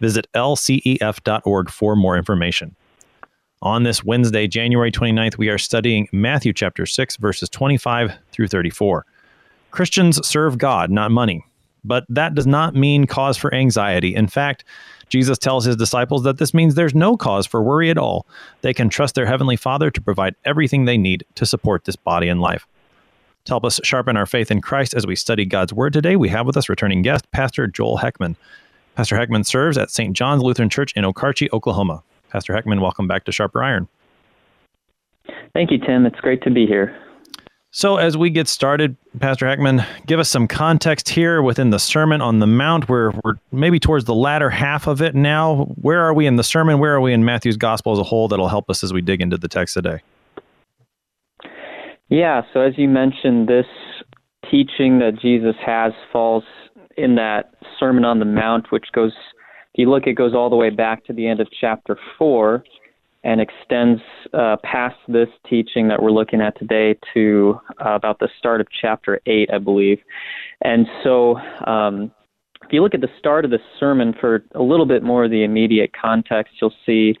Visit 0.00 0.26
lcef.org 0.34 1.70
for 1.70 1.96
more 1.96 2.16
information. 2.16 2.74
On 3.62 3.82
this 3.82 4.04
Wednesday, 4.04 4.46
January 4.46 4.92
29th, 4.92 5.38
we 5.38 5.48
are 5.48 5.58
studying 5.58 6.08
Matthew 6.12 6.52
chapter 6.52 6.84
6, 6.84 7.16
verses 7.16 7.48
25 7.48 8.12
through 8.30 8.48
34. 8.48 9.06
Christians 9.70 10.26
serve 10.26 10.58
God, 10.58 10.90
not 10.90 11.10
money. 11.10 11.42
But 11.84 12.04
that 12.08 12.34
does 12.34 12.46
not 12.46 12.74
mean 12.74 13.06
cause 13.06 13.36
for 13.36 13.54
anxiety. 13.54 14.14
In 14.14 14.26
fact, 14.26 14.64
Jesus 15.08 15.38
tells 15.38 15.64
his 15.64 15.76
disciples 15.76 16.22
that 16.24 16.38
this 16.38 16.54
means 16.54 16.74
there's 16.74 16.94
no 16.94 17.16
cause 17.16 17.46
for 17.46 17.62
worry 17.62 17.90
at 17.90 17.98
all. 17.98 18.26
They 18.62 18.72
can 18.72 18.88
trust 18.88 19.14
their 19.14 19.26
Heavenly 19.26 19.56
Father 19.56 19.90
to 19.90 20.00
provide 20.00 20.34
everything 20.44 20.84
they 20.84 20.96
need 20.96 21.24
to 21.34 21.46
support 21.46 21.84
this 21.84 21.96
body 21.96 22.28
and 22.28 22.40
life. 22.40 22.66
To 23.44 23.52
help 23.52 23.64
us 23.66 23.78
sharpen 23.84 24.16
our 24.16 24.24
faith 24.24 24.50
in 24.50 24.62
Christ 24.62 24.94
as 24.94 25.06
we 25.06 25.14
study 25.14 25.44
God's 25.44 25.72
Word 25.72 25.92
today, 25.92 26.16
we 26.16 26.30
have 26.30 26.46
with 26.46 26.56
us 26.56 26.70
returning 26.70 27.02
guest, 27.02 27.30
Pastor 27.30 27.66
Joel 27.66 27.98
Heckman. 27.98 28.36
Pastor 28.94 29.16
Heckman 29.16 29.44
serves 29.44 29.76
at 29.76 29.90
St. 29.90 30.14
John's 30.14 30.42
Lutheran 30.42 30.70
Church 30.70 30.92
in 30.94 31.04
Okarche, 31.04 31.48
Oklahoma. 31.52 32.02
Pastor 32.30 32.52
Heckman, 32.52 32.80
welcome 32.80 33.08
back 33.08 33.24
to 33.24 33.32
Sharper 33.32 33.62
Iron. 33.62 33.88
Thank 35.52 35.70
you, 35.70 35.78
Tim. 35.78 36.06
It's 36.06 36.20
great 36.20 36.42
to 36.42 36.50
be 36.50 36.66
here. 36.66 36.96
So, 37.70 37.96
as 37.96 38.16
we 38.16 38.30
get 38.30 38.46
started, 38.46 38.96
Pastor 39.18 39.46
Heckman, 39.46 39.84
give 40.06 40.20
us 40.20 40.28
some 40.28 40.46
context 40.46 41.08
here 41.08 41.42
within 41.42 41.70
the 41.70 41.80
Sermon 41.80 42.20
on 42.20 42.38
the 42.38 42.46
Mount. 42.46 42.88
We're, 42.88 43.10
we're 43.24 43.34
maybe 43.50 43.80
towards 43.80 44.04
the 44.04 44.14
latter 44.14 44.48
half 44.48 44.86
of 44.86 45.02
it 45.02 45.16
now. 45.16 45.64
Where 45.80 46.00
are 46.00 46.14
we 46.14 46.26
in 46.26 46.36
the 46.36 46.44
sermon? 46.44 46.78
Where 46.78 46.94
are 46.94 47.00
we 47.00 47.12
in 47.12 47.24
Matthew's 47.24 47.56
gospel 47.56 47.92
as 47.92 47.98
a 47.98 48.04
whole 48.04 48.28
that'll 48.28 48.46
help 48.46 48.70
us 48.70 48.84
as 48.84 48.92
we 48.92 49.02
dig 49.02 49.20
into 49.20 49.36
the 49.36 49.48
text 49.48 49.74
today? 49.74 50.02
Yeah, 52.08 52.42
so 52.52 52.60
as 52.60 52.74
you 52.76 52.88
mentioned, 52.88 53.48
this 53.48 53.66
teaching 54.48 55.00
that 55.00 55.18
Jesus 55.20 55.56
has 55.64 55.92
falls 56.12 56.44
in 56.96 57.14
that 57.16 57.54
Sermon 57.78 58.04
on 58.04 58.18
the 58.18 58.24
Mount, 58.24 58.70
which 58.70 58.86
goes, 58.92 59.12
if 59.74 59.78
you 59.78 59.90
look, 59.90 60.06
it 60.06 60.14
goes 60.14 60.34
all 60.34 60.50
the 60.50 60.56
way 60.56 60.70
back 60.70 61.04
to 61.06 61.12
the 61.12 61.26
end 61.26 61.40
of 61.40 61.48
chapter 61.60 61.98
4 62.18 62.64
and 63.24 63.40
extends 63.40 64.02
uh, 64.34 64.56
past 64.62 64.96
this 65.08 65.28
teaching 65.48 65.88
that 65.88 66.02
we're 66.02 66.10
looking 66.10 66.40
at 66.40 66.58
today 66.58 66.98
to 67.14 67.58
uh, 67.84 67.90
about 67.94 68.18
the 68.18 68.28
start 68.38 68.60
of 68.60 68.66
chapter 68.80 69.20
8, 69.26 69.50
I 69.52 69.58
believe. 69.58 69.98
And 70.62 70.86
so, 71.02 71.38
um, 71.66 72.12
if 72.62 72.72
you 72.72 72.82
look 72.82 72.94
at 72.94 73.00
the 73.00 73.08
start 73.18 73.44
of 73.44 73.50
the 73.50 73.58
sermon 73.78 74.14
for 74.18 74.44
a 74.54 74.62
little 74.62 74.86
bit 74.86 75.02
more 75.02 75.24
of 75.24 75.30
the 75.30 75.44
immediate 75.44 75.90
context, 76.00 76.54
you'll 76.60 76.72
see 76.86 77.14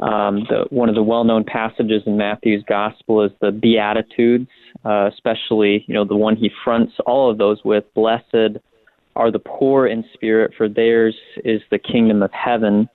um, 0.00 0.44
the, 0.48 0.66
one 0.70 0.88
of 0.88 0.94
the 0.94 1.02
well-known 1.02 1.44
passages 1.44 2.02
in 2.06 2.16
Matthew's 2.16 2.64
Gospel 2.68 3.22
is 3.22 3.30
the 3.40 3.52
Beatitudes, 3.52 4.48
uh, 4.84 5.08
especially 5.12 5.84
you 5.86 5.94
know 5.94 6.04
the 6.04 6.16
one 6.16 6.36
he 6.36 6.50
fronts 6.64 6.92
all 7.06 7.30
of 7.30 7.38
those 7.38 7.58
with: 7.64 7.84
"Blessed 7.94 8.58
are 9.16 9.30
the 9.30 9.38
poor 9.38 9.86
in 9.86 10.04
spirit, 10.12 10.52
for 10.56 10.68
theirs 10.68 11.14
is 11.44 11.60
the 11.70 11.78
kingdom 11.78 12.22
of 12.22 12.30
heaven. 12.32 12.88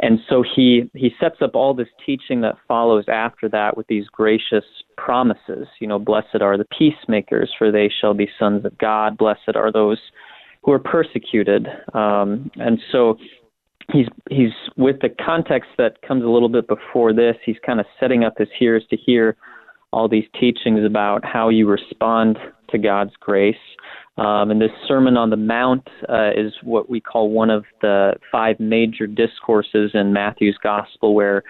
And 0.00 0.18
so 0.28 0.42
he 0.42 0.90
he 0.94 1.10
sets 1.20 1.36
up 1.40 1.54
all 1.54 1.74
this 1.74 1.88
teaching 2.04 2.40
that 2.42 2.56
follows 2.68 3.04
after 3.08 3.48
that 3.50 3.76
with 3.76 3.86
these 3.86 4.06
gracious 4.08 4.64
promises. 4.96 5.66
You 5.80 5.86
know, 5.86 5.98
blessed 5.98 6.40
are 6.40 6.58
the 6.58 6.66
peacemakers, 6.76 7.50
for 7.58 7.70
they 7.70 7.90
shall 8.00 8.14
be 8.14 8.28
sons 8.38 8.64
of 8.64 8.76
God. 8.78 9.16
Blessed 9.16 9.56
are 9.56 9.72
those 9.72 9.98
who 10.62 10.72
are 10.72 10.78
persecuted. 10.78 11.66
Um, 11.94 12.50
and 12.56 12.78
so 12.90 13.16
he's 13.92 14.06
he's 14.30 14.52
with 14.76 15.00
the 15.00 15.08
context 15.24 15.70
that 15.78 16.00
comes 16.02 16.24
a 16.24 16.28
little 16.28 16.48
bit 16.48 16.68
before 16.68 17.12
this. 17.12 17.36
He's 17.44 17.56
kind 17.64 17.80
of 17.80 17.86
setting 17.98 18.24
up 18.24 18.34
his 18.38 18.48
hearers 18.58 18.84
to 18.90 18.96
hear 18.96 19.36
all 19.92 20.08
these 20.08 20.24
teachings 20.40 20.84
about 20.84 21.24
how 21.24 21.48
you 21.50 21.68
respond 21.68 22.38
to 22.70 22.78
God's 22.78 23.12
grace. 23.20 23.54
Um, 24.18 24.50
and 24.50 24.60
this 24.60 24.70
Sermon 24.86 25.16
on 25.16 25.30
the 25.30 25.36
Mount 25.36 25.88
uh, 26.06 26.32
is 26.36 26.52
what 26.62 26.90
we 26.90 27.00
call 27.00 27.30
one 27.30 27.48
of 27.48 27.64
the 27.80 28.12
five 28.30 28.60
major 28.60 29.06
discourses 29.06 29.92
in 29.94 30.12
Matthew's 30.12 30.58
Gospel, 30.62 31.14
where 31.14 31.42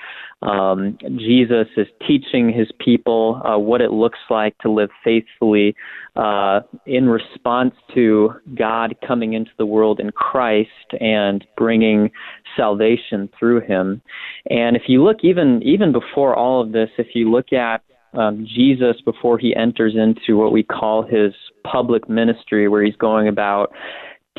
um, 0.42 0.96
Jesus 1.18 1.66
is 1.76 1.88
teaching 2.06 2.52
his 2.52 2.68
people 2.78 3.42
uh, 3.44 3.58
what 3.58 3.80
it 3.80 3.90
looks 3.90 4.20
like 4.30 4.56
to 4.58 4.70
live 4.70 4.90
faithfully 5.02 5.74
uh, 6.14 6.60
in 6.86 7.08
response 7.08 7.74
to 7.94 8.30
God 8.56 8.94
coming 9.06 9.32
into 9.32 9.50
the 9.58 9.66
world 9.66 9.98
in 9.98 10.10
Christ 10.10 10.70
and 11.00 11.44
bringing 11.56 12.12
salvation 12.56 13.28
through 13.36 13.62
him. 13.62 14.02
And 14.50 14.76
if 14.76 14.82
you 14.86 15.02
look 15.02 15.18
even 15.24 15.62
even 15.64 15.90
before 15.90 16.36
all 16.36 16.62
of 16.62 16.70
this, 16.70 16.90
if 16.96 17.08
you 17.14 17.28
look 17.28 17.52
at 17.52 17.82
um, 18.14 18.46
Jesus 18.46 18.96
before 19.04 19.38
he 19.38 19.56
enters 19.56 19.94
into 19.96 20.36
what 20.36 20.52
we 20.52 20.62
call 20.62 21.02
his 21.02 21.32
public 21.64 22.08
ministry, 22.08 22.68
where 22.68 22.84
he's 22.84 22.96
going 22.96 23.28
about 23.28 23.72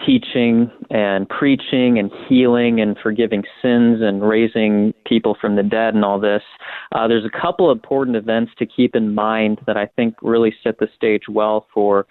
teaching 0.05 0.71
and 0.89 1.29
preaching 1.29 1.99
and 1.99 2.11
healing 2.27 2.81
and 2.81 2.97
forgiving 3.01 3.43
sins 3.61 3.99
and 4.01 4.27
raising 4.27 4.93
people 5.05 5.37
from 5.39 5.55
the 5.55 5.63
dead 5.63 5.93
and 5.93 6.03
all 6.03 6.19
this. 6.19 6.41
Uh, 6.91 7.07
there's 7.07 7.25
a 7.25 7.41
couple 7.41 7.69
of 7.69 7.77
important 7.77 8.17
events 8.17 8.51
to 8.57 8.65
keep 8.65 8.95
in 8.95 9.13
mind 9.13 9.59
that 9.67 9.77
I 9.77 9.85
think 9.85 10.15
really 10.21 10.53
set 10.63 10.79
the 10.79 10.87
stage 10.95 11.23
well 11.29 11.67
for 11.73 12.05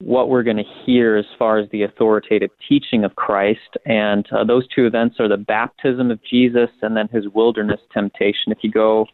what 0.00 0.28
we're 0.28 0.42
going 0.42 0.56
to 0.56 0.64
hear 0.84 1.16
as 1.16 1.24
far 1.38 1.58
as 1.58 1.68
the 1.70 1.82
authoritative 1.82 2.50
teaching 2.68 3.04
of 3.04 3.16
Christ. 3.16 3.60
And 3.86 4.26
uh, 4.32 4.44
those 4.44 4.66
two 4.74 4.86
events 4.86 5.16
are 5.18 5.28
the 5.28 5.36
baptism 5.36 6.10
of 6.10 6.20
Jesus 6.24 6.68
and 6.82 6.96
then 6.96 7.08
his 7.08 7.24
wilderness 7.32 7.80
temptation. 7.92 8.52
If 8.52 8.58
you 8.62 8.70
go 8.70 9.06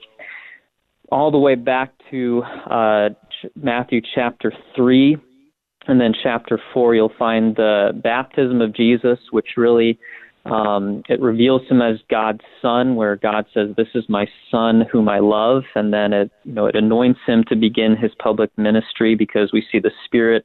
all 1.13 1.31
the 1.31 1.39
way 1.39 1.55
back 1.55 1.93
to 2.11 2.43
uh, 2.69 3.11
Matthew 3.55 4.01
chapter 4.15 4.53
3 4.75 5.17
and 5.91 6.01
then 6.01 6.13
chapter 6.23 6.61
4, 6.73 6.95
you'll 6.95 7.13
find 7.19 7.57
the 7.57 7.91
baptism 8.03 8.61
of 8.61 8.75
Jesus, 8.75 9.19
which 9.31 9.57
really 9.57 9.99
um, 10.47 11.03
it 11.09 11.21
reveals 11.21 11.63
him 11.69 11.83
as 11.83 11.97
God's 12.09 12.41
son, 12.63 12.97
where 12.97 13.17
God 13.17 13.45
says, 13.53 13.71
"This 13.77 13.89
is 13.95 14.09
my 14.09 14.27
son, 14.51 14.87
whom 14.91 15.09
I 15.09 15.19
love," 15.19 15.65
and 15.75 15.93
then 15.93 16.13
it, 16.15 16.31
you 16.45 16.53
know, 16.53 16.67
it 16.67 16.77
anoints 16.77 17.21
him 17.27 17.45
to 17.49 17.57
begin 17.57 17.95
his 17.95 18.13
public 18.19 18.51
ministry 18.57 19.15
because 19.15 19.53
we 19.53 19.67
see 19.71 19.79
the 19.79 19.91
Spirit 20.07 20.45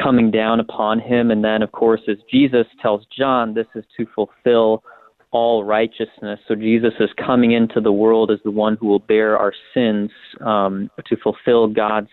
coming 0.00 0.30
down 0.30 0.60
upon 0.60 1.00
him, 1.00 1.30
and 1.30 1.44
then, 1.44 1.62
of 1.62 1.72
course, 1.72 2.02
as 2.08 2.16
Jesus 2.30 2.66
tells 2.80 3.06
John, 3.16 3.54
this 3.54 3.66
is 3.74 3.84
to 3.96 4.06
fulfill 4.14 4.84
all 5.30 5.64
righteousness. 5.64 6.38
So 6.46 6.54
Jesus 6.54 6.94
is 7.00 7.10
coming 7.16 7.52
into 7.52 7.80
the 7.80 7.92
world 7.92 8.30
as 8.30 8.38
the 8.44 8.52
one 8.52 8.76
who 8.76 8.86
will 8.86 9.00
bear 9.00 9.36
our 9.36 9.52
sins 9.74 10.10
um, 10.40 10.90
to 11.06 11.16
fulfill 11.16 11.66
God's 11.66 12.10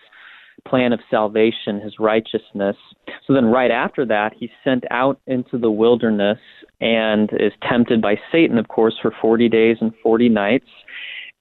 plan 0.68 0.92
of 0.92 1.00
salvation, 1.10 1.80
his 1.80 1.98
righteousness. 1.98 2.76
So 3.26 3.34
then, 3.34 3.46
right 3.46 3.70
after 3.70 4.06
that, 4.06 4.32
he's 4.38 4.50
sent 4.64 4.84
out 4.90 5.20
into 5.26 5.58
the 5.58 5.70
wilderness 5.70 6.38
and 6.80 7.30
is 7.32 7.52
tempted 7.68 8.00
by 8.00 8.16
Satan, 8.30 8.58
of 8.58 8.68
course, 8.68 8.94
for 9.00 9.12
40 9.20 9.48
days 9.48 9.76
and 9.80 9.92
40 10.02 10.28
nights. 10.28 10.68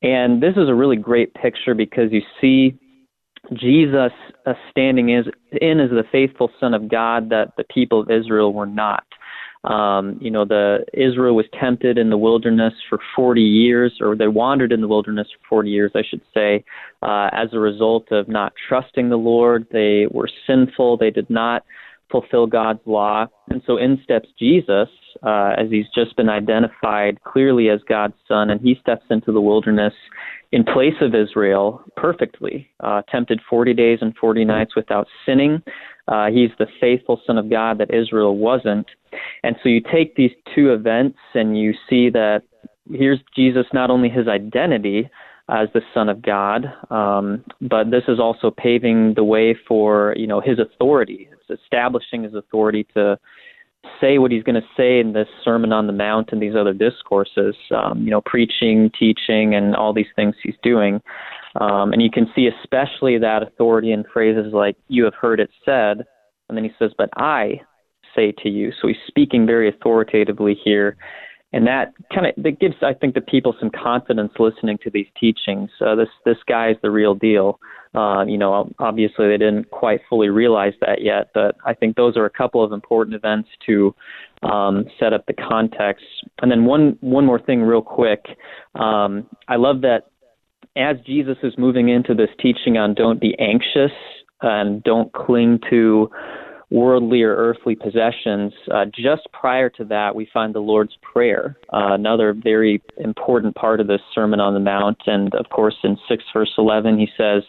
And 0.01 0.41
this 0.41 0.53
is 0.57 0.67
a 0.67 0.75
really 0.75 0.95
great 0.95 1.33
picture 1.35 1.75
because 1.75 2.11
you 2.11 2.21
see 2.39 2.77
Jesus 3.53 4.12
uh, 4.45 4.53
standing 4.69 5.09
in 5.09 5.79
as 5.79 5.89
the 5.89 6.03
faithful 6.12 6.50
Son 6.59 6.74
of 6.74 6.89
God 6.89 7.29
that 7.29 7.53
the 7.57 7.63
people 7.63 8.01
of 8.01 8.09
Israel 8.09 8.53
were 8.53 8.65
not. 8.65 9.03
Um, 9.63 10.18
you 10.19 10.31
know, 10.31 10.44
the 10.44 10.86
Israel 10.94 11.36
was 11.36 11.46
tempted 11.60 11.98
in 11.98 12.10
the 12.10 12.18
wilderness 12.18 12.74
for 12.90 13.00
40 13.16 13.42
years, 13.42 13.94
or 14.02 14.16
they 14.16 14.28
wandered 14.28 14.72
in 14.72 14.81
the 14.81 14.88
wilderness 14.88 15.28
for 15.31 15.58
40 15.58 15.69
years, 15.69 15.92
I 15.96 16.02
should 16.08 16.22
say, 16.34 16.63
uh, 17.04 17.30
as 17.31 17.50
a 17.54 17.60
result 17.60 18.12
of 18.12 18.28
not 18.28 18.54
trusting 18.68 19.10
the 19.10 19.18
Lord. 19.18 19.68
They 19.72 20.08
were 20.10 20.30
sinful. 20.48 20.98
They 20.98 21.12
did 21.12 21.30
not 21.30 21.63
fulfill 22.12 22.46
God's 22.46 22.81
law. 22.86 23.28
And 23.50 23.62
so 23.66 23.78
in 23.78 24.00
steps 24.04 24.28
Jesus, 24.38 24.90
uh, 25.24 25.54
as 25.58 25.69
he's 25.69 25.86
just 25.96 26.16
been 26.18 26.30
identified 26.30 27.24
clearly 27.24 27.69
as 27.69 27.80
God's 27.88 28.16
son, 28.28 28.50
and 28.50 28.60
he 28.62 28.75
steps 28.81 29.06
into 29.10 29.31
the 29.31 29.42
wilderness 29.42 29.94
in 30.52 30.63
place 30.63 30.96
of 31.02 31.16
Israel 31.16 31.81
perfectly, 31.96 32.69
uh, 32.81 33.02
tempted 33.10 33.40
40 33.50 33.74
days 33.74 34.00
and 34.02 34.16
40 34.18 34.44
nights 34.44 34.75
without 34.75 35.08
sinning. 35.25 35.63
Uh, 36.07 36.27
he's 36.27 36.50
the 36.59 36.68
faithful 36.80 37.21
son 37.25 37.38
of 37.38 37.50
God 37.50 37.77
that 37.77 37.94
Israel 37.94 38.38
wasn't. 38.38 38.88
And 39.44 39.56
so 39.62 39.69
you 39.69 39.81
take 39.81 40.15
these 40.15 40.31
two 40.56 40.74
events 40.74 41.18
and 41.33 41.57
you 41.57 41.74
see 41.89 42.09
that 42.09 42.44
here's 42.89 43.19
Jesus 43.36 43.65
not 43.74 43.89
only 43.89 44.09
his 44.09 44.27
identity 44.27 45.09
as 45.50 45.68
the 45.74 45.81
son 45.94 46.07
of 46.09 46.21
God, 46.21 46.65
um, 46.89 47.44
but 47.62 47.92
this 47.92 48.03
is 48.07 48.19
also 48.19 48.51
paving 48.51 49.13
the 49.15 49.24
way 49.24 49.56
for 49.68 50.13
you 50.18 50.27
know 50.27 50.39
his 50.39 50.59
authority. 50.59 51.27
It's 51.31 51.62
establishing 51.62 52.24
his 52.24 52.33
authority 52.33 52.86
to 52.94 53.19
say 54.00 54.18
what 54.18 54.31
he's 54.31 54.44
going 54.44 54.62
to 54.62 54.68
say 54.77 55.00
in 55.00 55.13
this 55.13 55.27
Sermon 55.44 55.71
on 55.74 55.88
the 55.88 55.94
Mount 55.94 56.30
and 56.31 56.42
these 56.42 56.56
other 56.56 56.74
discourses, 56.74 57.56
um, 57.71 58.03
you 58.03 58.12
know, 58.12 58.21
preaching, 58.21 58.92
teaching, 58.98 59.56
and 59.56 59.75
all 59.75 59.94
these 59.94 60.12
things 60.15 60.36
he's 60.42 60.56
doing. 60.63 61.01
Um, 61.59 61.92
and 61.94 62.01
you 62.01 62.09
can 62.09 62.27
see 62.36 62.48
especially 62.48 63.18
that 63.18 63.44
authority 63.44 63.92
in 63.92 64.06
phrases 64.13 64.53
like, 64.53 64.77
you 64.88 65.03
have 65.03 65.15
heard 65.15 65.39
it 65.39 65.50
said, 65.65 66.06
and 66.48 66.57
then 66.57 66.63
he 66.63 66.71
says, 66.80 66.92
but 66.98 67.09
I 67.18 67.62
say 68.15 68.33
to 68.44 68.50
you. 68.50 68.71
So 68.81 68.88
he's 68.88 68.98
speaking 69.07 69.45
very 69.45 69.69
authoritatively 69.69 70.57
here. 70.63 70.98
And 71.53 71.68
that 71.68 71.94
kind 72.13 72.27
of 72.27 72.44
that 72.44 72.59
gives, 72.62 72.75
I 72.81 72.94
think, 72.94 73.13
the 73.13 73.21
people 73.21 73.53
some 73.59 73.71
confidence 73.71 74.31
listening 74.39 74.77
to 74.83 74.89
these 74.89 75.07
teachings. 75.19 75.69
Uh, 75.86 75.95
this 75.95 76.07
this 76.24 76.38
guy 76.48 76.71
is 76.71 76.77
the 76.81 76.89
real 76.89 77.13
deal. 77.13 77.59
Uh, 77.94 78.24
you 78.25 78.38
know, 78.38 78.71
obviously 78.80 79.27
they 79.27 79.38
didn't 79.38 79.69
quite 79.69 80.00
fully 80.09 80.30
realize 80.30 80.71
that 80.80 81.01
yet, 81.01 81.30
but 81.33 81.57
I 81.65 81.74
think 81.74 81.98
those 81.98 82.15
are 82.15 82.24
a 82.24 82.30
couple 82.30 82.63
of 82.63 82.71
important 82.71 83.15
events 83.15 83.50
to 83.65 83.94
um, 84.44 84.86
set 84.98 85.12
up 85.12 85.25
the 85.25 85.33
context. 85.33 86.06
And 86.42 86.50
then 86.50 86.63
one 86.63 86.98
one 87.01 87.25
more 87.25 87.39
thing, 87.39 87.62
real 87.63 87.81
quick. 87.81 88.24
Um, 88.75 89.27
I 89.50 89.57
love 89.57 89.81
that 89.81 90.11
as 90.75 90.97
Jesus 91.06 91.38
is 91.44 91.53
moving 91.57 91.89
into 91.89 92.13
this 92.13 92.29
teaching 92.39 92.77
on 92.77 92.94
don't 92.94 93.19
be 93.19 93.38
anxious 93.39 93.91
and 94.41 94.83
don't 94.83 95.12
cling 95.13 95.59
to 95.69 96.09
worldly 96.71 97.21
or 97.21 97.35
earthly 97.35 97.75
possessions. 97.75 98.53
Uh, 98.73 98.85
just 98.85 99.27
prior 99.33 99.69
to 99.69 99.83
that, 99.83 100.15
we 100.15 100.27
find 100.33 100.56
the 100.56 100.59
Lord's 100.59 100.97
Prayer, 101.01 101.57
uh, 101.73 101.94
another 101.94 102.33
very 102.33 102.81
important 102.97 103.53
part 103.56 103.81
of 103.81 103.88
this 103.88 104.00
Sermon 104.15 104.39
on 104.39 104.53
the 104.53 104.59
Mount. 104.62 104.97
And 105.06 105.35
of 105.35 105.50
course, 105.50 105.75
in 105.83 105.97
6 106.07 106.23
verse 106.33 106.51
11, 106.57 106.97
he 106.97 107.09
says 107.17 107.44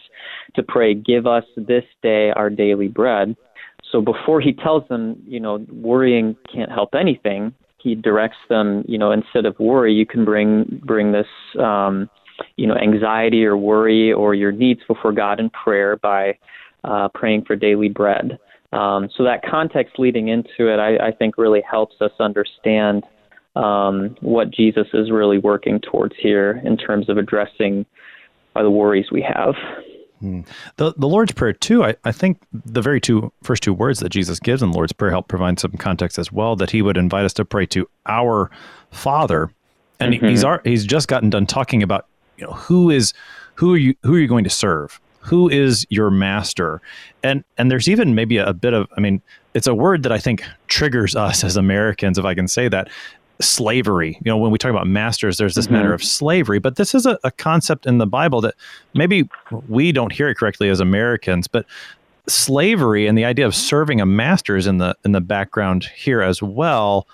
to 0.55 0.63
pray, 0.63 0.93
Give 0.93 1.25
us 1.25 1.45
this 1.55 1.85
day 2.01 2.31
our 2.35 2.49
daily 2.49 2.89
bread. 2.89 3.35
So 3.91 4.01
before 4.01 4.41
he 4.41 4.53
tells 4.53 4.87
them, 4.89 5.21
you 5.25 5.39
know, 5.39 5.65
worrying 5.71 6.35
can't 6.53 6.71
help 6.71 6.93
anything, 6.93 7.53
he 7.77 7.95
directs 7.95 8.37
them, 8.49 8.83
you 8.87 8.97
know, 8.97 9.11
instead 9.11 9.45
of 9.45 9.57
worry, 9.59 9.93
you 9.93 10.05
can 10.05 10.25
bring 10.25 10.81
bring 10.83 11.11
this, 11.11 11.27
um, 11.59 12.09
you 12.57 12.67
know, 12.67 12.75
anxiety 12.75 13.45
or 13.45 13.57
worry 13.57 14.11
or 14.13 14.33
your 14.33 14.51
needs 14.51 14.81
before 14.87 15.11
God 15.11 15.39
in 15.39 15.49
prayer 15.49 15.97
by 15.97 16.37
uh, 16.83 17.09
praying 17.13 17.45
for 17.45 17.55
daily 17.55 17.89
bread. 17.89 18.39
Um, 18.71 19.09
so 19.15 19.23
that 19.23 19.43
context 19.43 19.99
leading 19.99 20.29
into 20.29 20.67
it, 20.73 20.79
I, 20.79 21.07
I 21.07 21.11
think, 21.11 21.37
really 21.37 21.61
helps 21.69 21.95
us 22.01 22.11
understand 22.19 23.03
um, 23.55 24.15
what 24.21 24.49
Jesus 24.51 24.87
is 24.93 25.11
really 25.11 25.37
working 25.37 25.79
towards 25.79 26.15
here 26.19 26.61
in 26.65 26.75
terms 26.75 27.07
of 27.07 27.17
addressing 27.17 27.85
uh, 28.55 28.63
the 28.63 28.71
worries 28.71 29.11
we 29.11 29.21
have. 29.21 29.53
Hmm. 30.19 30.41
The 30.77 30.93
the 30.97 31.07
Lord's 31.07 31.33
Prayer 31.33 31.53
too. 31.53 31.83
I, 31.83 31.95
I 32.05 32.11
think 32.11 32.39
the 32.53 32.81
very 32.81 33.01
two 33.01 33.31
first 33.43 33.61
two 33.61 33.73
words 33.73 33.99
that 33.99 34.09
Jesus 34.09 34.39
gives 34.39 34.63
in 34.63 34.71
the 34.71 34.75
Lord's 34.75 34.93
Prayer 34.93 35.11
help 35.11 35.27
provide 35.27 35.59
some 35.59 35.73
context 35.73 36.17
as 36.17 36.31
well. 36.31 36.55
That 36.55 36.71
He 36.71 36.81
would 36.81 36.97
invite 36.97 37.25
us 37.25 37.33
to 37.33 37.45
pray 37.45 37.65
to 37.67 37.87
our 38.05 38.49
Father, 38.89 39.51
and 39.99 40.13
mm-hmm. 40.13 40.27
he's 40.27 40.45
he's 40.63 40.85
just 40.85 41.09
gotten 41.09 41.29
done 41.29 41.45
talking 41.45 41.83
about 41.83 42.07
you 42.37 42.45
know 42.45 42.53
who 42.53 42.89
is 42.89 43.13
who 43.55 43.73
are 43.73 43.77
you 43.77 43.95
who 44.03 44.15
are 44.15 44.19
you 44.19 44.27
going 44.27 44.43
to 44.43 44.49
serve? 44.49 44.99
Who 45.19 45.49
is 45.49 45.85
your 45.89 46.09
master? 46.09 46.81
And 47.23 47.43
and 47.57 47.71
there's 47.71 47.87
even 47.87 48.15
maybe 48.15 48.37
a, 48.37 48.47
a 48.47 48.53
bit 48.53 48.73
of 48.73 48.87
i 48.97 48.99
mean 48.99 49.21
it's 49.53 49.67
a 49.67 49.75
word 49.75 50.03
that 50.03 50.11
i 50.11 50.17
think 50.17 50.43
triggers 50.67 51.15
us 51.15 51.43
as 51.43 51.55
americans 51.55 52.17
if 52.17 52.25
i 52.25 52.33
can 52.33 52.47
say 52.47 52.67
that 52.67 52.89
slavery. 53.41 54.17
You 54.23 54.31
know 54.31 54.37
when 54.37 54.51
we 54.51 54.57
talk 54.57 54.71
about 54.71 54.87
masters 54.87 55.37
there's 55.37 55.55
this 55.55 55.65
mm-hmm. 55.65 55.75
matter 55.75 55.93
of 55.93 56.03
slavery 56.03 56.59
but 56.59 56.75
this 56.75 56.95
is 56.95 57.05
a, 57.05 57.17
a 57.23 57.31
concept 57.31 57.85
in 57.85 57.97
the 57.97 58.07
bible 58.07 58.41
that 58.41 58.55
maybe 58.93 59.27
we 59.67 59.91
don't 59.91 60.11
hear 60.11 60.29
it 60.29 60.35
correctly 60.35 60.69
as 60.69 60.79
americans 60.79 61.47
but 61.47 61.65
slavery 62.27 63.05
and 63.07 63.17
the 63.17 63.25
idea 63.25 63.45
of 63.45 63.55
serving 63.55 63.99
a 63.99 64.05
master 64.05 64.55
is 64.55 64.67
in 64.67 64.77
the 64.77 64.95
in 65.03 65.11
the 65.11 65.21
background 65.21 65.85
here 65.95 66.21
as 66.21 66.41
well. 66.41 67.07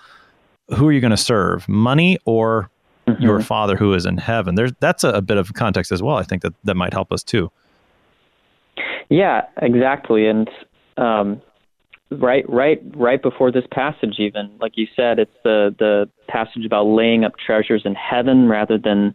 Who 0.76 0.86
are 0.88 0.92
you 0.92 1.00
going 1.00 1.10
to 1.10 1.16
serve 1.16 1.68
money 1.68 2.18
or 2.24 2.70
mm-hmm. 3.12 3.22
your 3.22 3.40
father 3.40 3.76
who 3.76 3.94
is 3.94 4.06
in 4.06 4.16
heaven 4.16 4.54
there's 4.54 4.72
that's 4.80 5.04
a, 5.04 5.10
a, 5.10 5.22
bit 5.22 5.36
of 5.36 5.52
context 5.54 5.92
as 5.92 6.02
well 6.02 6.16
i 6.16 6.22
think 6.22 6.42
that 6.42 6.52
that 6.64 6.74
might 6.74 6.92
help 6.92 7.12
us 7.12 7.22
too 7.22 7.50
yeah, 9.10 9.42
exactly. 9.60 10.26
And 10.26 10.48
um, 10.96 11.42
right, 12.10 12.48
right, 12.48 12.80
right 12.94 13.20
before 13.20 13.50
this 13.52 13.64
passage, 13.70 14.14
even 14.18 14.50
like 14.60 14.72
you 14.76 14.86
said, 14.96 15.18
it's 15.18 15.36
the 15.44 15.74
the 15.78 16.08
passage 16.28 16.64
about 16.64 16.84
laying 16.84 17.24
up 17.24 17.32
treasures 17.44 17.82
in 17.84 17.94
heaven 17.94 18.48
rather 18.48 18.78
than, 18.78 19.14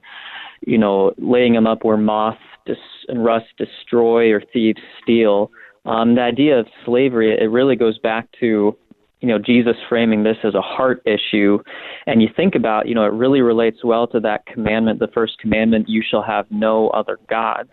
you 0.67 0.77
know, 0.77 1.13
laying 1.17 1.53
them 1.53 1.65
up 1.65 1.85
where 1.85 1.97
moth 1.97 2.37
dis- 2.65 2.77
and 3.07 3.23
rust 3.23 3.47
destroy 3.57 4.31
or 4.31 4.41
thieves 4.53 4.81
steal. 5.01 5.49
Um, 5.85 6.15
the 6.15 6.21
idea 6.21 6.59
of 6.59 6.67
slavery, 6.83 7.31
it 7.31 7.49
really 7.49 7.75
goes 7.75 7.97
back 7.97 8.27
to 8.41 8.75
you 9.21 9.27
know 9.27 9.39
Jesus 9.39 9.75
framing 9.89 10.23
this 10.23 10.37
as 10.43 10.55
a 10.55 10.61
heart 10.61 11.01
issue. 11.05 11.59
And 12.07 12.21
you 12.21 12.29
think 12.35 12.55
about 12.55 12.87
you 12.87 12.95
know 12.95 13.05
it 13.05 13.13
really 13.13 13.41
relates 13.41 13.83
well 13.83 14.07
to 14.07 14.19
that 14.21 14.45
commandment 14.45 14.99
the 14.99 15.07
first 15.13 15.37
commandment 15.39 15.89
you 15.89 16.03
shall 16.07 16.23
have 16.23 16.45
no 16.49 16.89
other 16.89 17.19
gods. 17.29 17.69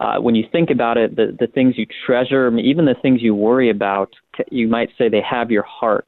Uh, 0.00 0.18
when 0.18 0.34
you 0.34 0.44
think 0.52 0.70
about 0.70 0.96
it, 0.96 1.16
the, 1.16 1.36
the 1.40 1.48
things 1.48 1.74
you 1.76 1.84
treasure, 2.06 2.56
even 2.56 2.84
the 2.84 2.94
things 3.02 3.20
you 3.20 3.34
worry 3.34 3.68
about, 3.68 4.12
you 4.50 4.68
might 4.68 4.90
say 4.96 5.08
they 5.08 5.22
have 5.28 5.50
your 5.50 5.64
heart, 5.64 6.06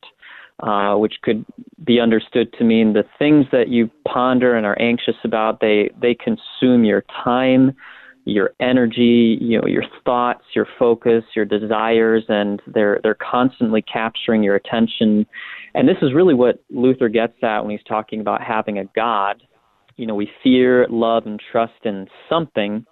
uh, 0.60 0.94
which 0.94 1.14
could 1.22 1.44
be 1.84 1.98
understood 1.98 2.52
to 2.52 2.62
mean 2.62 2.92
the 2.92 3.04
things 3.18 3.46
that 3.50 3.68
you 3.68 3.90
ponder 4.06 4.54
and 4.54 4.64
are 4.64 4.80
anxious 4.80 5.16
about, 5.24 5.60
they, 5.60 5.90
they 6.00 6.14
consume 6.14 6.84
your 6.84 7.04
time, 7.24 7.74
your 8.24 8.50
energy, 8.60 9.38
you 9.40 9.60
know, 9.60 9.66
your 9.66 9.84
thoughts, 10.04 10.44
your 10.54 10.66
focus, 10.78 11.24
your 11.34 11.44
desires, 11.44 12.24
and 12.28 12.60
they're, 12.66 13.00
they're 13.02 13.16
constantly 13.16 13.82
capturing 13.82 14.42
your 14.42 14.56
attention. 14.56 15.26
And 15.74 15.88
this 15.88 15.96
is 16.02 16.12
really 16.14 16.34
what 16.34 16.62
Luther 16.70 17.08
gets 17.08 17.34
at 17.42 17.60
when 17.60 17.70
he's 17.70 17.86
talking 17.88 18.20
about 18.20 18.42
having 18.42 18.78
a 18.78 18.84
God. 18.94 19.42
You 19.96 20.06
know, 20.06 20.14
we 20.14 20.30
fear, 20.42 20.86
love, 20.88 21.26
and 21.26 21.40
trust 21.52 21.84
in 21.84 22.06
something 22.28 22.86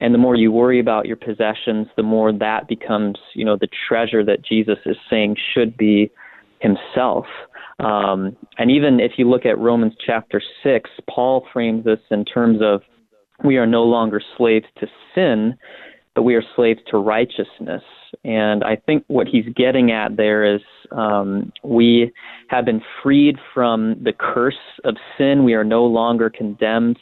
and 0.00 0.12
the 0.12 0.18
more 0.18 0.36
you 0.36 0.52
worry 0.52 0.80
about 0.80 1.06
your 1.06 1.16
possessions 1.16 1.86
the 1.96 2.02
more 2.02 2.32
that 2.32 2.68
becomes 2.68 3.16
you 3.34 3.44
know 3.44 3.56
the 3.56 3.68
treasure 3.88 4.24
that 4.24 4.44
jesus 4.44 4.78
is 4.86 4.96
saying 5.08 5.36
should 5.54 5.76
be 5.76 6.10
himself 6.60 7.26
um, 7.80 8.36
and 8.58 8.70
even 8.70 9.00
if 9.00 9.12
you 9.16 9.28
look 9.28 9.46
at 9.46 9.58
romans 9.58 9.94
chapter 10.04 10.42
6 10.62 10.90
paul 11.08 11.46
frames 11.52 11.84
this 11.84 11.98
in 12.10 12.24
terms 12.24 12.58
of 12.62 12.82
we 13.42 13.56
are 13.56 13.66
no 13.66 13.82
longer 13.82 14.20
slaves 14.36 14.66
to 14.78 14.86
sin 15.14 15.54
but 16.14 16.22
we 16.22 16.34
are 16.34 16.44
slaves 16.54 16.80
to 16.88 16.98
righteousness 16.98 17.82
and 18.24 18.62
i 18.62 18.76
think 18.76 19.04
what 19.08 19.26
he's 19.26 19.46
getting 19.56 19.90
at 19.90 20.16
there 20.16 20.44
is 20.54 20.60
um, 20.92 21.52
we 21.64 22.12
have 22.48 22.64
been 22.64 22.80
freed 23.02 23.36
from 23.52 23.96
the 24.02 24.12
curse 24.12 24.54
of 24.84 24.96
sin 25.18 25.44
we 25.44 25.54
are 25.54 25.64
no 25.64 25.84
longer 25.84 26.30
condemned 26.30 26.98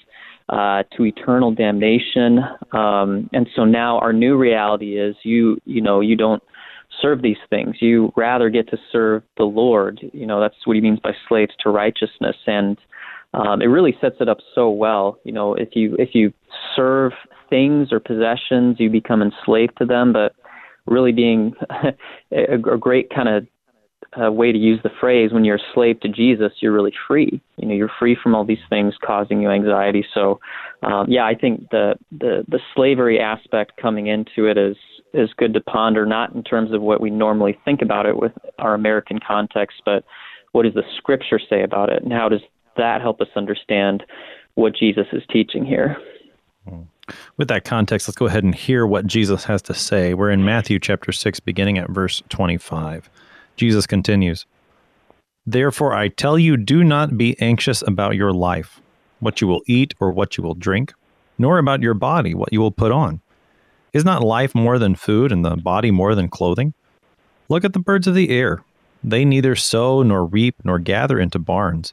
uh, 0.48 0.82
to 0.96 1.04
eternal 1.04 1.50
damnation. 1.50 2.40
Um, 2.72 3.30
and 3.32 3.48
so 3.56 3.64
now 3.64 3.98
our 3.98 4.12
new 4.12 4.36
reality 4.36 4.98
is 4.98 5.16
you 5.22 5.58
you 5.64 5.80
know 5.80 6.00
you 6.00 6.16
don't 6.16 6.42
serve 7.00 7.22
these 7.22 7.38
things. 7.48 7.76
You 7.80 8.12
rather 8.16 8.50
get 8.50 8.68
to 8.70 8.76
serve 8.90 9.22
the 9.38 9.44
Lord. 9.44 10.00
You 10.12 10.26
know 10.26 10.40
that's 10.40 10.66
what 10.66 10.74
he 10.74 10.82
means 10.82 11.00
by 11.00 11.12
slaves 11.28 11.52
to 11.60 11.70
righteousness, 11.70 12.36
and 12.46 12.76
um, 13.34 13.62
it 13.62 13.66
really 13.66 13.96
sets 14.00 14.16
it 14.20 14.28
up 14.28 14.38
so 14.54 14.70
well. 14.70 15.18
You 15.24 15.32
know 15.32 15.54
if 15.54 15.70
you 15.74 15.96
if 15.98 16.10
you 16.14 16.32
serve 16.76 17.12
things 17.50 17.92
or 17.92 18.00
possessions, 18.00 18.76
you 18.78 18.90
become 18.90 19.22
enslaved 19.22 19.76
to 19.78 19.84
them, 19.84 20.12
but 20.12 20.34
really 20.86 21.12
being 21.12 21.54
a, 22.32 22.54
a 22.54 22.78
great 22.78 23.10
kind 23.14 23.28
of 23.28 23.46
uh, 24.20 24.30
way 24.30 24.52
to 24.52 24.58
use 24.58 24.78
the 24.82 24.90
phrase 25.00 25.32
when 25.32 25.44
you're 25.44 25.56
a 25.56 25.74
slave 25.74 25.98
to 26.00 26.08
Jesus, 26.08 26.52
you're 26.60 26.72
really 26.72 26.92
free. 27.06 27.40
You 27.56 27.68
know, 27.68 27.74
you're 27.74 27.90
free 27.98 28.16
from 28.20 28.34
all 28.34 28.44
these 28.44 28.58
things 28.68 28.94
causing 29.04 29.40
you 29.40 29.48
anxiety. 29.48 30.04
So, 30.12 30.40
um, 30.82 31.06
yeah, 31.08 31.24
I 31.24 31.34
think 31.34 31.70
the, 31.70 31.94
the 32.10 32.44
the 32.48 32.60
slavery 32.74 33.18
aspect 33.18 33.80
coming 33.80 34.08
into 34.08 34.46
it 34.46 34.58
is 34.58 34.76
is 35.14 35.30
good 35.36 35.54
to 35.54 35.60
ponder, 35.60 36.04
not 36.04 36.34
in 36.34 36.42
terms 36.42 36.72
of 36.72 36.82
what 36.82 37.00
we 37.00 37.10
normally 37.10 37.58
think 37.64 37.80
about 37.82 38.06
it 38.06 38.16
with 38.16 38.32
our 38.58 38.74
American 38.74 39.18
context, 39.26 39.82
but 39.84 40.04
what 40.52 40.64
does 40.64 40.74
the 40.74 40.82
Scripture 40.98 41.38
say 41.38 41.62
about 41.62 41.90
it, 41.90 42.02
and 42.02 42.12
how 42.12 42.28
does 42.28 42.40
that 42.76 43.00
help 43.00 43.20
us 43.20 43.28
understand 43.36 44.04
what 44.54 44.74
Jesus 44.76 45.06
is 45.12 45.22
teaching 45.30 45.64
here? 45.64 45.96
With 47.36 47.48
that 47.48 47.64
context, 47.64 48.08
let's 48.08 48.16
go 48.16 48.26
ahead 48.26 48.44
and 48.44 48.54
hear 48.54 48.86
what 48.86 49.06
Jesus 49.06 49.44
has 49.44 49.60
to 49.62 49.74
say. 49.74 50.14
We're 50.14 50.30
in 50.30 50.44
Matthew 50.44 50.78
chapter 50.78 51.10
6, 51.10 51.40
beginning 51.40 51.78
at 51.78 51.90
verse 51.90 52.22
25. 52.28 53.10
Jesus 53.56 53.86
continues, 53.86 54.46
Therefore 55.44 55.94
I 55.94 56.08
tell 56.08 56.38
you, 56.38 56.56
do 56.56 56.84
not 56.84 57.18
be 57.18 57.38
anxious 57.40 57.82
about 57.82 58.14
your 58.14 58.32
life, 58.32 58.80
what 59.18 59.40
you 59.40 59.48
will 59.48 59.62
eat 59.66 59.94
or 59.98 60.12
what 60.12 60.36
you 60.36 60.44
will 60.44 60.54
drink, 60.54 60.94
nor 61.38 61.58
about 61.58 61.82
your 61.82 61.94
body, 61.94 62.34
what 62.34 62.52
you 62.52 62.60
will 62.60 62.70
put 62.70 62.92
on. 62.92 63.20
Is 63.92 64.04
not 64.04 64.22
life 64.22 64.54
more 64.54 64.78
than 64.78 64.94
food, 64.94 65.32
and 65.32 65.44
the 65.44 65.56
body 65.56 65.90
more 65.90 66.14
than 66.14 66.28
clothing? 66.28 66.72
Look 67.48 67.64
at 67.64 67.72
the 67.72 67.78
birds 67.78 68.06
of 68.06 68.14
the 68.14 68.30
air. 68.30 68.64
They 69.04 69.24
neither 69.24 69.56
sow 69.56 70.02
nor 70.02 70.24
reap 70.24 70.54
nor 70.64 70.78
gather 70.78 71.18
into 71.18 71.38
barns, 71.38 71.92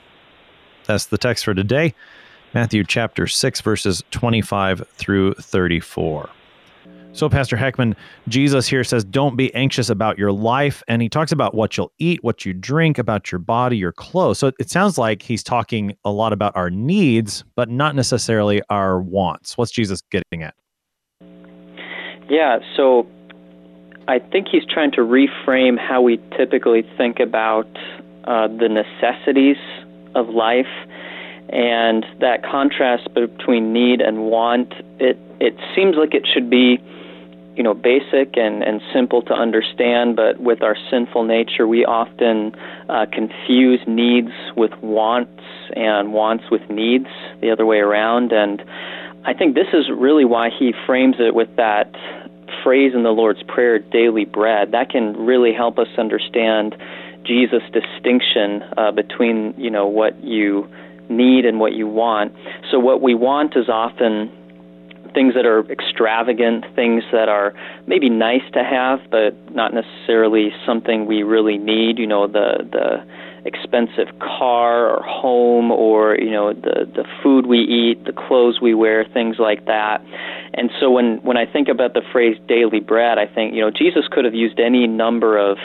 That's 0.85 1.05
the 1.05 1.17
text 1.17 1.45
for 1.45 1.53
today, 1.53 1.93
Matthew 2.53 2.83
chapter 2.83 3.27
6, 3.27 3.61
verses 3.61 4.03
25 4.11 4.87
through 4.95 5.33
34. 5.35 6.29
So, 7.13 7.27
Pastor 7.27 7.57
Heckman, 7.57 7.95
Jesus 8.29 8.69
here 8.69 8.85
says, 8.85 9.03
Don't 9.03 9.35
be 9.35 9.53
anxious 9.53 9.89
about 9.89 10.17
your 10.17 10.31
life. 10.31 10.81
And 10.87 11.01
he 11.01 11.09
talks 11.09 11.33
about 11.33 11.53
what 11.53 11.75
you'll 11.75 11.91
eat, 11.99 12.23
what 12.23 12.45
you 12.45 12.53
drink, 12.53 12.97
about 12.97 13.31
your 13.31 13.39
body, 13.39 13.75
your 13.75 13.91
clothes. 13.91 14.39
So, 14.39 14.53
it 14.59 14.69
sounds 14.69 14.97
like 14.97 15.21
he's 15.21 15.43
talking 15.43 15.97
a 16.05 16.11
lot 16.11 16.31
about 16.31 16.55
our 16.55 16.69
needs, 16.69 17.43
but 17.55 17.69
not 17.69 17.95
necessarily 17.95 18.61
our 18.69 19.01
wants. 19.01 19.57
What's 19.57 19.71
Jesus 19.71 20.01
getting 20.09 20.43
at? 20.43 20.55
Yeah. 22.29 22.59
So, 22.77 23.05
I 24.07 24.19
think 24.19 24.47
he's 24.49 24.65
trying 24.65 24.91
to 24.91 25.01
reframe 25.01 25.77
how 25.77 26.01
we 26.01 26.17
typically 26.37 26.83
think 26.97 27.19
about 27.19 27.67
uh, 28.23 28.47
the 28.47 28.69
necessities 28.69 29.57
of 30.15 30.29
life 30.29 30.67
and 31.49 32.05
that 32.19 32.43
contrast 32.43 33.13
between 33.13 33.73
need 33.73 34.01
and 34.01 34.23
want. 34.23 34.73
It 34.99 35.17
it 35.39 35.55
seems 35.75 35.95
like 35.97 36.13
it 36.13 36.27
should 36.31 36.49
be, 36.49 36.79
you 37.55 37.63
know, 37.63 37.73
basic 37.73 38.37
and 38.37 38.63
and 38.63 38.81
simple 38.93 39.21
to 39.23 39.33
understand, 39.33 40.15
but 40.15 40.39
with 40.39 40.63
our 40.63 40.77
sinful 40.89 41.23
nature, 41.23 41.67
we 41.67 41.83
often 41.83 42.55
uh, 42.89 43.05
confuse 43.11 43.81
needs 43.85 44.31
with 44.55 44.71
wants 44.81 45.43
and 45.75 46.13
wants 46.13 46.45
with 46.49 46.61
needs, 46.69 47.07
the 47.41 47.51
other 47.51 47.65
way 47.65 47.77
around, 47.77 48.31
and. 48.31 48.63
I 49.23 49.35
think 49.35 49.53
this 49.53 49.67
is 49.71 49.85
really 49.95 50.25
why 50.25 50.49
he 50.49 50.73
frames 50.87 51.17
it 51.19 51.35
with 51.35 51.55
that 51.55 51.93
phrase 52.63 52.93
in 52.95 53.03
the 53.03 53.11
Lord's 53.11 53.43
Prayer, 53.43 53.77
daily 53.77 54.25
bread, 54.25 54.71
that 54.71 54.89
can 54.89 55.13
really 55.13 55.53
help 55.53 55.77
us 55.77 55.87
understand 55.97 56.75
Jesus' 57.23 57.63
distinction 57.71 58.63
uh, 58.77 58.91
between, 58.91 59.53
you 59.57 59.69
know, 59.69 59.87
what 59.87 60.21
you 60.23 60.67
need 61.09 61.45
and 61.45 61.59
what 61.59 61.73
you 61.73 61.87
want. 61.87 62.33
So 62.71 62.79
what 62.79 63.01
we 63.01 63.13
want 63.13 63.55
is 63.55 63.69
often 63.69 64.31
things 65.13 65.33
that 65.33 65.45
are 65.45 65.69
extravagant, 65.71 66.65
things 66.75 67.03
that 67.11 67.29
are 67.29 67.53
maybe 67.85 68.09
nice 68.09 68.43
to 68.53 68.63
have, 68.63 68.99
but 69.09 69.33
not 69.53 69.73
necessarily 69.73 70.51
something 70.65 71.05
we 71.05 71.23
really 71.23 71.57
need. 71.57 71.99
You 71.99 72.07
know, 72.07 72.27
the 72.27 72.67
the 72.71 73.05
expensive 73.43 74.07
car 74.19 74.87
or 74.87 75.03
home 75.03 75.71
or 75.71 76.15
you 76.15 76.31
know 76.31 76.53
the 76.53 76.89
the 76.95 77.05
food 77.21 77.45
we 77.45 77.59
eat, 77.59 78.05
the 78.05 78.13
clothes 78.13 78.59
we 78.61 78.73
wear, 78.73 79.05
things 79.13 79.37
like 79.39 79.65
that. 79.65 80.01
And 80.53 80.69
so 80.79 80.89
when 80.91 81.17
when 81.23 81.37
I 81.37 81.45
think 81.45 81.67
about 81.67 81.93
the 81.93 82.01
phrase 82.11 82.37
daily 82.47 82.79
bread, 82.79 83.17
I 83.17 83.25
think 83.25 83.53
you 83.53 83.61
know 83.61 83.71
Jesus 83.71 84.07
could 84.09 84.25
have 84.25 84.35
used 84.35 84.59
any 84.59 84.87
number 84.87 85.37
of 85.37 85.57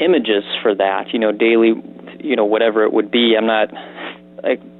images 0.00 0.44
for 0.62 0.74
that. 0.74 1.12
You 1.12 1.18
know, 1.18 1.32
daily, 1.32 1.74
you 2.18 2.36
know 2.36 2.44
whatever 2.44 2.84
it 2.84 2.92
would 2.92 3.10
be. 3.10 3.34
I'm 3.36 3.46
not 3.46 3.70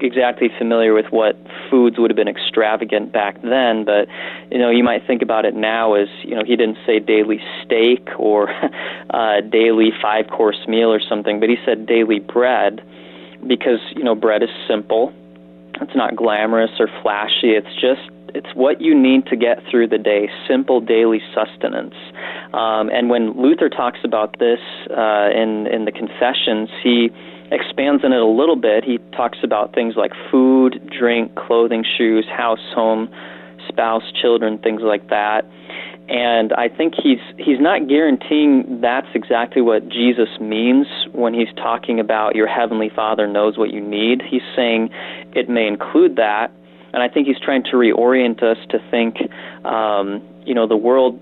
exactly 0.00 0.48
familiar 0.56 0.94
with 0.94 1.06
what 1.10 1.36
foods 1.70 1.98
would 1.98 2.10
have 2.10 2.16
been 2.16 2.28
extravagant 2.28 3.12
back 3.12 3.40
then, 3.42 3.84
but 3.84 4.08
you 4.50 4.58
know, 4.58 4.70
you 4.70 4.82
might 4.82 5.06
think 5.06 5.22
about 5.22 5.44
it 5.44 5.54
now 5.54 5.94
as 5.94 6.08
you 6.22 6.34
know, 6.34 6.42
he 6.44 6.56
didn't 6.56 6.78
say 6.86 6.98
daily 6.98 7.40
steak 7.64 8.08
or 8.18 8.50
uh, 9.10 9.40
daily 9.42 9.90
five 10.00 10.28
course 10.28 10.58
meal 10.66 10.92
or 10.92 11.00
something, 11.00 11.40
but 11.40 11.48
he 11.48 11.56
said 11.64 11.86
daily 11.86 12.20
bread 12.20 12.80
because 13.46 13.80
you 13.94 14.02
know, 14.02 14.14
bread 14.14 14.42
is 14.42 14.50
simple. 14.68 15.12
It's 15.80 15.96
not 15.96 16.16
glamorous 16.16 16.72
or 16.78 16.88
flashy. 17.02 17.52
It's 17.52 17.74
just 17.80 18.09
it's 18.34 18.54
what 18.54 18.80
you 18.80 18.94
need 18.94 19.26
to 19.26 19.36
get 19.36 19.58
through 19.70 19.88
the 19.88 19.98
day, 19.98 20.28
simple 20.48 20.80
daily 20.80 21.20
sustenance. 21.34 21.94
Um, 22.52 22.88
and 22.90 23.10
when 23.10 23.40
Luther 23.40 23.68
talks 23.68 23.98
about 24.04 24.38
this 24.38 24.60
uh, 24.90 25.30
in 25.34 25.66
in 25.66 25.84
the 25.84 25.92
Confessions, 25.92 26.68
he 26.82 27.10
expands 27.50 28.04
on 28.04 28.12
it 28.12 28.20
a 28.20 28.26
little 28.26 28.56
bit. 28.56 28.84
He 28.84 28.98
talks 29.16 29.38
about 29.42 29.74
things 29.74 29.94
like 29.96 30.12
food, 30.30 30.90
drink, 30.96 31.34
clothing, 31.34 31.84
shoes, 31.96 32.26
house, 32.28 32.60
home, 32.74 33.08
spouse, 33.68 34.04
children, 34.20 34.58
things 34.58 34.82
like 34.82 35.08
that. 35.10 35.44
And 36.08 36.52
I 36.54 36.68
think 36.68 36.94
he's 37.00 37.20
he's 37.38 37.60
not 37.60 37.86
guaranteeing 37.86 38.80
that's 38.80 39.06
exactly 39.14 39.62
what 39.62 39.88
Jesus 39.88 40.28
means 40.40 40.86
when 41.12 41.34
he's 41.34 41.52
talking 41.54 42.00
about 42.00 42.34
your 42.34 42.48
heavenly 42.48 42.90
Father 42.94 43.28
knows 43.28 43.56
what 43.56 43.72
you 43.72 43.80
need. 43.80 44.20
He's 44.28 44.42
saying 44.56 44.90
it 45.36 45.48
may 45.48 45.68
include 45.68 46.16
that, 46.16 46.50
and 46.92 47.02
I 47.02 47.08
think 47.08 47.26
he's 47.26 47.38
trying 47.38 47.62
to 47.64 47.72
reorient 47.72 48.42
us 48.42 48.58
to 48.70 48.78
think, 48.90 49.16
um, 49.64 50.22
you 50.44 50.54
know, 50.54 50.66
the 50.66 50.76
world 50.76 51.20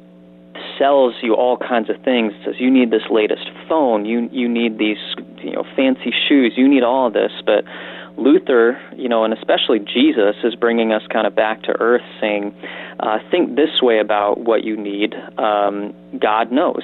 sells 0.78 1.14
you 1.22 1.34
all 1.34 1.56
kinds 1.56 1.90
of 1.90 2.02
things. 2.02 2.32
It 2.34 2.44
says 2.44 2.54
you 2.58 2.70
need 2.70 2.90
this 2.90 3.02
latest 3.10 3.50
phone, 3.68 4.04
you 4.04 4.28
you 4.32 4.48
need 4.48 4.78
these 4.78 4.98
you 5.38 5.52
know 5.52 5.64
fancy 5.76 6.12
shoes, 6.28 6.54
you 6.56 6.68
need 6.68 6.82
all 6.82 7.08
of 7.08 7.12
this. 7.12 7.32
But 7.44 7.64
Luther, 8.18 8.80
you 8.96 9.08
know, 9.08 9.24
and 9.24 9.32
especially 9.32 9.78
Jesus, 9.78 10.36
is 10.42 10.54
bringing 10.56 10.92
us 10.92 11.02
kind 11.08 11.26
of 11.26 11.34
back 11.34 11.62
to 11.62 11.80
earth, 11.80 12.02
saying, 12.20 12.54
uh, 13.00 13.18
think 13.30 13.54
this 13.54 13.80
way 13.80 14.00
about 14.00 14.40
what 14.40 14.64
you 14.64 14.76
need. 14.76 15.14
Um, 15.38 15.94
God 16.18 16.50
knows. 16.50 16.82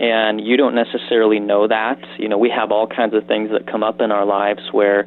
And 0.00 0.40
you 0.40 0.56
don't 0.56 0.74
necessarily 0.74 1.38
know 1.38 1.68
that. 1.68 2.00
You 2.18 2.28
know, 2.28 2.36
we 2.36 2.50
have 2.50 2.72
all 2.72 2.88
kinds 2.88 3.14
of 3.14 3.24
things 3.28 3.52
that 3.52 3.68
come 3.68 3.84
up 3.84 4.00
in 4.00 4.10
our 4.10 4.26
lives 4.26 4.72
where 4.72 5.06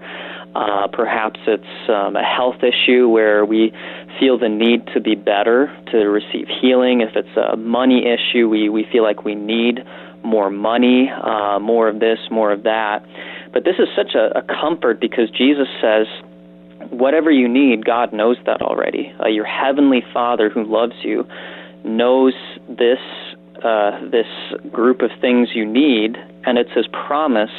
uh, 0.56 0.88
perhaps 0.88 1.40
it's 1.48 1.90
um, 1.90 2.16
a 2.16 2.24
health 2.24 2.64
issue 2.64 3.10
where 3.10 3.44
we 3.44 3.74
feel 4.20 4.38
the 4.40 4.48
need 4.48 4.88
to 4.94 5.02
be 5.02 5.14
better, 5.14 5.76
to 5.92 5.98
receive 5.98 6.48
healing. 6.48 7.02
If 7.02 7.16
it's 7.16 7.36
a 7.36 7.58
money 7.58 8.06
issue, 8.06 8.48
we, 8.48 8.70
we 8.70 8.88
feel 8.90 9.04
like 9.04 9.26
we 9.26 9.36
need 9.36 9.84
more 10.24 10.50
money, 10.50 11.10
uh, 11.10 11.60
more 11.60 11.90
of 11.90 12.00
this, 12.00 12.20
more 12.32 12.52
of 12.52 12.64
that. 12.64 13.06
But 13.52 13.66
this 13.66 13.76
is 13.80 13.90
such 13.96 14.16
a, 14.16 14.40
a 14.40 14.42
comfort 14.44 15.02
because 15.02 15.30
Jesus 15.30 15.68
says, 15.82 16.08
whatever 16.90 17.32
you 17.32 17.50
need, 17.50 17.86
God 17.86 18.14
knows 18.14 18.38
that 18.46 18.62
already. 18.62 19.14
Uh, 19.20 19.28
your 19.28 19.46
heavenly 19.46 20.04
Father 20.14 20.50
who 20.50 20.64
loves 20.64 20.96
you 21.04 21.28
knows 21.84 22.34
this 22.70 23.00
uh, 23.64 24.00
this 24.12 24.28
group 24.72 25.02
of 25.02 25.10
things 25.22 25.50
you 25.56 25.66
need, 25.66 26.18
and 26.44 26.58
it's 26.58 26.72
His 26.74 26.86
promise 26.88 27.50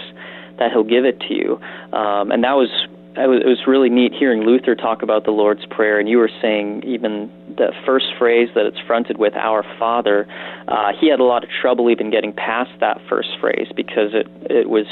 that 0.59 0.73
He'll 0.73 0.85
give 0.85 1.05
it 1.05 1.21
to 1.21 1.35
you. 1.35 1.61
Um, 1.93 2.31
and 2.31 2.45
that 2.45 2.55
was 2.55 2.71
it 3.19 3.47
was 3.47 3.67
really 3.67 3.89
neat 3.89 4.13
hearing 4.13 4.43
Luther 4.43 4.75
talk 4.75 5.03
about 5.03 5.25
the 5.25 5.31
Lord's 5.31 5.65
Prayer, 5.67 5.99
and 5.99 6.09
you 6.09 6.19
were 6.19 6.31
saying 6.43 6.83
even 6.85 7.33
the 7.57 7.73
first 7.87 8.07
phrase 8.19 8.51
that 8.55 8.67
it's 8.67 8.79
fronted 8.87 9.17
with, 9.17 9.35
"Our 9.35 9.65
Father." 9.79 10.27
Uh, 10.69 10.93
he 10.93 11.09
had 11.09 11.21
a 11.21 11.25
lot 11.25 11.43
of 11.43 11.49
trouble 11.49 11.89
even 11.89 12.11
getting 12.11 12.33
past 12.33 12.71
that 12.81 13.01
first 13.09 13.31
phrase 13.41 13.69
because 13.75 14.13
it 14.13 14.29
it 14.51 14.69
was 14.69 14.87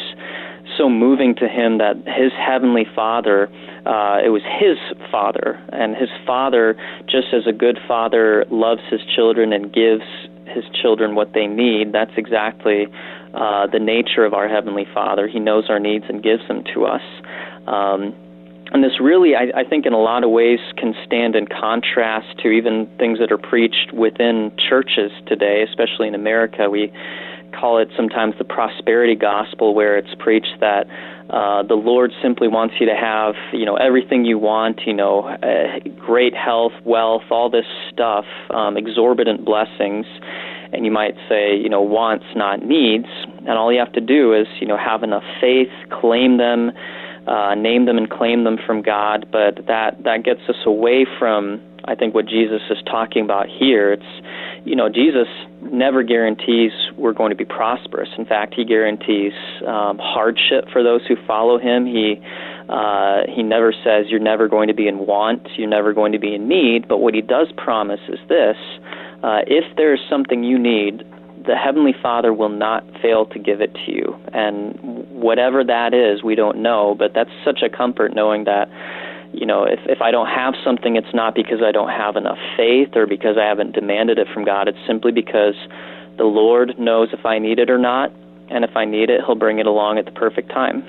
so 0.78 0.88
moving 0.88 1.34
to 1.34 1.46
him 1.46 1.78
that 1.78 1.96
his 2.06 2.32
heavenly 2.32 2.86
Father, 2.96 3.50
uh, 3.84 4.20
it 4.24 4.30
was 4.30 4.42
his 4.42 4.78
Father, 5.10 5.60
and 5.72 5.94
his 5.94 6.08
Father, 6.26 6.76
just 7.06 7.28
as 7.34 7.46
a 7.46 7.52
good 7.52 7.78
father 7.86 8.46
loves 8.50 8.80
his 8.90 9.00
children 9.14 9.52
and 9.52 9.72
gives 9.72 10.04
his 10.46 10.64
children 10.80 11.14
what 11.14 11.32
they 11.34 11.46
need, 11.46 11.92
that's 11.92 12.12
exactly 12.16 12.86
uh, 13.34 13.66
the 13.66 13.78
nature 13.78 14.24
of 14.24 14.32
our 14.32 14.48
heavenly 14.48 14.86
Father. 14.94 15.28
He 15.28 15.40
knows 15.40 15.64
our 15.68 15.80
needs 15.80 16.04
and 16.08 16.22
gives 16.22 16.46
them 16.48 16.62
to 16.74 16.84
us. 16.86 17.02
Um, 17.66 18.14
and 18.72 18.82
this 18.82 18.98
really, 19.00 19.36
I, 19.36 19.60
I 19.60 19.64
think, 19.68 19.86
in 19.86 19.92
a 19.92 20.00
lot 20.00 20.24
of 20.24 20.30
ways, 20.30 20.58
can 20.76 20.94
stand 21.06 21.36
in 21.36 21.46
contrast 21.46 22.38
to 22.42 22.48
even 22.48 22.90
things 22.98 23.18
that 23.18 23.30
are 23.30 23.38
preached 23.38 23.92
within 23.92 24.50
churches 24.68 25.12
today, 25.26 25.62
especially 25.68 26.08
in 26.08 26.14
America. 26.14 26.68
We 26.68 26.92
call 27.52 27.78
it 27.78 27.88
sometimes 27.96 28.34
the 28.38 28.44
prosperity 28.44 29.14
gospel, 29.14 29.74
where 29.74 29.96
it's 29.96 30.12
preached 30.18 30.56
that 30.60 30.86
uh, 31.30 31.62
the 31.62 31.74
Lord 31.74 32.12
simply 32.20 32.48
wants 32.48 32.74
you 32.80 32.86
to 32.86 32.94
have, 32.94 33.34
you 33.52 33.64
know, 33.64 33.76
everything 33.76 34.24
you 34.24 34.38
want, 34.38 34.80
you 34.86 34.92
know, 34.92 35.22
uh, 35.22 35.78
great 35.98 36.34
health, 36.34 36.72
wealth, 36.84 37.22
all 37.30 37.48
this 37.48 37.64
stuff, 37.92 38.24
um, 38.50 38.76
exorbitant 38.76 39.44
blessings, 39.44 40.04
and 40.72 40.84
you 40.84 40.90
might 40.90 41.14
say, 41.28 41.56
you 41.56 41.68
know, 41.68 41.80
wants, 41.80 42.26
not 42.34 42.64
needs. 42.64 43.06
And 43.46 43.58
all 43.58 43.72
you 43.72 43.78
have 43.78 43.92
to 43.92 44.00
do 44.00 44.32
is, 44.32 44.46
you 44.60 44.66
know, 44.66 44.76
have 44.76 45.02
enough 45.02 45.24
faith, 45.40 45.70
claim 45.90 46.38
them 46.38 46.72
uh, 47.26 47.54
name 47.54 47.86
them 47.86 47.96
and 47.96 48.10
claim 48.10 48.44
them 48.44 48.58
from 48.66 48.82
God, 48.82 49.26
but 49.32 49.66
that 49.66 50.02
that 50.04 50.24
gets 50.24 50.40
us 50.48 50.56
away 50.66 51.06
from 51.18 51.60
I 51.86 51.94
think 51.94 52.14
what 52.14 52.26
Jesus 52.26 52.62
is 52.70 52.78
talking 52.86 53.24
about 53.24 53.46
here. 53.48 53.92
It's 53.92 54.66
you 54.66 54.76
know 54.76 54.88
Jesus 54.88 55.28
never 55.62 56.02
guarantees 56.02 56.72
we're 56.96 57.12
going 57.12 57.30
to 57.30 57.36
be 57.36 57.44
prosperous. 57.44 58.10
In 58.18 58.26
fact, 58.26 58.54
he 58.54 58.64
guarantees 58.64 59.32
um, 59.66 59.98
hardship 59.98 60.66
for 60.72 60.82
those 60.82 61.00
who 61.06 61.16
follow 61.26 61.58
him. 61.58 61.86
He 61.86 62.20
uh, 62.68 63.22
he 63.34 63.42
never 63.42 63.72
says 63.72 64.06
you're 64.08 64.20
never 64.20 64.48
going 64.48 64.68
to 64.68 64.74
be 64.74 64.86
in 64.86 65.06
want, 65.06 65.48
you're 65.56 65.68
never 65.68 65.92
going 65.94 66.12
to 66.12 66.18
be 66.18 66.34
in 66.34 66.46
need. 66.46 66.88
But 66.88 66.98
what 66.98 67.14
he 67.14 67.22
does 67.22 67.48
promise 67.56 68.00
is 68.08 68.18
this: 68.28 68.56
uh, 69.22 69.40
if 69.46 69.64
there 69.76 69.94
is 69.94 70.00
something 70.10 70.44
you 70.44 70.58
need, 70.58 71.04
the 71.46 71.56
Heavenly 71.56 71.94
Father 72.00 72.32
will 72.32 72.48
not 72.48 72.84
fail 73.02 73.26
to 73.26 73.38
give 73.38 73.60
it 73.60 73.74
to 73.74 73.92
you. 73.92 74.16
And 74.32 74.78
whatever 75.10 75.62
that 75.64 75.92
is, 75.92 76.22
we 76.22 76.34
don't 76.34 76.58
know, 76.58 76.94
but 76.98 77.12
that's 77.14 77.30
such 77.44 77.60
a 77.62 77.68
comfort 77.68 78.14
knowing 78.14 78.44
that, 78.44 78.68
you 79.32 79.46
know, 79.46 79.64
if, 79.64 79.80
if 79.86 80.00
I 80.00 80.10
don't 80.10 80.28
have 80.28 80.54
something, 80.64 80.96
it's 80.96 81.12
not 81.14 81.34
because 81.34 81.60
I 81.62 81.72
don't 81.72 81.90
have 81.90 82.16
enough 82.16 82.38
faith 82.56 82.90
or 82.94 83.06
because 83.06 83.36
I 83.38 83.44
haven't 83.44 83.72
demanded 83.72 84.18
it 84.18 84.28
from 84.32 84.44
God. 84.44 84.68
It's 84.68 84.78
simply 84.86 85.12
because 85.12 85.54
the 86.16 86.24
Lord 86.24 86.78
knows 86.78 87.08
if 87.12 87.26
I 87.26 87.38
need 87.38 87.58
it 87.58 87.68
or 87.68 87.78
not, 87.78 88.10
and 88.48 88.64
if 88.64 88.76
I 88.76 88.84
need 88.84 89.10
it, 89.10 89.20
He'll 89.26 89.34
bring 89.34 89.58
it 89.58 89.66
along 89.66 89.98
at 89.98 90.04
the 90.04 90.12
perfect 90.12 90.50
time. 90.50 90.84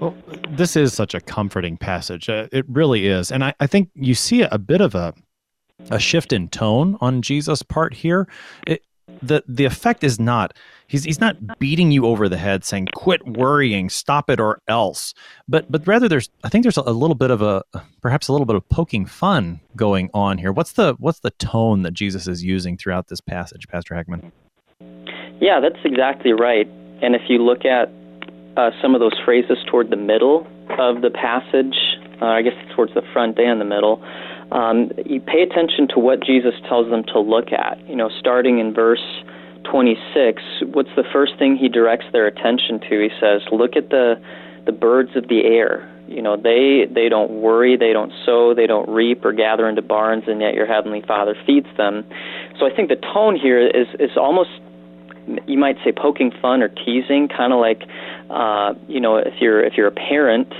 Well, 0.00 0.14
this 0.48 0.76
is 0.76 0.92
such 0.92 1.14
a 1.14 1.20
comforting 1.20 1.76
passage. 1.76 2.28
Uh, 2.28 2.48
it 2.52 2.64
really 2.68 3.06
is. 3.06 3.30
And 3.30 3.44
I, 3.44 3.54
I 3.60 3.66
think 3.66 3.90
you 3.94 4.14
see 4.14 4.42
a 4.42 4.58
bit 4.58 4.80
of 4.80 4.94
a 4.94 5.14
a 5.90 5.98
shift 5.98 6.32
in 6.32 6.48
tone 6.48 6.96
on 7.00 7.22
Jesus' 7.22 7.62
part 7.62 7.94
here. 7.94 8.28
It, 8.66 8.82
the 9.22 9.42
the 9.46 9.64
effect 9.64 10.04
is 10.04 10.18
not 10.18 10.56
he's 10.86 11.04
he's 11.04 11.20
not 11.20 11.58
beating 11.58 11.90
you 11.90 12.06
over 12.06 12.28
the 12.28 12.36
head 12.36 12.64
saying 12.64 12.88
quit 12.94 13.26
worrying 13.26 13.88
stop 13.88 14.30
it 14.30 14.40
or 14.40 14.60
else. 14.68 15.14
But 15.48 15.70
but 15.70 15.86
rather 15.86 16.08
there's 16.08 16.30
i 16.42 16.48
think 16.48 16.64
there's 16.64 16.78
a, 16.78 16.82
a, 16.82 16.92
little 16.92 17.14
bit 17.14 17.30
of 17.30 17.42
a 17.42 17.62
perhaps 18.02 18.28
a 18.28 18.32
little 18.32 18.46
bit 18.46 18.56
of 18.56 18.68
poking 18.68 19.06
fun 19.06 19.60
going 19.76 20.10
on 20.14 20.38
here. 20.38 20.52
What's 20.52 20.72
the 20.72 20.94
what's 20.98 21.20
the 21.20 21.30
tone 21.32 21.82
that 21.82 21.92
jesus 21.92 22.26
is 22.28 22.44
using 22.44 22.76
throughout 22.76 23.08
this 23.08 23.20
passage 23.20 23.66
pastor 23.68 23.94
heckman? 23.94 24.32
Yeah 25.40 25.60
that's 25.60 25.82
exactly 25.84 26.32
right. 26.32 26.66
And 27.02 27.14
if 27.14 27.22
you 27.28 27.38
look 27.38 27.64
at 27.64 27.90
uh, 28.56 28.70
some 28.80 28.94
of 28.94 29.00
those 29.00 29.18
phrases 29.24 29.58
toward 29.68 29.90
the 29.90 29.96
middle 29.96 30.46
of 30.78 31.02
the 31.02 31.10
passage 31.10 31.76
uh, 32.22 32.26
i 32.26 32.42
guess 32.42 32.54
towards 32.74 32.94
the 32.94 33.02
front 33.12 33.38
and 33.38 33.60
the 33.60 33.64
middle 33.64 34.02
um, 34.52 34.90
you 35.04 35.20
pay 35.20 35.42
attention 35.42 35.88
to 35.94 35.98
what 35.98 36.22
Jesus 36.22 36.54
tells 36.68 36.90
them 36.90 37.04
to 37.04 37.20
look 37.20 37.52
at. 37.52 37.78
You 37.88 37.96
know, 37.96 38.10
starting 38.18 38.58
in 38.58 38.74
verse 38.74 39.04
26, 39.64 40.42
what's 40.72 40.94
the 40.96 41.04
first 41.12 41.38
thing 41.38 41.56
he 41.56 41.68
directs 41.68 42.06
their 42.12 42.26
attention 42.26 42.80
to? 42.80 43.00
He 43.00 43.10
says, 43.20 43.42
"Look 43.50 43.76
at 43.76 43.90
the 43.90 44.20
the 44.66 44.72
birds 44.72 45.10
of 45.16 45.28
the 45.28 45.44
air. 45.44 45.90
You 46.08 46.22
know, 46.22 46.36
they 46.36 46.86
they 46.90 47.08
don't 47.08 47.30
worry, 47.30 47.76
they 47.76 47.92
don't 47.92 48.12
sow, 48.24 48.54
they 48.54 48.66
don't 48.66 48.88
reap 48.88 49.24
or 49.24 49.32
gather 49.32 49.68
into 49.68 49.82
barns, 49.82 50.24
and 50.26 50.40
yet 50.40 50.54
your 50.54 50.66
heavenly 50.66 51.02
Father 51.02 51.34
feeds 51.46 51.68
them." 51.76 52.04
So 52.58 52.66
I 52.66 52.74
think 52.74 52.88
the 52.88 52.96
tone 52.96 53.36
here 53.36 53.66
is 53.66 53.88
is 53.98 54.16
almost 54.16 54.50
you 55.46 55.58
might 55.58 55.76
say 55.84 55.92
poking 55.92 56.30
fun 56.42 56.62
or 56.62 56.68
teasing, 56.68 57.28
kind 57.28 57.52
of 57.52 57.60
like 57.60 57.82
uh, 58.30 58.74
you 58.88 59.00
know 59.00 59.16
if 59.16 59.34
you're 59.40 59.62
if 59.64 59.74
you're 59.76 59.88
a 59.88 59.92
parent 59.92 60.52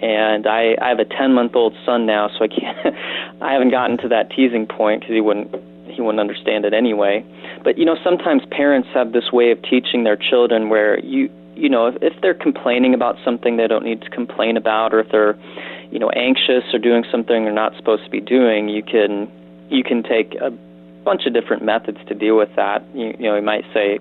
and 0.00 0.46
I, 0.46 0.76
I 0.80 0.88
have 0.88 0.98
a 0.98 1.04
10 1.04 1.34
month 1.34 1.54
old 1.54 1.74
son 1.84 2.06
now, 2.06 2.28
so 2.28 2.44
I 2.44 2.48
can't. 2.48 2.96
I 3.42 3.52
haven't 3.52 3.70
gotten 3.70 3.98
to 3.98 4.08
that 4.08 4.30
teasing 4.30 4.66
point 4.66 5.00
because 5.00 5.14
he 5.14 5.20
wouldn't 5.20 5.54
he 5.86 6.02
wouldn't 6.02 6.20
understand 6.20 6.64
it 6.64 6.72
anyway. 6.72 7.24
But 7.64 7.78
you 7.78 7.84
know, 7.84 7.96
sometimes 8.04 8.42
parents 8.50 8.88
have 8.94 9.12
this 9.12 9.32
way 9.32 9.50
of 9.50 9.60
teaching 9.62 10.04
their 10.04 10.16
children 10.16 10.68
where 10.68 10.98
you 11.00 11.30
you 11.54 11.68
know 11.68 11.86
if, 11.86 11.96
if 12.02 12.20
they're 12.20 12.34
complaining 12.34 12.94
about 12.94 13.16
something 13.24 13.56
they 13.56 13.66
don't 13.66 13.84
need 13.84 14.02
to 14.02 14.10
complain 14.10 14.56
about, 14.56 14.94
or 14.94 15.00
if 15.00 15.10
they're 15.10 15.36
you 15.90 15.98
know 15.98 16.10
anxious 16.10 16.64
or 16.72 16.78
doing 16.78 17.04
something 17.10 17.44
they're 17.44 17.52
not 17.52 17.74
supposed 17.76 18.04
to 18.04 18.10
be 18.10 18.20
doing, 18.20 18.68
you 18.68 18.82
can 18.82 19.30
you 19.70 19.82
can 19.82 20.02
take 20.02 20.34
a 20.40 20.50
bunch 21.04 21.26
of 21.26 21.32
different 21.32 21.64
methods 21.64 21.98
to 22.06 22.14
deal 22.14 22.36
with 22.36 22.54
that. 22.56 22.84
You, 22.94 23.14
you 23.18 23.28
know, 23.28 23.36
you 23.36 23.42
might 23.42 23.64
say 23.74 23.98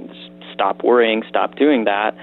stop 0.54 0.84
worrying, 0.84 1.24
stop 1.30 1.56
doing 1.56 1.86
that 1.86 2.16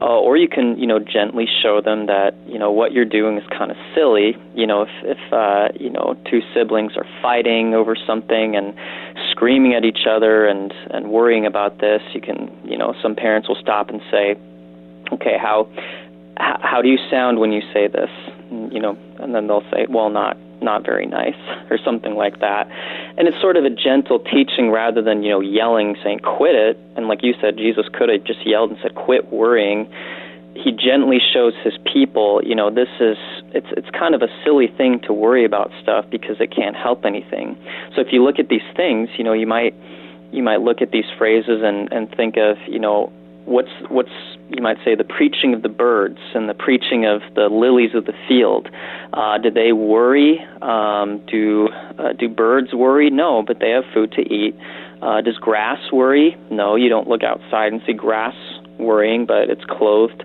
uh, 0.00 0.18
or 0.18 0.36
you 0.36 0.48
can 0.48 0.78
you 0.78 0.86
know 0.86 0.98
gently 0.98 1.46
show 1.62 1.80
them 1.80 2.06
that 2.06 2.34
you 2.46 2.58
know 2.58 2.70
what 2.70 2.92
you're 2.92 3.04
doing 3.04 3.36
is 3.36 3.44
kind 3.56 3.70
of 3.70 3.76
silly 3.94 4.36
you 4.54 4.66
know 4.66 4.82
if 4.82 4.88
if 5.02 5.32
uh, 5.32 5.68
you 5.78 5.90
know 5.90 6.16
two 6.30 6.40
siblings 6.54 6.96
are 6.96 7.06
fighting 7.20 7.74
over 7.74 7.94
something 8.06 8.56
and 8.56 8.74
screaming 9.30 9.74
at 9.74 9.84
each 9.84 10.06
other 10.08 10.46
and 10.46 10.72
and 10.90 11.10
worrying 11.10 11.46
about 11.46 11.78
this 11.78 12.02
you 12.14 12.20
can 12.20 12.50
you 12.64 12.78
know 12.78 12.94
some 13.02 13.14
parents 13.14 13.48
will 13.48 13.60
stop 13.60 13.90
and 13.90 14.00
say 14.10 14.36
okay 15.12 15.36
how 15.38 15.68
how 16.36 16.80
do 16.80 16.88
you 16.88 16.98
sound 17.10 17.38
when 17.38 17.52
you 17.52 17.60
say 17.72 17.86
this? 17.86 18.08
You 18.50 18.80
know 18.80 18.96
and 19.18 19.34
then 19.34 19.46
they'll 19.46 19.68
say 19.70 19.86
well 19.88 20.10
not 20.10 20.36
not 20.62 20.84
very 20.84 21.06
nice 21.06 21.38
or 21.70 21.78
something 21.84 22.14
like 22.14 22.40
that. 22.40 22.68
And 23.16 23.28
it's 23.28 23.40
sort 23.40 23.56
of 23.56 23.64
a 23.64 23.70
gentle 23.70 24.18
teaching 24.18 24.70
rather 24.70 25.02
than 25.02 25.22
you 25.22 25.30
know 25.30 25.40
yelling 25.40 25.96
saying 26.02 26.20
quit 26.20 26.54
it. 26.54 26.78
And 26.96 27.08
like 27.08 27.22
you 27.22 27.34
said 27.40 27.56
jesus 27.56 27.86
could 27.92 28.08
have 28.08 28.24
just 28.24 28.46
yelled 28.46 28.70
and 28.70 28.78
said 28.82 28.94
quit 28.94 29.32
worrying. 29.32 29.90
He 30.54 30.72
gently 30.72 31.18
shows 31.32 31.54
his 31.62 31.74
people 31.92 32.42
you 32.44 32.54
know 32.54 32.70
this 32.70 32.88
is 33.00 33.16
it's 33.54 33.68
it's 33.76 33.90
kind 33.90 34.14
of 34.14 34.22
a 34.22 34.28
silly 34.44 34.68
thing 34.68 35.00
to 35.06 35.12
worry 35.12 35.44
about 35.44 35.70
stuff 35.82 36.04
because 36.10 36.40
it 36.40 36.54
can't 36.54 36.76
help 36.76 37.04
anything. 37.04 37.56
So 37.94 38.00
if 38.00 38.08
you 38.12 38.24
look 38.24 38.38
at 38.38 38.48
these 38.48 38.66
things 38.76 39.08
you 39.16 39.24
know 39.24 39.32
you 39.32 39.46
might 39.46 39.74
you 40.32 40.42
might 40.42 40.60
look 40.60 40.80
at 40.80 40.90
these 40.90 41.06
phrases 41.18 41.62
and 41.62 41.92
and 41.92 42.10
think 42.14 42.36
of 42.36 42.56
you 42.68 42.78
know 42.78 43.12
what's 43.44 43.70
what's 43.88 44.10
you 44.48 44.62
might 44.62 44.78
say 44.84 44.94
the 44.94 45.04
preaching 45.04 45.54
of 45.54 45.62
the 45.62 45.68
birds 45.68 46.18
and 46.34 46.48
the 46.48 46.54
preaching 46.54 47.06
of 47.06 47.22
the 47.34 47.48
lilies 47.48 47.94
of 47.94 48.04
the 48.06 48.14
field. 48.28 48.68
Uh, 49.12 49.38
do 49.38 49.50
they 49.50 49.72
worry? 49.72 50.40
Um, 50.62 51.24
do 51.26 51.68
uh, 51.98 52.12
do 52.18 52.28
birds 52.28 52.72
worry? 52.72 53.10
No, 53.10 53.42
but 53.46 53.60
they 53.60 53.70
have 53.70 53.84
food 53.94 54.12
to 54.12 54.22
eat. 54.22 54.54
Uh, 55.02 55.20
does 55.20 55.36
grass 55.38 55.78
worry? 55.92 56.36
No, 56.50 56.76
you 56.76 56.88
don't 56.88 57.08
look 57.08 57.22
outside 57.22 57.72
and 57.72 57.80
see 57.86 57.92
grass 57.92 58.34
worrying, 58.78 59.26
but 59.26 59.48
it's 59.48 59.64
clothed 59.64 60.24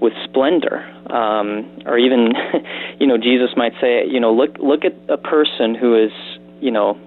with 0.00 0.12
splendor. 0.24 0.84
Um, 1.12 1.82
or 1.86 1.98
even, 1.98 2.32
you 3.00 3.06
know, 3.06 3.18
Jesus 3.18 3.50
might 3.56 3.72
say, 3.80 4.06
you 4.06 4.20
know, 4.20 4.32
look 4.32 4.56
look 4.58 4.84
at 4.84 4.94
a 5.08 5.18
person 5.18 5.74
who 5.74 5.96
is, 5.96 6.12
you 6.60 6.70
know, 6.70 6.98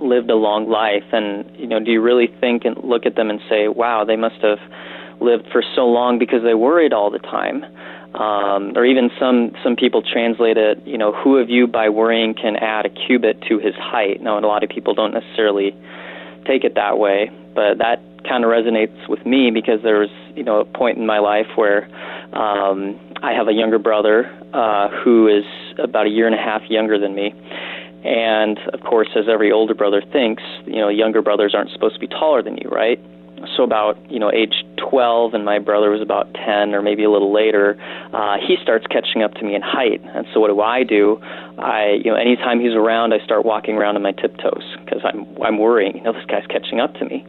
lived 0.00 0.30
a 0.30 0.34
long 0.34 0.68
life, 0.68 1.04
and 1.12 1.44
you 1.56 1.66
know, 1.66 1.80
do 1.80 1.90
you 1.90 2.00
really 2.00 2.28
think 2.40 2.64
and 2.64 2.76
look 2.82 3.06
at 3.06 3.16
them 3.16 3.30
and 3.30 3.40
say, 3.48 3.68
wow, 3.68 4.04
they 4.04 4.16
must 4.16 4.40
have 4.42 4.58
lived 5.20 5.48
for 5.52 5.62
so 5.74 5.86
long 5.86 6.18
because 6.18 6.42
they 6.42 6.54
worried 6.54 6.92
all 6.92 7.10
the 7.10 7.18
time. 7.18 7.64
Um, 8.14 8.72
or 8.76 8.84
even 8.84 9.10
some 9.20 9.52
some 9.62 9.76
people 9.76 10.02
translate 10.02 10.56
it, 10.56 10.84
you 10.84 10.98
know, 10.98 11.12
who 11.12 11.38
of 11.38 11.48
you 11.48 11.68
by 11.68 11.90
worrying 11.90 12.34
can 12.34 12.56
add 12.56 12.86
a 12.86 12.88
cubit 12.88 13.40
to 13.42 13.58
his 13.58 13.74
height? 13.76 14.20
Now, 14.20 14.38
a 14.38 14.40
lot 14.40 14.64
of 14.64 14.70
people 14.70 14.94
don't 14.94 15.14
necessarily 15.14 15.76
take 16.44 16.64
it 16.64 16.74
that 16.74 16.98
way, 16.98 17.30
but 17.54 17.78
that 17.78 18.02
kind 18.28 18.44
of 18.44 18.50
resonates 18.50 19.08
with 19.08 19.24
me 19.24 19.50
because 19.50 19.82
there 19.82 20.00
was, 20.00 20.10
you 20.34 20.42
know, 20.42 20.60
a 20.60 20.64
point 20.64 20.98
in 20.98 21.06
my 21.06 21.20
life 21.20 21.46
where 21.54 21.84
um, 22.32 22.98
I 23.22 23.32
have 23.32 23.46
a 23.48 23.52
younger 23.52 23.78
brother 23.78 24.26
uh, 24.52 24.88
who 24.88 25.28
is 25.28 25.44
about 25.78 26.06
a 26.06 26.10
year 26.10 26.26
and 26.26 26.34
a 26.34 26.38
half 26.38 26.62
younger 26.68 26.98
than 26.98 27.14
me. 27.14 27.32
And 28.04 28.58
of 28.72 28.80
course, 28.80 29.08
as 29.16 29.24
every 29.28 29.52
older 29.52 29.74
brother 29.74 30.02
thinks, 30.12 30.42
you 30.64 30.76
know, 30.76 30.88
younger 30.88 31.22
brothers 31.22 31.54
aren't 31.54 31.70
supposed 31.70 31.94
to 31.94 32.00
be 32.00 32.08
taller 32.08 32.42
than 32.42 32.56
you, 32.56 32.68
right? 32.70 32.98
so 33.56 33.62
about 33.62 33.98
you 34.10 34.18
know 34.18 34.30
age 34.32 34.64
12 34.76 35.34
and 35.34 35.44
my 35.44 35.58
brother 35.58 35.90
was 35.90 36.00
about 36.00 36.32
10 36.34 36.74
or 36.74 36.82
maybe 36.82 37.04
a 37.04 37.10
little 37.10 37.32
later 37.32 37.80
uh 38.12 38.36
he 38.36 38.56
starts 38.62 38.86
catching 38.86 39.22
up 39.22 39.34
to 39.34 39.44
me 39.44 39.54
in 39.54 39.62
height. 39.62 40.00
And 40.14 40.26
so 40.32 40.40
what 40.40 40.48
do 40.48 40.60
i 40.60 40.82
do? 40.82 41.18
I 41.58 42.00
you 42.04 42.10
know 42.10 42.16
anytime 42.16 42.60
he's 42.60 42.74
around 42.74 43.12
i 43.12 43.24
start 43.24 43.44
walking 43.44 43.76
around 43.76 43.96
on 43.96 44.02
my 44.02 44.12
tiptoes 44.12 44.64
because 44.84 45.00
i'm 45.04 45.26
i'm 45.42 45.58
worrying 45.58 45.96
you 45.96 46.02
know 46.02 46.12
this 46.12 46.26
guy's 46.26 46.46
catching 46.46 46.80
up 46.80 46.94
to 46.94 47.04
me. 47.04 47.24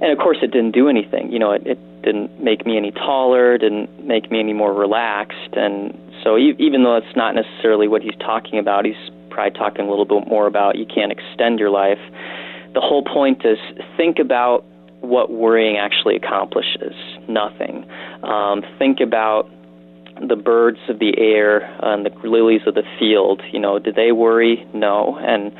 And 0.00 0.12
of 0.12 0.18
course 0.18 0.38
it 0.42 0.50
didn't 0.50 0.72
do 0.72 0.88
anything. 0.88 1.30
You 1.32 1.38
know 1.38 1.52
it, 1.52 1.66
it 1.66 2.02
didn't 2.02 2.42
make 2.42 2.66
me 2.66 2.76
any 2.76 2.92
taller 2.92 3.58
didn't 3.58 4.04
make 4.04 4.30
me 4.30 4.40
any 4.40 4.52
more 4.52 4.72
relaxed. 4.72 5.54
And 5.54 5.96
so 6.22 6.38
even 6.38 6.82
though 6.82 6.96
it's 6.96 7.16
not 7.16 7.34
necessarily 7.34 7.88
what 7.88 8.02
he's 8.02 8.16
talking 8.18 8.58
about 8.58 8.84
he's 8.84 9.10
probably 9.36 9.52
talking 9.58 9.84
a 9.84 9.90
little 9.90 10.08
bit 10.08 10.26
more 10.26 10.46
about 10.46 10.78
you 10.78 10.86
can't 10.86 11.12
extend 11.12 11.60
your 11.60 11.70
life 11.70 12.00
the 12.76 12.80
whole 12.82 13.02
point 13.02 13.42
is 13.42 13.56
think 13.96 14.18
about 14.18 14.62
what 15.00 15.32
worrying 15.32 15.78
actually 15.78 16.14
accomplishes 16.14 16.94
nothing. 17.26 17.90
Um, 18.22 18.62
think 18.78 19.00
about 19.00 19.50
the 20.20 20.36
birds 20.36 20.78
of 20.90 20.98
the 20.98 21.16
air 21.16 21.64
and 21.82 22.04
the 22.04 22.10
lilies 22.28 22.60
of 22.66 22.74
the 22.74 22.82
field. 22.98 23.40
You 23.50 23.60
know, 23.60 23.78
do 23.78 23.92
they 23.92 24.12
worry? 24.12 24.68
No. 24.74 25.16
And 25.18 25.56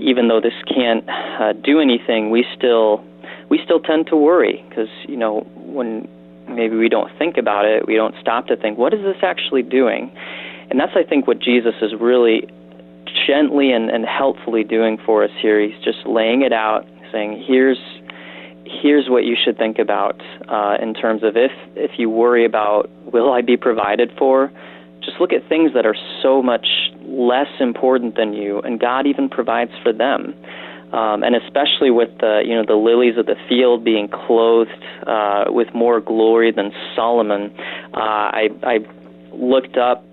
even 0.00 0.26
though 0.26 0.40
this 0.40 0.54
can't 0.66 1.08
uh, 1.08 1.52
do 1.52 1.78
anything, 1.78 2.30
we 2.30 2.44
still 2.56 3.04
we 3.48 3.60
still 3.64 3.80
tend 3.80 4.08
to 4.08 4.16
worry 4.16 4.64
because 4.68 4.88
you 5.06 5.16
know 5.16 5.46
when 5.54 6.08
maybe 6.48 6.74
we 6.74 6.88
don't 6.88 7.16
think 7.18 7.36
about 7.36 7.66
it, 7.66 7.86
we 7.86 7.94
don't 7.94 8.16
stop 8.20 8.48
to 8.48 8.56
think, 8.56 8.78
what 8.78 8.92
is 8.92 9.00
this 9.02 9.22
actually 9.22 9.62
doing? 9.62 10.10
And 10.70 10.80
that's 10.80 10.92
I 10.96 11.04
think 11.04 11.28
what 11.28 11.38
Jesus 11.38 11.74
is 11.82 11.92
really 12.00 12.48
gently 13.26 13.72
and, 13.72 13.90
and 13.90 14.04
helpfully 14.04 14.64
doing 14.64 14.98
for 15.04 15.24
us 15.24 15.30
here. 15.40 15.60
He's 15.60 15.78
just 15.84 16.06
laying 16.06 16.42
it 16.42 16.52
out, 16.52 16.86
saying, 17.12 17.44
here's 17.46 17.78
here's 18.82 19.08
what 19.08 19.24
you 19.24 19.34
should 19.42 19.56
think 19.56 19.78
about 19.78 20.20
uh, 20.48 20.76
in 20.80 20.92
terms 20.94 21.22
of 21.22 21.36
if 21.36 21.52
if 21.74 21.92
you 21.98 22.10
worry 22.10 22.44
about 22.44 22.90
will 23.12 23.32
I 23.32 23.40
be 23.40 23.56
provided 23.56 24.12
for, 24.18 24.52
just 25.02 25.20
look 25.20 25.32
at 25.32 25.48
things 25.48 25.72
that 25.74 25.86
are 25.86 25.96
so 26.22 26.42
much 26.42 26.66
less 27.02 27.48
important 27.60 28.16
than 28.16 28.34
you, 28.34 28.60
and 28.60 28.78
God 28.78 29.06
even 29.06 29.28
provides 29.28 29.72
for 29.82 29.92
them. 29.92 30.34
Um, 30.92 31.22
and 31.22 31.36
especially 31.36 31.90
with 31.90 32.08
the 32.18 32.42
you 32.46 32.54
know 32.54 32.64
the 32.66 32.74
lilies 32.74 33.18
of 33.18 33.26
the 33.26 33.36
field 33.48 33.84
being 33.84 34.08
clothed 34.08 34.70
uh, 35.06 35.44
with 35.48 35.68
more 35.74 36.00
glory 36.00 36.50
than 36.50 36.72
Solomon, 36.96 37.54
uh, 37.94 37.98
I 37.98 38.48
I 38.62 38.78
looked 39.32 39.76
up 39.76 40.04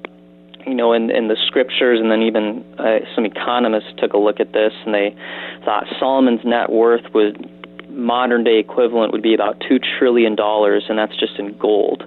you 0.65 0.73
know, 0.73 0.93
in, 0.93 1.11
in 1.11 1.27
the 1.27 1.37
scriptures, 1.47 1.99
and 2.01 2.11
then 2.11 2.21
even 2.21 2.65
uh, 2.79 2.99
some 3.13 3.25
economists 3.25 3.93
took 3.97 4.13
a 4.13 4.17
look 4.17 4.39
at 4.39 4.53
this, 4.53 4.73
and 4.85 4.93
they 4.93 5.15
thought 5.63 5.85
Solomon's 5.99 6.43
net 6.43 6.71
worth 6.71 7.13
would 7.13 7.49
modern 7.89 8.43
day 8.43 8.59
equivalent 8.59 9.13
would 9.13 9.21
be 9.21 9.33
about 9.33 9.61
two 9.67 9.79
trillion 9.79 10.35
dollars, 10.35 10.85
and 10.89 10.97
that's 10.97 11.17
just 11.17 11.39
in 11.39 11.57
gold. 11.57 12.03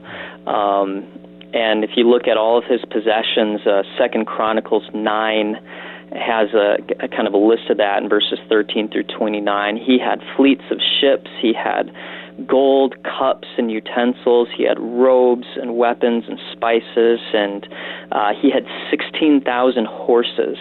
Um, 0.46 1.06
and 1.54 1.82
if 1.82 1.90
you 1.96 2.08
look 2.08 2.28
at 2.28 2.36
all 2.36 2.58
of 2.58 2.64
his 2.64 2.80
possessions, 2.90 3.66
uh, 3.66 3.82
Second 3.96 4.26
Chronicles 4.26 4.84
nine 4.92 5.56
has 6.12 6.52
a, 6.54 6.76
a 7.00 7.08
kind 7.08 7.26
of 7.26 7.34
a 7.34 7.38
list 7.38 7.70
of 7.70 7.76
that 7.78 8.02
in 8.02 8.08
verses 8.08 8.38
13 8.48 8.90
through 8.90 9.04
29. 9.04 9.76
He 9.76 9.98
had 9.98 10.20
fleets 10.36 10.64
of 10.70 10.78
ships. 11.00 11.30
He 11.40 11.52
had 11.52 11.92
gold 12.46 12.94
cups 13.02 13.48
and 13.56 13.70
utensils. 13.70 14.48
He 14.56 14.64
had 14.64 14.78
robes 14.78 15.46
and 15.56 15.76
weapons 15.76 16.24
and 16.28 16.38
spices, 16.52 17.20
and 17.32 17.66
uh, 18.12 18.32
he 18.40 18.50
had 18.50 18.64
16,000 18.90 19.86
horses. 19.86 20.56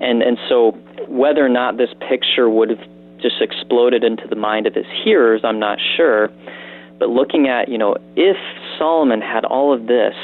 And 0.00 0.22
and 0.22 0.38
so 0.48 0.72
whether 1.08 1.44
or 1.44 1.48
not 1.48 1.76
this 1.76 1.90
picture 2.08 2.48
would 2.48 2.70
have 2.70 2.80
just 3.20 3.40
exploded 3.40 4.02
into 4.02 4.26
the 4.28 4.36
mind 4.36 4.66
of 4.66 4.74
his 4.74 4.86
hearers, 5.04 5.42
I'm 5.44 5.58
not 5.58 5.78
sure. 5.96 6.30
But 6.98 7.10
looking 7.10 7.48
at, 7.48 7.68
you 7.68 7.78
know, 7.78 7.96
if 8.16 8.36
Solomon 8.78 9.20
had 9.20 9.44
all 9.44 9.72
of 9.72 9.86
this, 9.86 10.14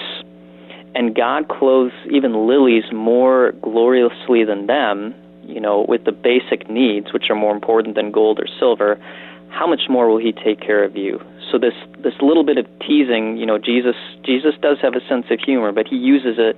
and 0.95 1.15
God 1.15 1.49
clothes 1.49 1.93
even 2.11 2.47
lilies 2.47 2.85
more 2.93 3.53
gloriously 3.63 4.45
than 4.45 4.67
them, 4.67 5.15
you 5.43 5.61
know, 5.61 5.85
with 5.89 6.05
the 6.05 6.13
basic 6.13 6.71
needs, 6.71 7.13
which 7.13 7.25
are 7.29 7.35
more 7.37 7.55
important 7.55 7.95
than 7.95 8.11
gold 8.11 8.41
or 8.41 8.47
silver, 8.59 8.99
how 9.57 9.67
much 9.67 9.89
more 9.89 10.09
will 10.09 10.19
He 10.19 10.33
take 10.33 10.61
care 10.61 10.85
of 10.85 10.97
you? 10.97 11.21
So 11.51 11.59
this 11.59 11.75
this 12.03 12.15
little 12.21 12.45
bit 12.45 12.59
of 12.59 12.67
teasing, 12.81 13.39
you 13.39 13.47
know, 13.47 13.59
Jesus 13.59 13.97
Jesus 14.25 14.55
does 14.61 14.79
have 14.83 14.95
a 14.95 15.01
sense 15.09 15.27
of 15.31 15.41
humor, 15.41 15.73
but 15.73 15.89
He 15.89 15.97
uses 15.97 16.37
it 16.39 16.57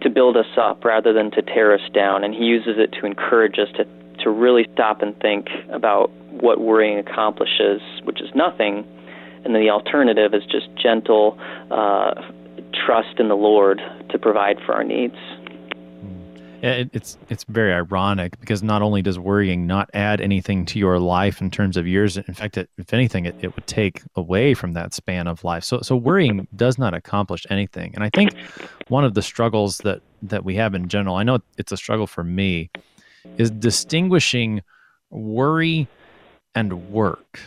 to 0.00 0.10
build 0.10 0.36
us 0.36 0.46
up 0.56 0.84
rather 0.84 1.12
than 1.12 1.30
to 1.32 1.42
tear 1.42 1.74
us 1.74 1.80
down, 1.92 2.24
and 2.24 2.34
He 2.34 2.44
uses 2.44 2.76
it 2.78 2.92
to 3.00 3.06
encourage 3.06 3.58
us 3.58 3.68
to 3.76 3.84
to 4.24 4.30
really 4.30 4.66
stop 4.72 5.02
and 5.02 5.18
think 5.20 5.48
about 5.70 6.10
what 6.30 6.60
worrying 6.60 6.98
accomplishes, 6.98 7.82
which 8.04 8.20
is 8.22 8.30
nothing, 8.34 8.86
and 9.44 9.54
then 9.54 9.62
the 9.62 9.70
alternative 9.70 10.32
is 10.32 10.42
just 10.44 10.68
gentle 10.82 11.38
uh, 11.70 12.14
trust 12.86 13.18
in 13.18 13.28
the 13.28 13.36
Lord 13.36 13.80
to 14.10 14.18
provide 14.18 14.56
for 14.64 14.74
our 14.74 14.84
needs. 14.84 15.16
It, 16.62 16.90
it's 16.92 17.18
it's 17.28 17.44
very 17.44 17.72
ironic 17.72 18.38
because 18.40 18.62
not 18.62 18.82
only 18.82 19.02
does 19.02 19.18
worrying 19.18 19.66
not 19.66 19.90
add 19.94 20.20
anything 20.20 20.64
to 20.66 20.78
your 20.78 20.98
life 20.98 21.40
in 21.40 21.50
terms 21.50 21.76
of 21.76 21.86
years, 21.86 22.16
in 22.16 22.34
fact, 22.34 22.56
it, 22.56 22.70
if 22.78 22.92
anything, 22.92 23.26
it, 23.26 23.34
it 23.40 23.54
would 23.54 23.66
take 23.66 24.02
away 24.14 24.54
from 24.54 24.72
that 24.72 24.94
span 24.94 25.26
of 25.26 25.44
life. 25.44 25.64
So 25.64 25.80
so 25.82 25.96
worrying 25.96 26.48
does 26.56 26.78
not 26.78 26.94
accomplish 26.94 27.46
anything. 27.50 27.94
And 27.94 28.02
I 28.02 28.10
think 28.10 28.34
one 28.88 29.04
of 29.04 29.14
the 29.14 29.22
struggles 29.22 29.78
that 29.78 30.00
that 30.22 30.44
we 30.44 30.54
have 30.56 30.74
in 30.74 30.88
general, 30.88 31.16
I 31.16 31.22
know 31.22 31.40
it's 31.58 31.72
a 31.72 31.76
struggle 31.76 32.06
for 32.06 32.24
me, 32.24 32.70
is 33.36 33.50
distinguishing 33.50 34.62
worry 35.10 35.88
and 36.54 36.90
work. 36.90 37.40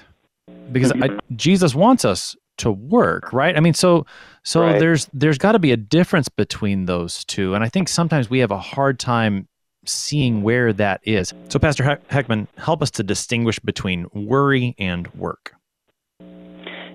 Because 0.72 0.92
I, 0.92 0.96
mm-hmm. 0.96 1.36
Jesus 1.36 1.74
wants 1.74 2.06
us 2.06 2.36
to 2.58 2.72
work, 2.72 3.34
right? 3.34 3.58
I 3.58 3.60
mean, 3.60 3.74
so 3.74 4.06
so 4.50 4.62
right. 4.62 4.80
there's 4.80 5.08
there's 5.14 5.38
got 5.38 5.52
to 5.52 5.60
be 5.60 5.72
a 5.72 5.78
difference 5.78 6.28
between 6.28 6.88
those 6.88 7.24
two, 7.24 7.54
and 7.54 7.64
I 7.64 7.70
think 7.70 7.88
sometimes 7.88 8.32
we 8.32 8.40
have 8.40 8.50
a 8.50 8.58
hard 8.58 9.00
time 9.00 9.48
seeing 9.86 10.42
where 10.42 10.74
that 10.74 11.02
is. 11.04 11.36
So, 11.50 11.60
Pastor 11.60 12.00
Heckman, 12.10 12.48
help 12.58 12.82
us 12.82 12.90
to 12.92 13.04
distinguish 13.04 13.60
between 13.60 14.08
worry 14.12 14.74
and 14.80 15.08
work. 15.14 15.54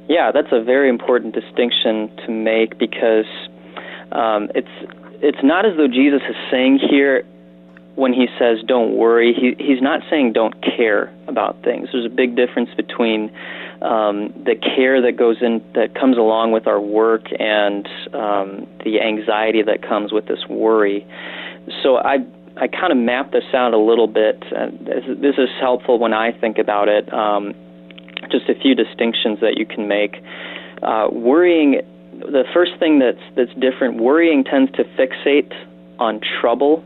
Yeah, 0.09 0.33
that's 0.35 0.49
a 0.51 0.65
very 0.65 0.89
important 0.89 1.33
distinction 1.33 2.11
to 2.27 2.29
make 2.33 2.77
because 2.77 3.31
um, 4.11 4.51
it's 4.57 4.75
it's 5.23 5.45
not 5.45 5.65
as 5.65 5.77
though 5.77 5.87
Jesus 5.87 6.23
is 6.29 6.37
saying 6.51 6.81
here 6.91 7.23
when 7.95 8.13
he 8.13 8.27
says 8.37 8.59
don't 8.67 8.97
worry, 8.97 9.33
he, 9.33 9.55
he's 9.63 9.81
not 9.81 10.01
saying 10.11 10.33
don't 10.33 10.61
care 10.61 11.15
about 11.29 11.63
things. 11.63 11.91
There's 11.93 12.05
a 12.05 12.15
big 12.15 12.35
difference 12.35 12.71
between 12.77 13.31
um, 13.85 14.33
the 14.45 14.57
care 14.57 15.03
that 15.03 15.17
goes 15.19 15.37
in 15.43 15.63
that 15.75 15.95
comes 15.95 16.17
along 16.17 16.53
with 16.53 16.67
our 16.67 16.81
work 16.81 17.27
and 17.39 17.87
um, 18.15 18.67
the 18.83 19.01
anxiety 19.01 19.63
that 19.63 19.83
comes 19.87 20.11
with 20.11 20.27
this 20.27 20.41
worry. 20.49 21.07
So 21.83 21.97
I 21.97 22.25
I 22.57 22.69
kind 22.69 22.93
of 22.93 22.99
map 22.99 23.33
this 23.33 23.45
out 23.53 23.75
a 23.75 23.79
little 23.79 24.07
bit. 24.07 24.41
this 24.41 25.35
is 25.39 25.49
helpful 25.61 25.99
when 25.99 26.13
I 26.13 26.33
think 26.33 26.59
about 26.59 26.89
it. 26.89 27.13
Um, 27.13 27.53
just 28.31 28.49
a 28.49 28.55
few 28.55 28.75
distinctions 28.75 29.41
that 29.41 29.59
you 29.59 29.67
can 29.67 29.89
make. 29.89 30.17
Uh, 30.83 31.09
worrying, 31.11 31.83
the 32.13 32.45
first 32.55 32.73
thing 32.79 33.01
that's 33.01 33.23
that's 33.37 33.53
different. 33.61 34.01
Worrying 34.01 34.45
tends 34.45 34.73
to 34.73 34.85
fixate 34.97 35.53
on 35.99 36.21
trouble, 36.41 36.83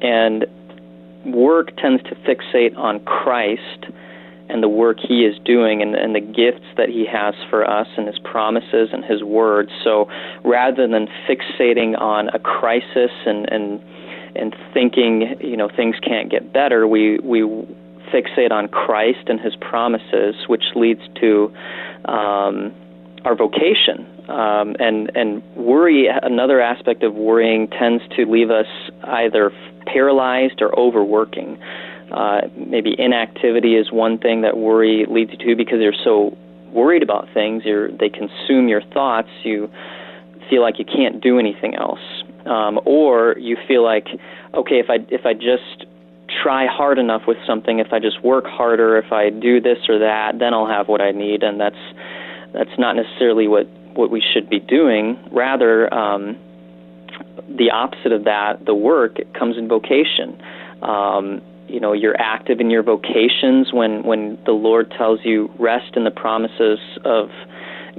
and 0.00 0.46
work 1.24 1.76
tends 1.76 2.02
to 2.04 2.14
fixate 2.14 2.76
on 2.76 3.00
Christ 3.00 3.86
and 4.48 4.62
the 4.62 4.68
work 4.68 4.98
He 5.00 5.24
is 5.24 5.38
doing 5.44 5.82
and, 5.82 5.94
and 5.94 6.14
the 6.14 6.20
gifts 6.20 6.66
that 6.76 6.88
He 6.88 7.06
has 7.06 7.34
for 7.50 7.68
us 7.68 7.88
and 7.96 8.06
His 8.06 8.18
promises 8.18 8.90
and 8.92 9.04
His 9.04 9.22
words. 9.22 9.70
So 9.84 10.08
rather 10.44 10.86
than 10.86 11.08
fixating 11.28 11.98
on 12.00 12.28
a 12.28 12.38
crisis 12.38 13.10
and, 13.26 13.50
and 13.50 13.82
and 14.36 14.54
thinking 14.72 15.36
you 15.40 15.56
know 15.56 15.68
things 15.74 15.96
can't 16.00 16.30
get 16.30 16.52
better, 16.52 16.86
we 16.86 17.18
we 17.18 17.42
fixate 18.12 18.50
on 18.50 18.68
Christ 18.68 19.28
and 19.28 19.40
His 19.40 19.54
promises, 19.56 20.34
which 20.46 20.64
leads 20.74 21.02
to 21.20 21.52
um, 22.04 22.74
our 23.24 23.34
vocation. 23.34 24.06
Um, 24.28 24.76
and 24.78 25.10
and 25.14 25.42
worry, 25.56 26.06
another 26.08 26.60
aspect 26.60 27.02
of 27.02 27.14
worrying, 27.14 27.68
tends 27.68 28.02
to 28.16 28.26
leave 28.26 28.50
us 28.50 28.66
either 29.04 29.52
paralyzed 29.86 30.60
or 30.60 30.78
overworking. 30.78 31.58
Uh, 32.12 32.42
maybe 32.56 32.94
inactivity 32.98 33.74
is 33.76 33.92
one 33.92 34.18
thing 34.18 34.40
that 34.42 34.56
worry 34.56 35.06
leads 35.08 35.32
you 35.32 35.38
to 35.38 35.56
because 35.56 35.78
you're 35.80 35.92
so 36.04 36.36
worried 36.72 37.02
about 37.02 37.28
things. 37.34 37.62
You're, 37.64 37.90
they 37.90 38.08
consume 38.08 38.68
your 38.68 38.82
thoughts. 38.82 39.28
You 39.44 39.70
feel 40.48 40.62
like 40.62 40.78
you 40.78 40.84
can't 40.84 41.20
do 41.22 41.38
anything 41.38 41.74
else, 41.74 42.00
um, 42.46 42.80
or 42.84 43.36
you 43.38 43.56
feel 43.66 43.84
like, 43.84 44.06
okay, 44.54 44.76
if 44.76 44.86
I 44.88 44.96
if 45.10 45.26
I 45.26 45.34
just 45.34 45.86
try 46.42 46.66
hard 46.66 46.98
enough 46.98 47.22
with 47.26 47.38
something, 47.46 47.78
if 47.78 47.92
I 47.92 47.98
just 47.98 48.22
work 48.22 48.46
harder, 48.46 48.98
if 48.98 49.12
I 49.12 49.30
do 49.30 49.60
this 49.60 49.78
or 49.88 49.98
that, 49.98 50.38
then 50.38 50.54
I'll 50.54 50.66
have 50.66 50.88
what 50.88 51.00
I 51.00 51.10
need, 51.10 51.42
and 51.42 51.60
that's 51.60 51.76
that's 52.52 52.78
not 52.78 52.96
necessarily 52.96 53.48
what 53.48 53.66
what 53.94 54.10
we 54.10 54.22
should 54.32 54.48
be 54.48 54.60
doing. 54.60 55.18
Rather, 55.30 55.92
um, 55.92 56.38
the 57.48 57.70
opposite 57.70 58.12
of 58.12 58.24
that, 58.24 58.64
the 58.64 58.74
work 58.74 59.18
comes 59.38 59.56
in 59.56 59.68
vocation. 59.68 60.40
Um, 60.82 61.42
you 61.68 61.80
know 61.80 61.92
you're 61.92 62.18
active 62.18 62.60
in 62.60 62.70
your 62.70 62.82
vocations 62.82 63.72
when 63.72 64.02
when 64.02 64.38
the 64.44 64.52
Lord 64.52 64.92
tells 64.96 65.20
you 65.24 65.50
rest 65.58 65.96
in 65.96 66.04
the 66.04 66.10
promises 66.10 66.78
of 67.04 67.30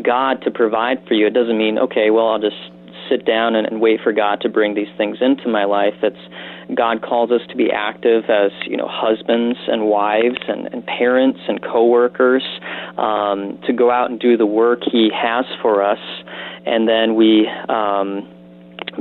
God 0.04 0.42
to 0.44 0.52
provide 0.52 1.06
for 1.08 1.14
you. 1.14 1.28
It 1.28 1.34
doesn't 1.34 1.58
mean 1.58 1.78
okay, 1.80 2.10
well 2.10 2.30
I'll 2.30 2.40
just 2.40 2.58
sit 3.10 3.26
down 3.26 3.56
and, 3.56 3.66
and 3.68 3.82
wait 3.82 4.00
for 4.02 4.14
God 4.14 4.42
to 4.42 4.50
bring 4.50 4.76
these 4.76 4.88
things 4.98 5.18
into 5.22 5.48
my 5.50 5.66
life. 5.66 5.96
It's 6.04 6.76
God 6.76 7.02
calls 7.02 7.32
us 7.32 7.42
to 7.50 7.56
be 7.56 7.72
active 7.72 8.26
as 8.30 8.52
you 8.66 8.78
know 8.78 8.88
husbands 8.90 9.58
and 9.68 9.86
wives 9.86 10.38
and, 10.48 10.68
and 10.74 10.86
parents 10.86 11.40
and 11.48 11.62
coworkers 11.62 12.44
um, 12.98 13.60
to 13.66 13.74
go 13.74 13.90
out 13.90 14.12
and 14.12 14.20
do 14.20 14.38
the 14.38 14.46
work 14.46 14.82
He 14.90 15.10
has 15.14 15.46
for 15.62 15.84
us, 15.84 16.00
and 16.66 16.88
then 16.88 17.16
we. 17.16 17.48
Um, 17.68 18.28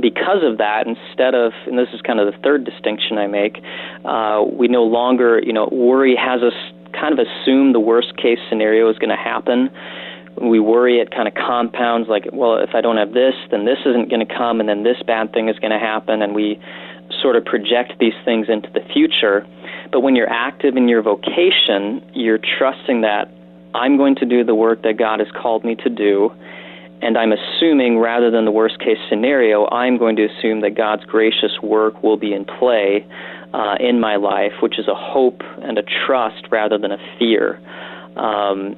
because 0.01 0.43
of 0.43 0.57
that, 0.57 0.87
instead 0.87 1.35
of, 1.35 1.53
and 1.65 1.77
this 1.77 1.89
is 1.93 2.01
kind 2.01 2.19
of 2.19 2.31
the 2.31 2.37
third 2.39 2.63
distinction 2.63 3.17
I 3.17 3.27
make, 3.27 3.61
uh, 4.05 4.43
we 4.51 4.67
no 4.67 4.83
longer, 4.83 5.39
you 5.39 5.53
know, 5.53 5.69
worry 5.71 6.15
has 6.15 6.41
us 6.41 6.53
kind 6.93 7.17
of 7.17 7.19
assume 7.19 7.73
the 7.73 7.79
worst 7.79 8.17
case 8.17 8.39
scenario 8.49 8.89
is 8.89 8.97
going 8.97 9.09
to 9.09 9.15
happen. 9.15 9.69
We 10.41 10.59
worry, 10.59 10.99
it 10.99 11.11
kind 11.11 11.27
of 11.27 11.33
compounds 11.33 12.07
like, 12.07 12.27
well, 12.31 12.57
if 12.57 12.73
I 12.73 12.81
don't 12.81 12.97
have 12.97 13.13
this, 13.13 13.35
then 13.51 13.65
this 13.65 13.79
isn't 13.85 14.09
going 14.09 14.25
to 14.25 14.33
come, 14.33 14.59
and 14.59 14.69
then 14.69 14.83
this 14.83 14.97
bad 15.05 15.33
thing 15.33 15.49
is 15.49 15.59
going 15.59 15.71
to 15.71 15.79
happen, 15.79 16.21
and 16.21 16.33
we 16.33 16.59
sort 17.21 17.35
of 17.35 17.43
project 17.43 17.93
these 17.99 18.13
things 18.23 18.47
into 18.49 18.69
the 18.71 18.81
future. 18.93 19.45
But 19.91 20.01
when 20.01 20.15
you're 20.15 20.29
active 20.29 20.77
in 20.77 20.87
your 20.87 21.01
vocation, 21.01 22.01
you're 22.13 22.39
trusting 22.39 23.01
that 23.01 23.29
I'm 23.73 23.97
going 23.97 24.15
to 24.15 24.25
do 24.25 24.43
the 24.43 24.55
work 24.55 24.81
that 24.83 24.97
God 24.97 25.19
has 25.19 25.29
called 25.31 25.65
me 25.65 25.75
to 25.75 25.89
do 25.89 26.31
and 27.01 27.17
I'm 27.17 27.31
assuming 27.31 27.99
rather 27.99 28.29
than 28.29 28.45
the 28.45 28.51
worst 28.51 28.79
case 28.79 28.97
scenario, 29.09 29.67
I'm 29.67 29.97
going 29.97 30.15
to 30.17 30.25
assume 30.25 30.61
that 30.61 30.75
God's 30.75 31.05
gracious 31.05 31.51
work 31.61 32.03
will 32.03 32.17
be 32.17 32.33
in 32.33 32.45
play 32.45 33.05
uh, 33.53 33.75
in 33.79 33.99
my 33.99 34.17
life, 34.17 34.53
which 34.61 34.77
is 34.77 34.87
a 34.87 34.95
hope 34.95 35.41
and 35.61 35.77
a 35.77 35.83
trust 36.05 36.45
rather 36.51 36.77
than 36.77 36.91
a 36.91 36.97
fear. 37.17 37.59
Um, 38.17 38.75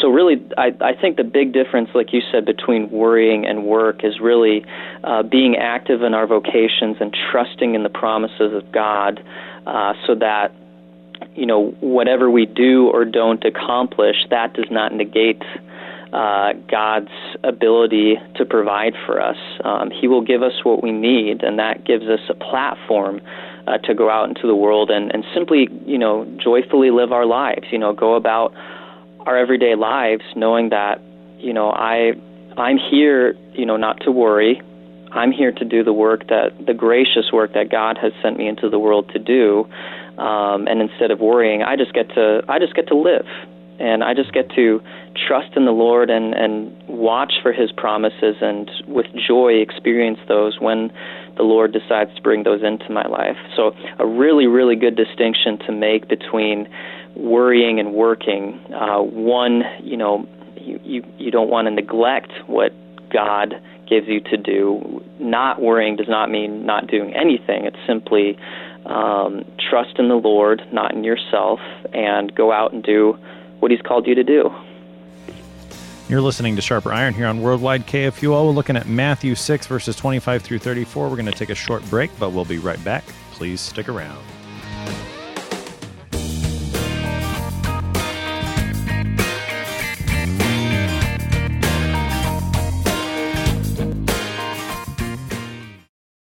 so 0.00 0.08
really, 0.08 0.44
I, 0.56 0.74
I 0.80 0.94
think 1.00 1.16
the 1.16 1.24
big 1.24 1.52
difference, 1.52 1.90
like 1.94 2.12
you 2.12 2.20
said, 2.32 2.44
between 2.44 2.90
worrying 2.90 3.46
and 3.46 3.64
work 3.64 4.04
is 4.04 4.18
really 4.20 4.64
uh, 5.04 5.22
being 5.22 5.56
active 5.56 6.02
in 6.02 6.14
our 6.14 6.26
vocations 6.26 6.96
and 7.00 7.16
trusting 7.30 7.74
in 7.74 7.84
the 7.84 7.88
promises 7.88 8.54
of 8.54 8.70
God, 8.72 9.22
uh, 9.66 9.94
so 10.06 10.14
that 10.16 10.52
you 11.34 11.46
know 11.46 11.70
whatever 11.80 12.28
we 12.30 12.44
do 12.46 12.88
or 12.88 13.04
don't 13.04 13.44
accomplish, 13.44 14.16
that 14.30 14.54
does 14.54 14.70
not 14.70 14.92
negate 14.92 15.42
uh, 16.12 16.54
God's 16.70 17.12
ability 17.44 18.16
to 18.36 18.44
provide 18.44 18.94
for 19.06 19.20
us. 19.20 19.36
Um, 19.64 19.90
he 19.90 20.08
will 20.08 20.22
give 20.22 20.42
us 20.42 20.64
what 20.64 20.82
we 20.82 20.90
need, 20.90 21.42
and 21.42 21.58
that 21.58 21.84
gives 21.84 22.04
us 22.06 22.20
a 22.28 22.34
platform 22.34 23.20
uh, 23.66 23.78
to 23.78 23.94
go 23.94 24.08
out 24.08 24.28
into 24.28 24.46
the 24.46 24.54
world 24.54 24.90
and, 24.90 25.12
and 25.12 25.24
simply, 25.34 25.68
you 25.84 25.98
know, 25.98 26.24
joyfully 26.42 26.90
live 26.90 27.12
our 27.12 27.26
lives. 27.26 27.66
You 27.70 27.78
know, 27.78 27.92
go 27.92 28.14
about 28.14 28.54
our 29.26 29.36
everyday 29.36 29.74
lives 29.74 30.22
knowing 30.34 30.70
that, 30.70 31.02
you 31.38 31.52
know, 31.52 31.70
I 31.70 32.12
I'm 32.56 32.78
here, 32.78 33.36
you 33.52 33.66
know, 33.66 33.76
not 33.76 34.00
to 34.04 34.10
worry. 34.10 34.62
I'm 35.12 35.30
here 35.30 35.52
to 35.52 35.64
do 35.64 35.84
the 35.84 35.92
work 35.92 36.28
that 36.28 36.66
the 36.66 36.74
gracious 36.74 37.30
work 37.32 37.52
that 37.52 37.70
God 37.70 37.98
has 37.98 38.12
sent 38.22 38.38
me 38.38 38.48
into 38.48 38.68
the 38.68 38.78
world 38.78 39.10
to 39.12 39.18
do. 39.18 39.68
Um, 40.18 40.66
and 40.66 40.80
instead 40.80 41.10
of 41.10 41.20
worrying, 41.20 41.62
I 41.62 41.76
just 41.76 41.92
get 41.92 42.08
to 42.14 42.42
I 42.48 42.58
just 42.58 42.74
get 42.74 42.88
to 42.88 42.96
live 42.96 43.26
and 43.78 44.02
I 44.02 44.14
just 44.14 44.32
get 44.32 44.50
to 44.56 44.80
trust 45.26 45.56
in 45.56 45.64
the 45.64 45.72
Lord 45.72 46.10
and 46.10 46.34
and 46.34 46.74
watch 46.88 47.34
for 47.42 47.52
His 47.52 47.70
promises 47.72 48.36
and 48.40 48.70
with 48.86 49.06
joy 49.14 49.54
experience 49.54 50.18
those 50.28 50.58
when 50.60 50.92
the 51.36 51.42
Lord 51.42 51.72
decides 51.72 52.14
to 52.16 52.22
bring 52.22 52.42
those 52.42 52.62
into 52.62 52.90
my 52.90 53.06
life. 53.06 53.36
So 53.56 53.72
a 53.98 54.06
really 54.06 54.46
really 54.46 54.76
good 54.76 54.96
distinction 54.96 55.58
to 55.66 55.72
make 55.72 56.08
between 56.08 56.68
worrying 57.16 57.80
and 57.80 57.94
working. 57.94 58.60
Uh, 58.74 58.98
one, 59.00 59.62
you 59.82 59.96
know, 59.96 60.26
you 60.56 60.80
you, 60.82 61.04
you 61.18 61.30
don't 61.30 61.50
want 61.50 61.66
to 61.66 61.70
neglect 61.70 62.32
what 62.46 62.72
God 63.10 63.54
gives 63.88 64.06
you 64.06 64.20
to 64.20 64.36
do. 64.36 65.02
Not 65.18 65.62
worrying 65.62 65.96
does 65.96 66.08
not 66.08 66.30
mean 66.30 66.66
not 66.66 66.86
doing 66.88 67.14
anything. 67.14 67.64
It's 67.64 67.78
simply 67.86 68.38
um, 68.86 69.44
trust 69.70 69.98
in 69.98 70.08
the 70.08 70.14
Lord, 70.14 70.62
not 70.72 70.94
in 70.94 71.04
yourself, 71.04 71.60
and 71.92 72.34
go 72.34 72.52
out 72.52 72.72
and 72.72 72.82
do 72.82 73.18
what 73.60 73.70
He's 73.70 73.82
called 73.82 74.06
you 74.06 74.14
to 74.14 74.24
do. 74.24 74.50
You're 76.08 76.22
listening 76.22 76.56
to 76.56 76.62
Sharper 76.62 76.90
Iron 76.90 77.12
here 77.12 77.26
on 77.26 77.42
Worldwide 77.42 77.86
KFUO. 77.86 78.46
We're 78.46 78.52
looking 78.52 78.76
at 78.76 78.88
Matthew 78.88 79.34
6, 79.34 79.66
verses 79.66 79.94
25 79.94 80.42
through 80.42 80.58
34. 80.60 81.08
We're 81.08 81.16
going 81.16 81.26
to 81.26 81.32
take 81.32 81.50
a 81.50 81.54
short 81.54 81.84
break, 81.90 82.10
but 82.18 82.30
we'll 82.30 82.46
be 82.46 82.58
right 82.58 82.82
back. 82.82 83.04
Please 83.32 83.60
stick 83.60 83.90
around. 83.90 84.24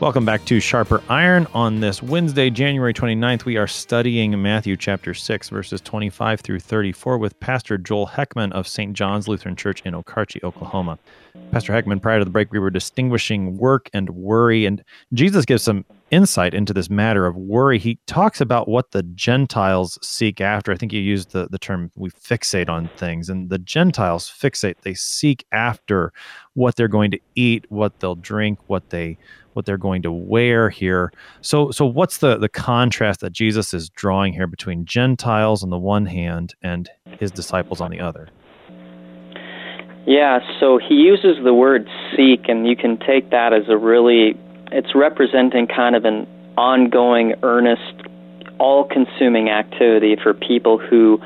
Welcome 0.00 0.24
back 0.24 0.46
to 0.46 0.60
Sharper 0.60 1.02
Iron. 1.10 1.46
On 1.52 1.80
this 1.80 2.02
Wednesday, 2.02 2.48
January 2.48 2.94
29th, 2.94 3.44
we 3.44 3.58
are 3.58 3.66
studying 3.66 4.40
Matthew 4.40 4.74
chapter 4.74 5.12
6, 5.12 5.50
verses 5.50 5.82
25 5.82 6.40
through 6.40 6.60
34 6.60 7.18
with 7.18 7.38
Pastor 7.38 7.76
Joel 7.76 8.06
Heckman 8.06 8.50
of 8.52 8.66
St. 8.66 8.94
John's 8.94 9.28
Lutheran 9.28 9.56
Church 9.56 9.82
in 9.82 9.92
Okarche, 9.92 10.42
Oklahoma. 10.42 10.98
Pastor 11.52 11.74
Heckman, 11.74 12.00
prior 12.00 12.18
to 12.18 12.24
the 12.24 12.30
break, 12.30 12.50
we 12.50 12.58
were 12.58 12.70
distinguishing 12.70 13.58
work 13.58 13.90
and 13.92 14.08
worry, 14.08 14.64
and 14.64 14.82
Jesus 15.12 15.44
gives 15.44 15.64
some 15.64 15.84
insight 16.10 16.54
into 16.54 16.72
this 16.72 16.90
matter 16.90 17.26
of 17.26 17.36
worry. 17.36 17.78
He 17.78 17.98
talks 18.06 18.40
about 18.40 18.68
what 18.68 18.90
the 18.90 19.02
Gentiles 19.02 19.98
seek 20.02 20.40
after. 20.40 20.72
I 20.72 20.76
think 20.76 20.92
you 20.92 21.00
used 21.00 21.32
the, 21.32 21.48
the 21.50 21.58
term 21.58 21.90
we 21.96 22.10
fixate 22.10 22.68
on 22.68 22.88
things, 22.96 23.28
and 23.28 23.50
the 23.50 23.58
Gentiles 23.58 24.30
fixate. 24.30 24.76
They 24.82 24.94
seek 24.94 25.44
after 25.52 26.12
what 26.54 26.76
they're 26.76 26.88
going 26.88 27.10
to 27.12 27.20
eat, 27.34 27.64
what 27.70 28.00
they'll 28.00 28.14
drink, 28.14 28.58
what 28.66 28.90
they 28.90 29.18
what 29.54 29.66
they're 29.66 29.78
going 29.78 30.02
to 30.02 30.12
wear 30.12 30.70
here. 30.70 31.12
So 31.40 31.70
so 31.70 31.84
what's 31.86 32.18
the 32.18 32.36
the 32.38 32.48
contrast 32.48 33.20
that 33.20 33.32
Jesus 33.32 33.74
is 33.74 33.88
drawing 33.90 34.32
here 34.32 34.46
between 34.46 34.84
Gentiles 34.84 35.62
on 35.62 35.70
the 35.70 35.78
one 35.78 36.06
hand 36.06 36.54
and 36.62 36.88
his 37.18 37.30
disciples 37.30 37.80
on 37.80 37.90
the 37.90 38.00
other? 38.00 38.28
Yeah, 40.06 40.40
so 40.58 40.78
he 40.78 40.94
uses 40.94 41.36
the 41.44 41.52
word 41.52 41.86
seek 42.16 42.48
and 42.48 42.66
you 42.66 42.74
can 42.74 42.98
take 42.98 43.30
that 43.30 43.52
as 43.52 43.68
a 43.68 43.76
really 43.76 44.34
it's 44.72 44.94
representing 44.94 45.66
kind 45.66 45.96
of 45.96 46.04
an 46.04 46.26
ongoing 46.56 47.34
earnest 47.42 48.06
all-consuming 48.58 49.48
activity 49.48 50.16
for 50.22 50.34
people 50.34 50.76
who 50.76 51.18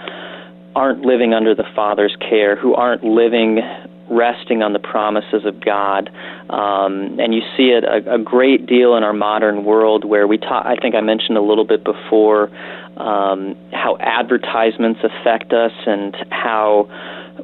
aren't 0.76 1.04
living 1.04 1.34
under 1.34 1.54
the 1.54 1.64
Father's 1.74 2.16
care, 2.20 2.56
who 2.56 2.74
aren't 2.74 3.02
living 3.02 3.60
resting 4.08 4.62
on 4.62 4.72
the 4.72 4.78
promises 4.78 5.44
of 5.44 5.60
God. 5.60 6.10
Um, 6.50 7.18
and 7.18 7.34
you 7.34 7.40
see 7.56 7.70
it 7.70 7.84
a, 7.84 8.14
a, 8.14 8.18
great 8.18 8.66
deal 8.66 8.96
in 8.96 9.02
our 9.02 9.14
modern 9.14 9.64
world 9.64 10.04
where 10.04 10.26
we 10.26 10.36
talk, 10.36 10.66
I 10.66 10.76
think 10.76 10.94
I 10.94 11.00
mentioned 11.00 11.38
a 11.38 11.42
little 11.42 11.64
bit 11.64 11.84
before 11.84 12.50
um, 12.98 13.56
how 13.72 13.96
advertisements 13.98 15.00
affect 15.02 15.52
us 15.52 15.72
and 15.86 16.14
how 16.30 16.88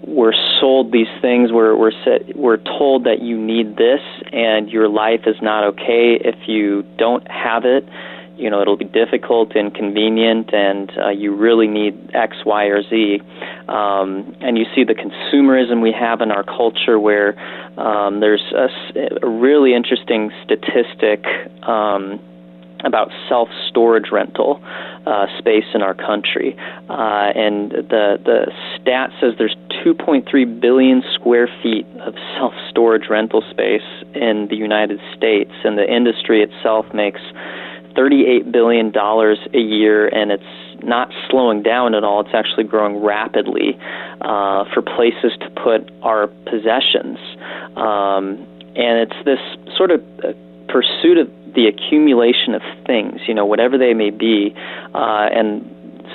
we're 0.07 0.35
sold 0.61 0.93
these 0.93 1.09
things 1.21 1.53
we're 1.53 1.77
we're 1.77 1.93
set, 2.05 2.37
we're 2.37 2.57
told 2.57 3.05
that 3.05 3.21
you 3.23 3.39
need 3.39 3.77
this 3.77 4.01
and 4.33 4.69
your 4.71 4.89
life 4.89 5.21
is 5.27 5.37
not 5.43 5.65
okay 5.65 6.19
if 6.23 6.49
you 6.49 6.83
don't 6.97 7.27
have 7.31 7.65
it 7.65 7.89
you 8.41 8.49
know 8.49 8.63
it'll 8.63 8.77
be 8.77 8.87
difficult, 8.87 9.55
and 9.55 9.69
inconvenient, 9.69 10.53
and 10.55 10.91
uh, 10.99 11.11
you 11.11 11.35
really 11.37 11.67
need 11.67 12.11
X, 12.15 12.39
Y, 12.45 12.65
or 12.65 12.83
Z. 12.83 13.21
Um, 13.69 14.35
and 14.41 14.57
you 14.57 14.65
see 14.75 14.83
the 14.83 14.95
consumerism 14.95 15.83
we 15.83 15.93
have 15.93 16.23
in 16.23 16.31
our 16.31 16.43
culture, 16.43 16.99
where 16.99 17.39
um, 17.79 18.21
there's 18.21 18.43
a, 18.57 18.69
a, 19.23 19.29
really 19.29 19.75
interesting 19.75 20.33
statistic. 20.45 21.25
Um, 21.63 22.19
about 22.85 23.11
self 23.29 23.49
storage 23.69 24.11
rental 24.13 24.63
uh, 25.07 25.27
space 25.39 25.65
in 25.75 25.83
our 25.83 25.95
country, 25.95 26.57
uh, 26.89 27.33
and 27.35 27.71
the 27.71 28.19
the 28.25 28.53
stat 28.81 29.11
says 29.21 29.35
there's 29.39 29.57
2.3 29.85 30.61
billion 30.61 31.03
square 31.15 31.49
feet 31.63 31.87
of 32.01 32.15
self 32.37 32.55
storage 32.69 33.09
rental 33.09 33.43
space 33.51 33.87
in 34.15 34.47
the 34.51 34.57
United 34.57 35.01
States, 35.17 35.53
and 35.65 35.79
the 35.79 35.93
industry 35.93 36.43
itself 36.43 36.87
makes 36.95 37.21
$38 37.97 38.53
billion 38.53 38.93
a 38.97 39.59
year, 39.59 40.09
and 40.09 40.31
it's 40.31 40.43
not 40.83 41.11
slowing 41.29 41.63
down 41.63 41.95
at 41.95 42.05
all. 42.05 42.21
It's 42.21 42.35
actually 42.35 42.65
growing 42.65 43.03
rapidly 43.03 43.79
uh, 44.21 44.65
for 44.73 44.83
places 44.83 45.33
to 45.41 45.51
put 45.51 45.91
our 46.03 46.29
possessions. 46.47 47.19
Um, 47.77 48.47
and 48.77 49.01
it's 49.01 49.25
this 49.25 49.41
sort 49.77 49.91
of 49.91 50.01
uh, 50.25 50.33
pursuit 50.69 51.19
of 51.19 51.29
the 51.55 51.67
accumulation 51.67 52.55
of 52.55 52.63
things, 52.87 53.21
you 53.27 53.35
know, 53.35 53.47
whatever 53.47 53.79
they 53.79 53.95
may 53.95 54.11
be. 54.11 54.55
Uh, 54.95 55.29
and 55.33 55.65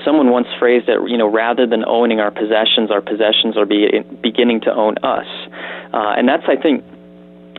someone 0.03 0.29
once 0.29 0.47
phrased 0.59 0.89
it, 0.89 0.99
you 1.09 1.17
know, 1.17 1.27
rather 1.27 1.65
than 1.65 1.83
owning 1.85 2.19
our 2.19 2.31
possessions, 2.31 2.91
our 2.91 3.01
possessions 3.01 3.57
are 3.57 3.65
be, 3.65 4.03
beginning 4.21 4.61
to 4.61 4.73
own 4.73 4.95
us. 5.03 5.27
Uh, 5.93 6.13
and 6.17 6.27
that's, 6.27 6.43
I 6.47 6.55
think, 6.55 6.83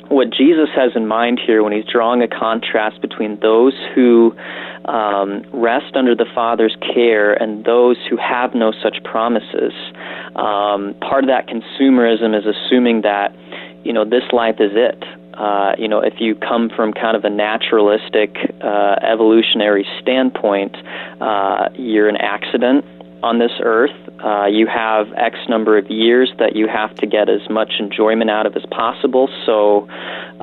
what 0.09 0.31
Jesus 0.31 0.69
has 0.75 0.93
in 0.95 1.07
mind 1.07 1.41
here 1.45 1.63
when 1.63 1.73
he's 1.73 1.85
drawing 1.85 2.23
a 2.23 2.29
contrast 2.29 3.01
between 3.01 3.41
those 3.41 3.75
who 3.95 4.37
um, 4.85 5.45
rest 5.53 5.97
under 5.97 6.15
the 6.15 6.27
Father's 6.35 6.77
care 6.95 7.33
and 7.35 7.65
those 7.65 7.97
who 8.09 8.17
have 8.17 8.55
no 8.55 8.73
such 8.83 9.03
promises. 9.03 9.73
Um, 10.37 10.95
part 11.01 11.25
of 11.25 11.29
that 11.29 11.49
consumerism 11.49 12.39
is 12.39 12.47
assuming 12.47 13.03
that, 13.03 13.35
you 13.85 13.93
know, 13.93 14.05
this 14.05 14.25
life 14.33 14.57
is 14.61 14.73
it. 14.75 15.03
Uh, 15.37 15.73
you 15.79 15.89
know, 15.89 16.01
if 16.01 16.15
you 16.21 16.35
come 16.35 16.71
from 16.75 16.93
kind 16.93 17.17
of 17.17 17.25
a 17.25 17.31
naturalistic, 17.31 18.37
uh, 18.63 18.97
evolutionary 19.03 19.87
standpoint, 20.01 20.77
uh, 21.21 21.69
you're 21.75 22.09
an 22.09 22.17
accident 22.17 22.85
on 23.23 23.39
this 23.39 23.53
earth. 23.61 23.95
Uh, 24.25 24.47
you 24.47 24.67
have 24.67 25.13
X 25.15 25.37
number 25.49 25.77
of 25.77 25.91
years 25.91 26.33
that 26.39 26.57
you 26.57 26.69
have 26.69 26.95
to 26.97 27.07
get 27.07 27.29
as 27.29 27.49
much 27.51 27.75
enjoyment 27.79 28.31
out 28.31 28.47
of 28.47 28.57
as 28.57 28.65
possible. 28.71 29.29
So 29.45 29.89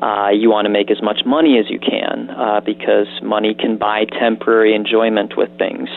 uh, 0.02 0.30
you 0.30 0.50
want 0.50 0.66
to 0.66 0.70
make 0.70 0.90
as 0.90 1.02
much 1.02 1.24
money 1.24 1.58
as 1.58 1.70
you 1.70 1.78
can 1.78 2.30
uh, 2.30 2.60
because 2.60 3.06
money 3.22 3.54
can 3.54 3.76
buy 3.76 4.04
temporary 4.04 4.74
enjoyment 4.74 5.36
with 5.36 5.56
things, 5.58 5.88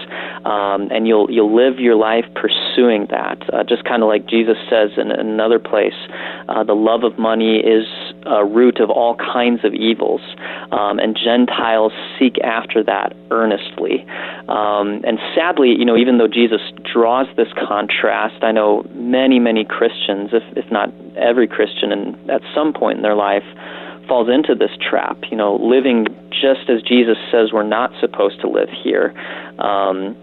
um, 0.45 0.89
and 0.91 1.07
you'll 1.07 1.29
you'll 1.29 1.55
live 1.55 1.79
your 1.79 1.95
life 1.95 2.25
pursuing 2.35 3.07
that. 3.09 3.37
Uh, 3.53 3.63
just 3.63 3.83
kind 3.83 4.01
of 4.01 4.07
like 4.07 4.25
Jesus 4.27 4.57
says 4.69 4.91
in, 4.97 5.11
in 5.11 5.27
another 5.27 5.59
place, 5.59 5.97
uh, 6.47 6.63
the 6.63 6.75
love 6.75 7.03
of 7.03 7.17
money 7.19 7.57
is 7.57 7.85
a 8.27 8.45
root 8.45 8.79
of 8.79 8.89
all 8.89 9.15
kinds 9.15 9.63
of 9.63 9.73
evils, 9.73 10.21
um, 10.71 10.99
and 10.99 11.17
Gentiles 11.17 11.93
seek 12.19 12.37
after 12.43 12.83
that 12.83 13.15
earnestly. 13.31 14.05
Um, 14.47 15.01
and 15.03 15.19
sadly, 15.33 15.69
you 15.77 15.85
know, 15.85 15.97
even 15.97 16.17
though 16.17 16.27
Jesus 16.27 16.61
draws 16.83 17.27
this 17.35 17.47
contrast, 17.67 18.43
I 18.43 18.51
know 18.51 18.85
many, 18.93 19.39
many 19.39 19.63
Christians, 19.63 20.31
if, 20.33 20.43
if 20.57 20.71
not 20.71 20.91
every 21.15 21.47
Christian, 21.47 21.91
and 21.91 22.29
at 22.29 22.41
some 22.53 22.73
point 22.73 22.97
in 22.97 23.03
their 23.03 23.15
life, 23.15 23.45
falls 24.07 24.29
into 24.29 24.55
this 24.55 24.71
trap. 24.79 25.17
You 25.29 25.37
know, 25.37 25.55
living 25.55 26.07
just 26.29 26.69
as 26.69 26.81
Jesus 26.81 27.17
says 27.31 27.51
we're 27.51 27.63
not 27.63 27.91
supposed 27.99 28.41
to 28.41 28.49
live 28.49 28.69
here. 28.69 29.13
Um, 29.59 30.15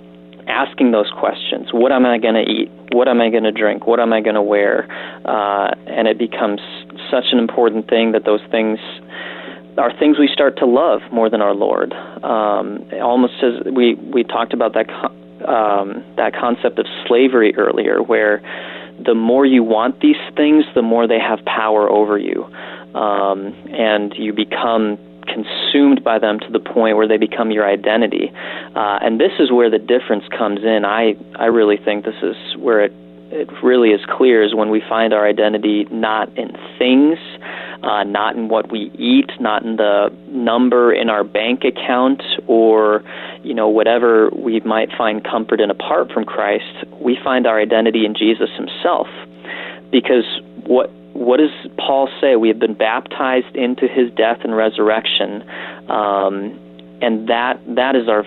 asking 0.49 0.93
those 0.93 1.11
questions. 1.19 1.73
What 1.73 1.93
am 1.93 2.07
i 2.07 2.19
going 2.19 2.35
to 2.35 2.51
eat? 2.51 2.71
What 2.93 3.09
am 3.09 3.21
i 3.21 3.31
going 3.31 3.45
to 3.45 3.53
drink? 3.53 3.87
What 3.87 4.01
am 4.01 4.13
i 4.13 4.21
going 4.21 4.35
to 4.35 4.43
wear? 4.43 4.87
Uh, 5.25 5.75
and 5.87 6.09
it 6.09 6.19
becomes 6.19 6.61
such 7.11 7.27
an 7.33 7.39
important 7.39 7.89
thing 7.89 8.13
that 8.13 8.25
those 8.25 8.43
things 8.51 8.79
are 9.77 9.97
things 9.99 10.19
we 10.19 10.29
start 10.33 10.57
to 10.59 10.67
love 10.67 11.01
more 11.13 11.29
than 11.29 11.43
our 11.43 11.55
lord. 11.55 11.93
Um, 12.23 12.89
almost 13.03 13.35
as 13.43 13.73
we 13.73 13.95
we 13.95 14.25
talked 14.25 14.53
about 14.53 14.75
that 14.75 14.89
um, 15.49 16.05
that 16.17 16.33
concept 16.35 16.79
of 16.79 16.87
slavery 17.07 17.55
earlier 17.57 18.03
where 18.03 18.41
the 19.05 19.15
more 19.15 19.45
you 19.45 19.65
want 19.65 20.01
these 20.01 20.21
things 20.37 20.65
the 20.75 20.83
more 20.83 21.09
they 21.09 21.19
have 21.19 21.45
power 21.45 21.91
over 21.91 22.19
you. 22.19 22.45
Um, 22.95 23.53
and 23.73 24.15
you 24.17 24.33
become 24.33 24.99
consumed 25.27 26.03
by 26.05 26.19
them 26.19 26.39
to 26.41 26.51
the 26.51 26.61
point 26.61 26.97
where 26.97 27.09
they 27.09 27.17
become 27.17 27.51
your 27.51 27.69
identity. 27.69 28.33
Uh, 28.75 28.99
and 29.03 29.21
this 29.21 29.33
is 29.39 29.51
where 29.51 29.71
the 29.71 29.79
difference 29.79 30.25
comes 30.37 30.63
in. 30.65 30.85
I 30.85 31.17
I 31.37 31.47
really 31.47 31.77
think 31.77 32.05
this 32.05 32.23
is 32.23 32.37
where 32.57 32.81
it 32.81 32.93
it 33.31 33.51
really 33.63 33.91
is 33.91 34.01
clear 34.07 34.45
is 34.45 34.55
when 34.55 34.71
we 34.71 34.81
find 34.89 35.13
our 35.13 35.27
identity 35.27 35.87
not 35.91 36.29
in 36.39 36.57
things, 36.79 37.19
uh, 37.83 38.05
not 38.05 38.37
in 38.37 38.49
what 38.49 38.71
we 38.71 38.93
eat, 38.97 39.31
not 39.41 39.65
in 39.65 39.77
the 39.77 40.13
number 40.29 40.93
in 40.93 41.11
our 41.11 41.25
bank 41.25 41.65
account, 41.65 42.23
or 42.47 43.03
you 43.43 43.53
know 43.53 43.69
whatever 43.69 44.31
we 44.31 44.61
might 44.61 44.91
find 44.97 45.25
comfort 45.25 45.61
in 45.61 45.71
apart 45.71 46.13
from 46.13 46.25
Christ. 46.25 46.87
We 47.01 47.19
find 47.23 47.47
our 47.47 47.61
identity 47.61 48.05
in 48.05 48.15
Jesus 48.15 48.51
Himself, 48.57 49.09
because 49.91 50.25
what 50.65 50.91
what 51.15 51.39
does 51.39 51.51
Paul 51.79 52.09
say? 52.21 52.37
We 52.37 52.49
have 52.49 52.59
been 52.59 52.75
baptized 52.75 53.55
into 53.55 53.87
his 53.87 54.11
death 54.13 54.39
and 54.45 54.55
resurrection, 54.55 55.43
um, 55.89 56.61
and 57.01 57.29
that 57.29 57.61
that 57.75 57.97
is 57.97 58.09
our 58.09 58.25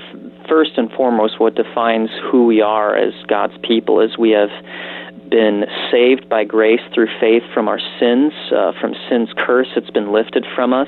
first 0.47 0.71
and 0.77 0.89
foremost 0.91 1.39
what 1.39 1.55
defines 1.55 2.09
who 2.31 2.45
we 2.45 2.61
are 2.61 2.95
as 2.95 3.13
God's 3.27 3.57
people. 3.61 3.99
Is 3.99 4.17
we 4.17 4.31
have 4.31 4.49
been 5.29 5.65
saved 5.91 6.29
by 6.29 6.45
grace 6.45 6.79
through 6.93 7.07
faith 7.19 7.43
from 7.53 7.67
our 7.67 7.79
sins, 7.99 8.31
uh, 8.55 8.71
from 8.79 8.93
sin's 9.09 9.29
curse. 9.35 9.67
It's 9.75 9.89
been 9.89 10.11
lifted 10.13 10.45
from 10.55 10.73
us. 10.73 10.87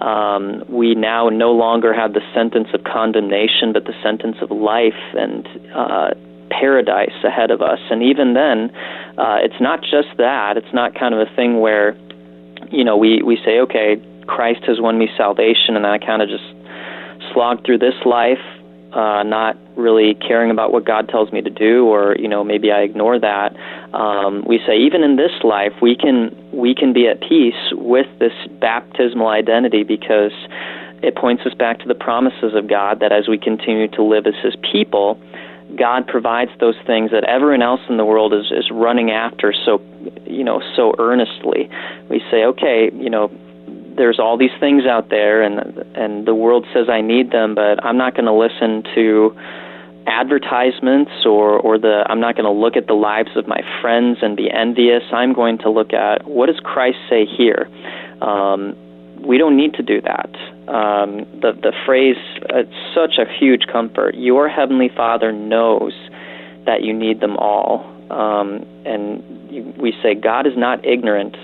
Um, 0.00 0.62
we 0.68 0.94
now 0.94 1.28
no 1.30 1.52
longer 1.52 1.94
have 1.94 2.12
the 2.12 2.20
sentence 2.34 2.68
of 2.74 2.84
condemnation, 2.84 3.72
but 3.72 3.84
the 3.84 3.94
sentence 4.02 4.36
of 4.42 4.50
life 4.50 5.00
and 5.14 5.48
uh, 5.74 6.10
paradise 6.50 7.16
ahead 7.24 7.50
of 7.50 7.62
us. 7.62 7.78
And 7.90 8.02
even 8.02 8.34
then, 8.34 8.70
uh, 9.18 9.38
it's 9.42 9.60
not 9.60 9.82
just 9.82 10.08
that. 10.18 10.56
It's 10.56 10.72
not 10.72 10.94
kind 10.94 11.14
of 11.14 11.20
a 11.20 11.36
thing 11.36 11.60
where, 11.60 11.96
you 12.70 12.84
know, 12.84 12.96
we, 12.96 13.22
we 13.22 13.36
say, 13.44 13.58
okay, 13.60 14.00
Christ 14.26 14.64
has 14.66 14.80
won 14.80 14.98
me 14.98 15.08
salvation, 15.16 15.76
and 15.76 15.84
then 15.84 15.92
I 15.92 15.98
kind 15.98 16.22
of 16.22 16.28
just 16.28 16.44
slog 17.32 17.64
through 17.64 17.78
this 17.78 17.94
life, 18.04 18.40
uh, 18.92 19.22
not 19.22 19.56
really 19.76 20.14
caring 20.14 20.50
about 20.50 20.72
what 20.72 20.84
God 20.84 21.08
tells 21.08 21.32
me 21.32 21.40
to 21.42 21.50
do, 21.50 21.86
or 21.86 22.16
you 22.18 22.28
know, 22.28 22.44
maybe 22.44 22.70
I 22.70 22.80
ignore 22.80 23.18
that. 23.18 23.56
Um, 23.94 24.44
we 24.46 24.60
say 24.66 24.76
even 24.76 25.02
in 25.02 25.16
this 25.16 25.32
life, 25.42 25.72
we 25.80 25.96
can 25.96 26.36
we 26.52 26.74
can 26.74 26.92
be 26.92 27.08
at 27.08 27.20
peace 27.20 27.72
with 27.72 28.06
this 28.18 28.32
baptismal 28.60 29.28
identity 29.28 29.82
because 29.82 30.32
it 31.02 31.16
points 31.16 31.44
us 31.44 31.54
back 31.54 31.78
to 31.80 31.88
the 31.88 31.94
promises 31.94 32.54
of 32.54 32.68
God 32.68 33.00
that 33.00 33.12
as 33.12 33.28
we 33.28 33.38
continue 33.38 33.88
to 33.88 34.02
live 34.02 34.26
as 34.26 34.34
His 34.42 34.54
people, 34.70 35.18
God 35.76 36.06
provides 36.06 36.50
those 36.60 36.76
things 36.86 37.10
that 37.10 37.24
everyone 37.24 37.62
else 37.62 37.80
in 37.88 37.96
the 37.96 38.04
world 38.04 38.32
is, 38.32 38.50
is 38.50 38.70
running 38.70 39.10
after 39.10 39.52
so 39.52 39.80
you 40.26 40.44
know 40.44 40.62
so 40.76 40.94
earnestly. 40.98 41.68
We 42.08 42.22
say, 42.30 42.44
okay, 42.44 42.90
you 42.94 43.10
know, 43.10 43.30
there's 43.96 44.18
all 44.18 44.36
these 44.36 44.54
things 44.60 44.84
out 44.86 45.08
there 45.08 45.42
and 45.42 45.78
and 45.96 46.26
the 46.26 46.34
world 46.34 46.66
says 46.72 46.88
I 46.88 47.00
need 47.00 47.30
them, 47.30 47.54
but 47.54 47.84
I'm 47.84 47.96
not 47.96 48.14
going 48.14 48.26
to 48.26 48.32
listen 48.32 48.82
to 48.94 49.36
advertisements 50.06 51.12
or 51.24 51.58
or 51.58 51.78
the 51.78 52.04
I'm 52.08 52.20
not 52.20 52.36
going 52.36 52.44
to 52.44 52.60
look 52.60 52.76
at 52.76 52.86
the 52.86 52.94
lives 52.94 53.30
of 53.36 53.46
my 53.46 53.60
friends 53.80 54.18
and 54.22 54.36
be 54.36 54.50
envious. 54.50 55.02
I'm 55.12 55.32
going 55.32 55.58
to 55.58 55.70
look 55.70 55.92
at 55.92 56.26
what 56.26 56.46
does 56.46 56.60
Christ 56.62 56.98
say 57.08 57.24
here. 57.26 57.68
Um, 58.20 58.76
we 59.26 59.38
don't 59.38 59.56
need 59.56 59.74
to 59.74 59.82
do 59.82 60.00
that. 60.02 60.30
Um, 60.68 61.26
the 61.40 61.52
the 61.52 61.72
phrase 61.86 62.16
it's 62.50 62.94
such 62.94 63.18
a 63.18 63.30
huge 63.38 63.66
comfort. 63.70 64.14
Your 64.14 64.48
heavenly 64.48 64.90
Father 64.94 65.32
knows 65.32 65.92
that 66.66 66.82
you 66.82 66.92
need 66.92 67.20
them 67.20 67.36
all, 67.36 67.84
um, 68.10 68.64
and 68.84 69.22
you, 69.50 69.74
we 69.78 69.92
say 70.02 70.14
God 70.14 70.46
is 70.46 70.54
not 70.56 70.84
ignorant 70.84 71.36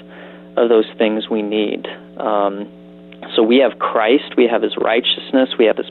of 0.57 0.69
those 0.69 0.87
things 0.97 1.29
we 1.29 1.43
need. 1.43 1.87
Um, 2.19 2.69
so 3.35 3.43
we 3.43 3.59
have 3.59 3.79
Christ, 3.79 4.35
we 4.37 4.47
have 4.47 4.63
His 4.63 4.77
righteousness, 4.77 5.51
we 5.59 5.67
have 5.67 5.77
His 5.77 5.91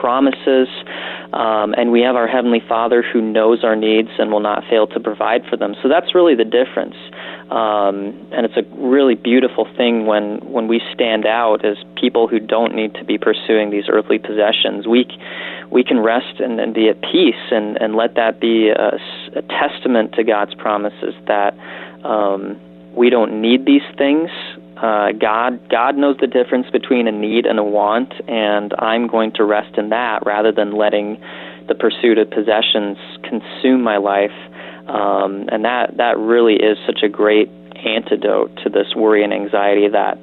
promises, 0.00 0.68
um, 1.32 1.74
and 1.76 1.90
we 1.90 2.00
have 2.02 2.16
our 2.16 2.28
Heavenly 2.28 2.62
Father 2.68 3.02
who 3.02 3.20
knows 3.20 3.64
our 3.64 3.76
needs 3.76 4.10
and 4.18 4.30
will 4.30 4.40
not 4.40 4.62
fail 4.68 4.86
to 4.88 5.00
provide 5.00 5.42
for 5.48 5.56
them. 5.56 5.74
So 5.82 5.88
that's 5.88 6.14
really 6.14 6.34
the 6.34 6.44
difference. 6.44 6.94
Um, 7.50 8.28
and 8.30 8.44
it's 8.44 8.56
a 8.58 8.62
really 8.76 9.14
beautiful 9.14 9.66
thing 9.76 10.04
when, 10.04 10.38
when 10.40 10.68
we 10.68 10.82
stand 10.92 11.24
out 11.24 11.64
as 11.64 11.78
people 11.98 12.28
who 12.28 12.38
don't 12.38 12.74
need 12.74 12.94
to 12.94 13.04
be 13.04 13.16
pursuing 13.16 13.70
these 13.70 13.84
earthly 13.88 14.18
possessions. 14.18 14.86
We, 14.86 15.06
we 15.70 15.82
can 15.82 16.00
rest 16.00 16.40
and, 16.40 16.60
and 16.60 16.74
be 16.74 16.90
at 16.90 17.00
peace 17.00 17.40
and, 17.50 17.78
and 17.78 17.94
let 17.94 18.16
that 18.16 18.38
be 18.38 18.68
a, 18.68 18.98
a 19.34 19.42
testament 19.42 20.12
to 20.14 20.24
God's 20.24 20.54
promises 20.54 21.14
that 21.26 21.54
um, 22.04 22.60
we 22.94 23.08
don't 23.08 23.40
need 23.40 23.64
these 23.64 23.86
things. 23.96 24.28
Uh, 24.76 25.12
God, 25.12 25.68
God 25.70 25.96
knows 25.96 26.18
the 26.20 26.26
difference 26.26 26.68
between 26.70 27.08
a 27.08 27.12
need 27.12 27.46
and 27.46 27.58
a 27.58 27.64
want, 27.64 28.12
and 28.28 28.74
I'm 28.78 29.08
going 29.08 29.32
to 29.32 29.44
rest 29.44 29.76
in 29.78 29.88
that 29.88 30.24
rather 30.26 30.52
than 30.52 30.76
letting 30.76 31.20
the 31.66 31.74
pursuit 31.74 32.18
of 32.18 32.30
possessions 32.30 32.96
consume 33.22 33.82
my 33.82 33.96
life 33.96 34.32
um, 34.88 35.48
and 35.52 35.64
that, 35.64 35.96
that 35.96 36.18
really 36.18 36.54
is 36.54 36.78
such 36.86 37.02
a 37.02 37.08
great 37.08 37.48
antidote 37.76 38.56
to 38.64 38.70
this 38.70 38.94
worry 38.96 39.22
and 39.22 39.32
anxiety 39.32 39.88
that 39.88 40.18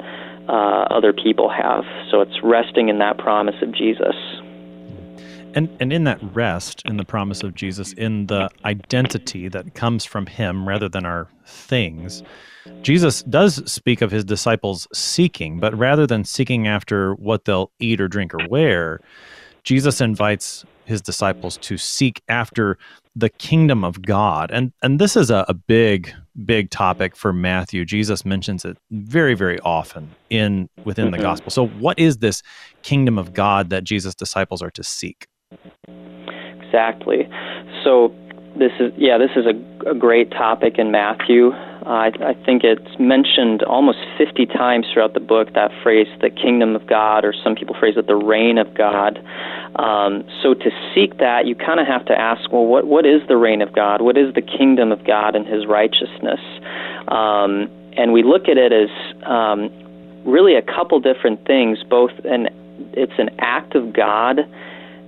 uh, 0.49 0.85
other 0.91 1.13
people 1.13 1.49
have. 1.49 1.83
So 2.11 2.21
it's 2.21 2.41
resting 2.43 2.89
in 2.89 2.99
that 2.99 3.17
promise 3.17 3.55
of 3.61 3.71
Jesus. 3.73 4.15
And, 5.55 5.69
and 5.79 5.93
in 5.93 6.03
that 6.03 6.19
rest, 6.35 6.81
in 6.85 6.97
the 6.97 7.05
promise 7.05 7.41
of 7.41 7.55
Jesus, 7.55 7.93
in 7.93 8.27
the 8.27 8.49
identity 8.65 9.47
that 9.47 9.73
comes 9.73 10.03
from 10.03 10.25
Him 10.25 10.67
rather 10.67 10.89
than 10.89 11.05
our 11.05 11.29
things, 11.45 12.23
Jesus 12.81 13.23
does 13.23 13.71
speak 13.71 14.01
of 14.01 14.11
His 14.11 14.25
disciples 14.25 14.87
seeking, 14.93 15.59
but 15.59 15.73
rather 15.77 16.05
than 16.05 16.25
seeking 16.25 16.67
after 16.67 17.13
what 17.15 17.45
they'll 17.45 17.71
eat 17.79 18.01
or 18.01 18.09
drink 18.09 18.33
or 18.33 18.45
wear, 18.49 18.99
Jesus 19.63 20.01
invites 20.01 20.65
His 20.83 21.01
disciples 21.01 21.55
to 21.57 21.77
seek 21.77 22.21
after 22.27 22.77
the 23.15 23.29
kingdom 23.29 23.83
of 23.83 24.01
God. 24.01 24.51
And 24.51 24.73
and 24.81 24.99
this 24.99 25.15
is 25.15 25.29
a, 25.31 25.45
a, 25.47 25.53
big, 25.53 26.13
big 26.45 26.69
topic 26.69 27.15
for 27.15 27.31
Matthew. 27.31 27.85
Jesus 27.85 28.25
mentions 28.25 28.65
it 28.65 28.77
very, 28.91 29.33
very 29.33 29.59
often 29.61 30.11
in 30.29 30.69
within 30.83 31.11
the 31.11 31.17
mm-hmm. 31.17 31.23
gospel. 31.23 31.49
So 31.49 31.67
what 31.67 31.97
is 31.97 32.17
this 32.17 32.43
kingdom 32.83 33.17
of 33.17 33.33
God 33.33 33.69
that 33.69 33.83
Jesus' 33.83 34.15
disciples 34.15 34.61
are 34.61 34.71
to 34.71 34.83
seek? 34.83 35.27
Exactly. 35.87 37.29
So 37.83 38.13
this 38.57 38.71
is 38.79 38.91
yeah, 38.97 39.17
this 39.17 39.31
is 39.35 39.45
a, 39.45 39.89
a 39.89 39.95
great 39.95 40.31
topic 40.31 40.77
in 40.77 40.91
Matthew. 40.91 41.51
I, 41.85 42.11
I 42.19 42.33
think 42.45 42.63
it's 42.63 42.99
mentioned 42.99 43.63
almost 43.63 43.99
50 44.17 44.47
times 44.47 44.87
throughout 44.91 45.13
the 45.13 45.19
book, 45.19 45.53
that 45.53 45.71
phrase, 45.83 46.07
the 46.21 46.29
kingdom 46.29 46.75
of 46.75 46.87
God, 46.87 47.23
or 47.23 47.33
some 47.43 47.55
people 47.55 47.75
phrase 47.79 47.95
it 47.97 48.07
the 48.07 48.15
reign 48.15 48.57
of 48.57 48.73
God. 48.73 49.19
Um, 49.75 50.23
so 50.41 50.53
to 50.53 50.71
seek 50.93 51.17
that, 51.19 51.45
you 51.45 51.55
kind 51.55 51.79
of 51.79 51.87
have 51.87 52.05
to 52.05 52.19
ask, 52.19 52.51
well, 52.51 52.65
what, 52.65 52.87
what 52.87 53.05
is 53.05 53.21
the 53.27 53.37
reign 53.37 53.61
of 53.61 53.73
God? 53.73 54.01
What 54.01 54.17
is 54.17 54.33
the 54.33 54.41
kingdom 54.41 54.91
of 54.91 55.05
God 55.05 55.35
and 55.35 55.45
his 55.45 55.67
righteousness? 55.67 56.39
Um, 57.07 57.69
and 57.97 58.11
we 58.11 58.23
look 58.23 58.49
at 58.49 58.57
it 58.57 58.73
as 58.73 58.89
um, 59.25 59.69
really 60.25 60.55
a 60.55 60.61
couple 60.61 60.99
different 60.99 61.45
things, 61.45 61.83
both, 61.87 62.11
and 62.25 62.49
it's 62.93 63.17
an 63.19 63.29
act 63.39 63.75
of 63.75 63.93
God 63.93 64.39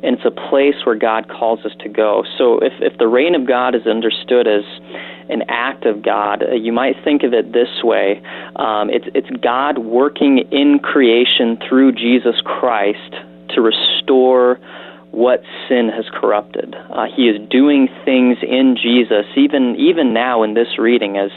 and 0.04 0.18
it's 0.18 0.26
a 0.26 0.50
place 0.50 0.76
where 0.86 0.96
God 0.96 1.28
calls 1.28 1.66
us 1.66 1.72
to 1.80 1.90
go. 1.90 2.24
So 2.38 2.60
if, 2.60 2.74
if 2.80 2.98
the 2.98 3.08
reign 3.08 3.36
of 3.36 3.48
God 3.48 3.76
is 3.76 3.88
understood 3.88 4.48
as 4.48 4.64
an 5.30 5.44
act 5.50 5.86
of 5.86 6.04
God, 6.04 6.44
uh, 6.44 6.54
you 6.54 6.72
might 6.72 6.96
think 7.04 7.24
of 7.24 7.34
it 7.34 7.52
this 7.52 7.84
way 7.84 8.22
um, 8.56 8.90
it's, 8.90 9.08
it's 9.14 9.30
God 9.42 9.80
working 9.80 10.40
in 10.52 10.80
creation 10.80 11.58
through 11.68 11.94
Jesus 11.94 12.36
Christ 12.44 13.16
to 13.50 13.62
restore 13.62 14.60
what 15.18 15.42
sin 15.68 15.90
has 15.90 16.06
corrupted. 16.14 16.76
Uh, 16.92 17.08
he 17.14 17.24
is 17.24 17.42
doing 17.50 17.90
things 18.06 18.38
in 18.44 18.78
Jesus, 18.80 19.26
even 19.36 19.76
even 19.76 20.14
now 20.14 20.44
in 20.44 20.54
this 20.54 20.78
reading, 20.78 21.18
as 21.18 21.32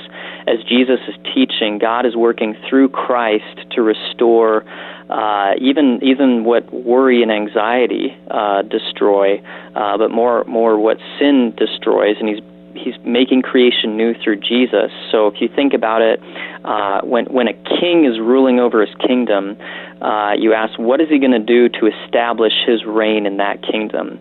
as 0.47 0.63
Jesus 0.69 1.01
is 1.09 1.15
teaching. 1.35 1.79
God 1.79 2.05
is 2.05 2.15
working 2.15 2.55
through 2.69 2.91
Christ 2.91 3.57
to 3.71 3.81
restore 3.81 4.65
uh, 5.09 5.53
even 5.59 5.99
even 6.03 6.45
what 6.45 6.71
worry 6.75 7.23
and 7.23 7.33
anxiety 7.33 8.15
uh, 8.31 8.61
destroy, 8.63 9.39
uh, 9.75 9.97
but 9.97 10.11
more 10.11 10.45
more 10.45 10.79
what 10.79 10.99
sin 11.19 11.55
destroys, 11.57 12.17
and 12.21 12.29
He's 12.29 12.45
he's 12.75 12.95
making 13.05 13.43
creation 13.43 13.97
new 13.97 14.15
through 14.23 14.37
Jesus. 14.37 14.91
So 15.11 15.27
if 15.27 15.41
you 15.41 15.49
think 15.49 15.75
about 15.75 16.03
it, 16.03 16.21
uh, 16.65 17.01
when 17.03 17.27
when 17.27 17.49
a 17.49 17.55
king 17.81 18.05
is 18.05 18.19
ruling 18.19 18.61
over 18.61 18.85
his 18.85 18.95
kingdom, 18.97 19.57
uh, 20.01 20.33
you 20.39 20.53
ask, 20.55 20.79
what 20.79 21.01
is 21.01 21.09
he 21.09 21.19
going 21.19 21.33
to 21.33 21.39
do 21.39 21.69
to 21.69 21.87
establish 21.87 22.53
his 22.67 22.85
reign 22.85 23.27
in 23.27 23.37
that 23.39 23.63
kingdom? 23.63 24.19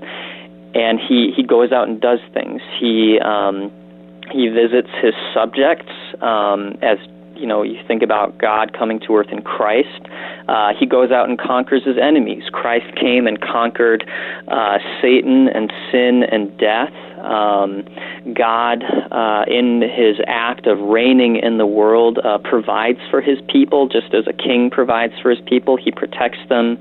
And 0.75 0.99
he 0.99 1.33
he 1.35 1.43
goes 1.43 1.71
out 1.71 1.87
and 1.87 1.99
does 1.99 2.19
things. 2.33 2.61
He 2.79 3.19
um, 3.19 3.71
he 4.31 4.47
visits 4.49 4.89
his 5.01 5.13
subjects 5.33 5.91
um, 6.21 6.77
as 6.81 6.99
you 7.39 7.47
know, 7.47 7.63
you 7.63 7.81
think 7.87 8.03
about 8.03 8.37
God 8.37 8.73
coming 8.77 8.99
to 9.07 9.15
earth 9.15 9.29
in 9.31 9.41
Christ. 9.41 10.05
Uh, 10.47 10.73
he 10.77 10.85
goes 10.85 11.11
out 11.11 11.29
and 11.29 11.39
conquers 11.39 11.83
his 11.85 11.95
enemies. 11.97 12.43
Christ 12.51 12.93
came 12.95 13.27
and 13.27 13.39
conquered 13.39 14.03
uh, 14.47 14.77
Satan 15.01 15.47
and 15.47 15.71
sin 15.91 16.23
and 16.29 16.55
death. 16.57 16.93
Um, 17.19 17.85
God, 18.33 18.83
uh, 19.11 19.45
in 19.47 19.81
his 19.81 20.17
act 20.27 20.67
of 20.67 20.79
reigning 20.79 21.37
in 21.37 21.57
the 21.57 21.65
world, 21.65 22.19
uh, 22.23 22.37
provides 22.39 22.99
for 23.09 23.21
his 23.21 23.37
people 23.49 23.87
just 23.87 24.13
as 24.13 24.25
a 24.27 24.33
king 24.33 24.69
provides 24.69 25.13
for 25.21 25.29
his 25.29 25.39
people. 25.45 25.77
He 25.77 25.91
protects 25.91 26.39
them, 26.49 26.77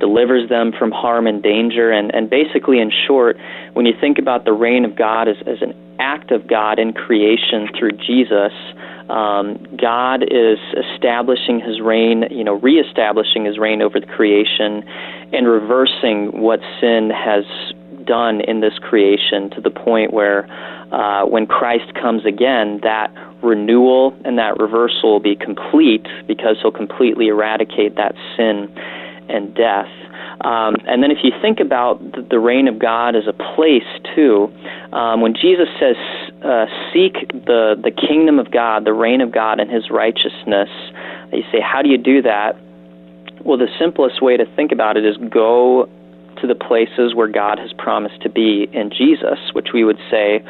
delivers 0.00 0.48
them 0.48 0.72
from 0.78 0.90
harm 0.90 1.26
and 1.26 1.42
danger. 1.42 1.90
And, 1.90 2.14
and 2.14 2.28
basically, 2.28 2.80
in 2.80 2.90
short, 3.06 3.36
when 3.74 3.86
you 3.86 3.94
think 4.00 4.18
about 4.18 4.44
the 4.44 4.52
reign 4.52 4.84
of 4.84 4.96
God 4.96 5.28
as, 5.28 5.36
as 5.46 5.62
an 5.62 5.74
act 5.98 6.30
of 6.30 6.46
God 6.46 6.78
in 6.78 6.92
creation 6.92 7.68
through 7.78 7.92
Jesus, 7.92 8.52
um, 9.08 9.64
God 9.76 10.22
is 10.24 10.58
establishing 10.92 11.60
his 11.60 11.80
reign, 11.80 12.24
you 12.30 12.42
know, 12.42 12.54
reestablishing 12.54 13.44
his 13.44 13.58
reign 13.58 13.80
over 13.80 14.00
the 14.00 14.06
creation 14.06 14.82
and 15.32 15.46
reversing 15.46 16.40
what 16.40 16.60
sin 16.80 17.10
has 17.10 17.44
done 18.06 18.40
in 18.40 18.60
this 18.60 18.78
creation 18.78 19.50
to 19.50 19.60
the 19.60 19.70
point 19.70 20.12
where 20.12 20.46
uh, 20.92 21.26
when 21.26 21.46
Christ 21.46 21.94
comes 21.94 22.24
again, 22.24 22.80
that 22.82 23.12
renewal 23.42 24.16
and 24.24 24.38
that 24.38 24.58
reversal 24.58 25.12
will 25.12 25.20
be 25.20 25.36
complete 25.36 26.06
because 26.26 26.56
he'll 26.62 26.72
completely 26.72 27.28
eradicate 27.28 27.96
that 27.96 28.14
sin 28.36 28.72
and 29.28 29.54
death. 29.54 29.88
Um, 30.44 30.76
and 30.86 31.02
then 31.02 31.10
if 31.10 31.18
you 31.24 31.32
think 31.40 31.60
about 31.60 32.00
the, 32.28 32.38
reign 32.38 32.68
of 32.68 32.78
God 32.78 33.16
as 33.16 33.26
a 33.26 33.32
place 33.32 33.88
too, 34.14 34.52
um, 34.92 35.20
when 35.20 35.34
Jesus 35.34 35.68
says, 35.80 35.96
uh, 36.44 36.66
"Seek 36.92 37.28
the 37.32 37.74
the 37.82 37.90
kingdom 37.90 38.38
of 38.38 38.50
God, 38.50 38.84
the 38.84 38.92
reign 38.92 39.22
of 39.22 39.32
God, 39.32 39.58
and 39.60 39.70
His 39.70 39.90
righteousness," 39.90 40.68
you 41.32 41.42
say, 41.50 41.60
"How 41.60 41.80
do 41.80 41.88
you 41.88 41.96
do 41.96 42.22
that?" 42.22 42.56
Well, 43.42 43.56
the 43.56 43.68
simplest 43.78 44.20
way 44.20 44.36
to 44.36 44.44
think 44.56 44.72
about 44.72 44.96
it 44.96 45.06
is 45.06 45.16
go 45.30 45.88
to 46.40 46.46
the 46.46 46.54
places 46.54 47.14
where 47.14 47.28
God 47.28 47.58
has 47.58 47.72
promised 47.72 48.22
to 48.22 48.28
be 48.28 48.68
in 48.72 48.90
Jesus, 48.90 49.38
which 49.52 49.68
we 49.72 49.84
would 49.84 49.98
say 50.10 50.42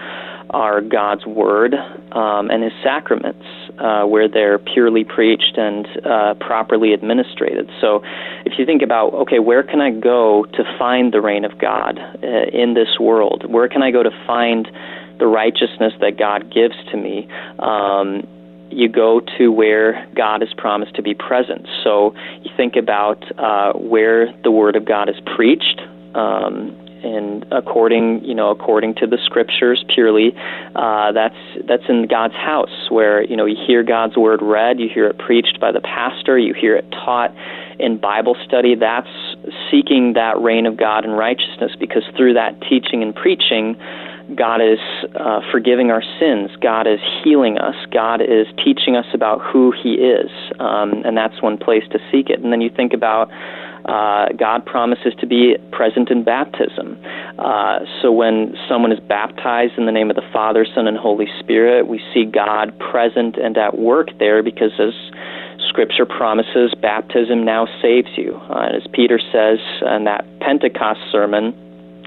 are 0.51 0.80
God's 0.80 1.26
Word 1.26 1.74
um, 2.12 2.51
and 2.51 2.62
His 2.62 2.72
sacraments, 2.82 3.45
uh, 3.78 4.05
where 4.05 4.28
they're 4.28 4.59
purely 4.59 5.05
preached 5.05 5.57
and 5.57 5.87
uh, 6.05 6.34
properly 6.34 6.93
administrated. 6.93 7.70
So, 7.80 8.03
if 8.45 8.59
you 8.59 8.64
think 8.64 8.82
about, 8.82 9.12
okay, 9.14 9.39
where 9.39 9.62
can 9.62 9.80
I 9.80 9.91
go 9.91 10.45
to 10.45 10.76
find 10.78 11.12
the 11.12 11.20
reign 11.20 11.45
of 11.45 11.59
God 11.59 11.99
uh, 11.99 12.26
in 12.53 12.74
this 12.74 12.99
world? 13.01 13.45
Where 13.51 13.68
can 13.68 13.82
I 13.82 13.91
go 13.91 14.03
to 14.03 14.11
find 14.26 14.68
the 15.18 15.26
righteousness 15.26 15.95
that 16.01 16.16
God 16.18 16.53
gives 16.53 16.76
to 16.91 16.97
me? 16.97 17.28
Um, 17.59 18.26
you 18.70 18.88
go 18.88 19.20
to 19.38 19.50
where 19.50 20.06
God 20.14 20.40
has 20.40 20.52
promised 20.56 20.94
to 20.96 21.02
be 21.02 21.14
present. 21.14 21.66
So 21.84 22.14
you 22.42 22.50
think 22.56 22.76
about 22.76 23.22
uh, 23.38 23.72
where 23.74 24.32
the 24.42 24.50
Word 24.50 24.76
of 24.76 24.84
God 24.84 25.08
is 25.08 25.16
preached, 25.34 25.80
um, 26.14 26.76
and 27.02 27.46
according 27.52 28.24
you 28.24 28.34
know 28.34 28.50
according 28.50 28.94
to 28.94 29.06
the 29.06 29.18
scriptures 29.24 29.84
purely 29.94 30.34
uh, 30.74 31.12
that's 31.12 31.36
that's 31.66 31.84
in 31.88 32.06
God's 32.08 32.34
house 32.34 32.90
where 32.90 33.22
you 33.22 33.36
know 33.36 33.44
you 33.44 33.56
hear 33.66 33.82
God's 33.82 34.16
word 34.16 34.40
read 34.42 34.80
you 34.80 34.88
hear 34.88 35.06
it 35.06 35.18
preached 35.18 35.60
by 35.60 35.72
the 35.72 35.80
pastor 35.80 36.38
you 36.38 36.54
hear 36.54 36.74
it 36.74 36.90
taught 36.90 37.34
in 37.78 37.98
Bible 37.98 38.36
study 38.44 38.74
that's 38.74 39.08
seeking 39.70 40.14
that 40.14 40.40
reign 40.40 40.66
of 40.66 40.76
God 40.76 41.04
and 41.04 41.16
righteousness 41.16 41.72
because 41.78 42.02
through 42.16 42.34
that 42.34 42.60
teaching 42.62 43.02
and 43.02 43.14
preaching 43.14 43.76
God 44.35 44.61
is 44.61 44.79
uh, 45.14 45.41
forgiving 45.53 45.91
our 45.91 46.03
sins. 46.18 46.51
God 46.61 46.87
is 46.87 46.99
healing 47.22 47.59
us. 47.59 47.77
God 47.93 48.20
is 48.20 48.47
teaching 48.64 48.97
us 48.97 49.07
about 49.14 49.41
who 49.41 49.72
He 49.72 49.95
is, 49.95 50.31
um, 50.59 51.03
and 51.05 51.16
that's 51.16 51.41
one 51.41 51.57
place 51.57 51.85
to 51.93 51.99
seek 52.11 52.29
it. 52.29 52.41
And 52.41 52.53
then 52.53 52.61
you 52.61 52.70
think 52.70 52.93
about 52.93 53.31
uh, 53.85 54.33
God 54.37 54.66
promises 54.66 55.14
to 55.20 55.27
be 55.27 55.57
present 55.70 56.11
in 56.11 56.24
baptism. 56.24 56.99
Uh, 57.39 57.81
so 58.03 58.11
when 58.11 58.57
someone 58.68 58.91
is 58.91 58.99
baptized 58.99 59.74
in 59.79 59.87
the 59.87 59.93
name 59.93 60.11
of 60.11 60.16
the 60.16 60.29
Father, 60.33 60.66
Son, 60.74 60.89
and 60.89 60.97
Holy 60.97 61.29
Spirit, 61.39 61.87
we 61.87 62.03
see 62.12 62.24
God 62.24 62.77
present 62.81 63.37
and 63.37 63.57
at 63.57 63.79
work 63.79 64.09
there 64.18 64.43
because 64.43 64.72
as 64.81 64.95
Scripture 65.68 66.07
promises, 66.07 66.74
baptism 66.83 67.45
now 67.45 67.68
saves 67.81 68.09
you. 68.16 68.35
Uh, 68.51 68.70
as 68.74 68.83
Peter 68.93 69.20
says 69.20 69.59
in 69.83 70.05
that 70.05 70.24
Pentecost 70.41 71.01
sermon, 71.12 71.55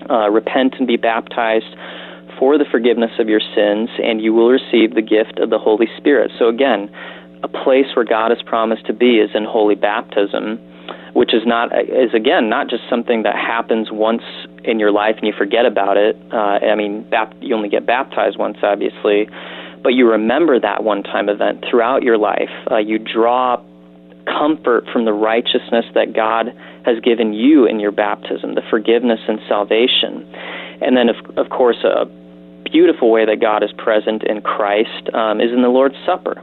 uh, 0.09 0.29
repent 0.29 0.75
and 0.79 0.87
be 0.87 0.97
baptized 0.97 1.75
for 2.39 2.57
the 2.57 2.65
forgiveness 2.71 3.11
of 3.19 3.27
your 3.27 3.41
sins, 3.41 3.89
and 4.01 4.21
you 4.21 4.33
will 4.33 4.49
receive 4.49 4.95
the 4.95 5.01
gift 5.01 5.37
of 5.39 5.49
the 5.49 5.59
Holy 5.59 5.87
Spirit. 5.97 6.31
So 6.39 6.47
again, 6.47 6.89
a 7.43 7.47
place 7.47 7.85
where 7.95 8.05
God 8.05 8.31
has 8.31 8.41
promised 8.41 8.87
to 8.87 8.93
be 8.93 9.19
is 9.19 9.29
in 9.35 9.43
holy 9.43 9.75
baptism 9.75 10.59
which 11.13 11.33
is 11.33 11.41
not 11.45 11.69
is 11.77 12.13
again 12.13 12.49
not 12.49 12.69
just 12.69 12.83
something 12.89 13.23
that 13.23 13.35
happens 13.35 13.89
once 13.91 14.23
in 14.63 14.79
your 14.79 14.91
life 14.91 15.15
and 15.17 15.27
you 15.27 15.33
forget 15.37 15.65
about 15.65 15.97
it. 15.97 16.15
Uh, 16.31 16.59
I 16.63 16.75
mean, 16.75 17.07
bap- 17.09 17.33
you 17.41 17.55
only 17.55 17.69
get 17.69 17.85
baptized 17.85 18.37
once, 18.37 18.57
obviously, 18.61 19.27
but 19.83 19.89
you 19.89 20.09
remember 20.09 20.59
that 20.59 20.83
one-time 20.83 21.29
event 21.29 21.65
throughout 21.69 22.03
your 22.03 22.17
life. 22.17 22.49
Uh, 22.69 22.77
you 22.77 22.99
draw 22.99 23.61
comfort 24.25 24.85
from 24.93 25.05
the 25.05 25.13
righteousness 25.13 25.85
that 25.95 26.13
God 26.13 26.53
has 26.85 26.99
given 27.01 27.33
you 27.33 27.65
in 27.65 27.79
your 27.79 27.91
baptism, 27.91 28.55
the 28.55 28.61
forgiveness 28.69 29.19
and 29.27 29.39
salvation, 29.47 30.27
and 30.81 30.95
then 30.95 31.09
of 31.09 31.15
of 31.37 31.49
course 31.49 31.83
a 31.83 32.05
beautiful 32.71 33.11
way 33.11 33.25
that 33.25 33.39
God 33.39 33.63
is 33.63 33.71
present 33.77 34.23
in 34.23 34.41
Christ 34.41 35.09
um, 35.13 35.41
is 35.41 35.51
in 35.51 35.61
the 35.61 35.69
Lord's 35.69 35.95
Supper 36.05 36.41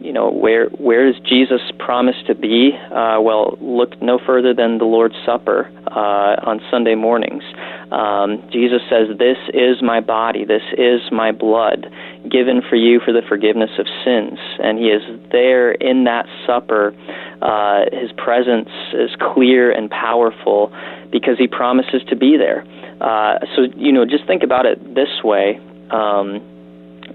you 0.00 0.12
know, 0.12 0.30
where 0.30 0.66
where 0.68 1.08
is 1.08 1.16
Jesus 1.28 1.60
promised 1.78 2.26
to 2.28 2.34
be? 2.34 2.70
Uh, 2.86 3.18
well, 3.20 3.58
look 3.60 4.00
no 4.00 4.18
further 4.24 4.54
than 4.54 4.78
the 4.78 4.84
Lord's 4.84 5.16
Supper 5.26 5.70
uh, 5.88 6.36
on 6.46 6.60
Sunday 6.70 6.94
mornings. 6.94 7.42
Um, 7.90 8.48
Jesus 8.52 8.80
says, 8.88 9.18
"This 9.18 9.38
is 9.52 9.82
my 9.82 10.00
body. 10.00 10.44
This 10.44 10.62
is 10.76 11.00
my 11.10 11.32
blood, 11.32 11.90
given 12.30 12.62
for 12.68 12.76
you 12.76 13.00
for 13.00 13.12
the 13.12 13.22
forgiveness 13.28 13.70
of 13.78 13.86
sins." 14.04 14.38
And 14.62 14.78
He 14.78 14.86
is 14.86 15.02
there 15.32 15.72
in 15.72 16.04
that 16.04 16.26
supper. 16.46 16.94
Uh, 17.42 17.86
his 17.92 18.12
presence 18.12 18.70
is 18.92 19.10
clear 19.34 19.72
and 19.72 19.90
powerful 19.90 20.72
because 21.10 21.38
He 21.38 21.48
promises 21.48 22.02
to 22.08 22.14
be 22.14 22.36
there. 22.36 22.64
Uh, 23.00 23.38
so 23.54 23.62
you 23.76 23.92
know, 23.92 24.04
just 24.04 24.26
think 24.26 24.42
about 24.42 24.66
it 24.66 24.94
this 24.94 25.22
way. 25.22 25.60
Um, 25.90 26.42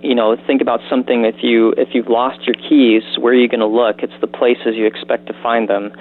you 0.02 0.16
know, 0.16 0.36
think 0.48 0.62
about 0.62 0.82
something 0.90 1.24
if 1.24 1.44
you 1.44 1.74
if 1.78 1.90
you've 1.94 2.08
lost 2.08 2.46
your 2.46 2.56
keys, 2.56 3.04
where 3.18 3.34
are 3.34 3.38
you 3.38 3.48
going 3.48 3.62
to 3.62 3.68
look? 3.68 4.04
It's 4.04 4.14
the 4.22 4.28
places 4.28 4.76
you 4.76 4.86
expect 4.86 5.28
to 5.28 5.34
find 5.42 5.70
them. 5.70 5.94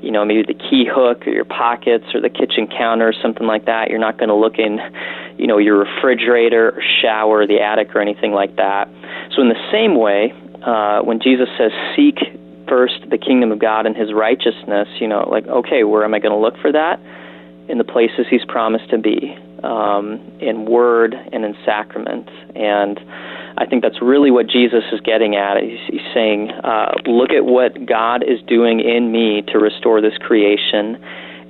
You 0.00 0.10
know, 0.10 0.24
maybe 0.24 0.42
the 0.42 0.58
key 0.58 0.88
hook 0.90 1.26
or 1.26 1.30
your 1.30 1.44
pockets 1.44 2.06
or 2.14 2.20
the 2.20 2.30
kitchen 2.30 2.66
counter 2.66 3.08
or 3.08 3.12
something 3.12 3.46
like 3.46 3.66
that. 3.66 3.90
You're 3.90 4.00
not 4.00 4.16
going 4.16 4.28
to 4.28 4.34
look 4.34 4.58
in, 4.58 4.78
you 5.36 5.46
know, 5.46 5.58
your 5.58 5.78
refrigerator 5.78 6.70
or 6.70 6.82
shower 7.02 7.40
or 7.40 7.46
the 7.46 7.60
attic 7.60 7.94
or 7.94 8.00
anything 8.00 8.32
like 8.32 8.56
that. 8.56 8.88
So 9.36 9.42
in 9.42 9.48
the 9.48 9.60
same 9.70 9.94
way, 9.94 10.32
uh, 10.64 11.00
when 11.02 11.20
Jesus 11.20 11.48
says 11.58 11.72
seek 11.96 12.16
first 12.66 13.02
the 13.10 13.18
kingdom 13.18 13.52
of 13.52 13.58
God 13.58 13.84
and 13.84 13.96
his 13.96 14.12
righteousness, 14.12 14.88
you 15.00 15.08
know, 15.08 15.28
like 15.30 15.46
okay, 15.46 15.84
where 15.84 16.04
am 16.04 16.14
I 16.14 16.18
going 16.18 16.32
to 16.32 16.40
look 16.40 16.56
for 16.62 16.72
that? 16.72 17.00
In 17.70 17.78
the 17.78 17.84
places 17.84 18.26
he's 18.28 18.44
promised 18.48 18.90
to 18.90 18.98
be, 18.98 19.38
um, 19.62 20.20
in 20.40 20.64
word 20.64 21.14
and 21.32 21.44
in 21.44 21.54
sacrament. 21.64 22.28
And 22.56 22.98
I 23.56 23.64
think 23.64 23.82
that's 23.82 24.02
really 24.02 24.32
what 24.32 24.48
Jesus 24.48 24.82
is 24.92 25.00
getting 25.02 25.36
at. 25.36 25.62
He's, 25.62 25.78
he's 25.88 26.08
saying, 26.12 26.50
uh, 26.50 26.92
look 27.06 27.30
at 27.30 27.44
what 27.44 27.86
God 27.86 28.24
is 28.24 28.42
doing 28.48 28.80
in 28.80 29.12
me 29.12 29.42
to 29.52 29.58
restore 29.58 30.00
this 30.00 30.18
creation, 30.18 30.98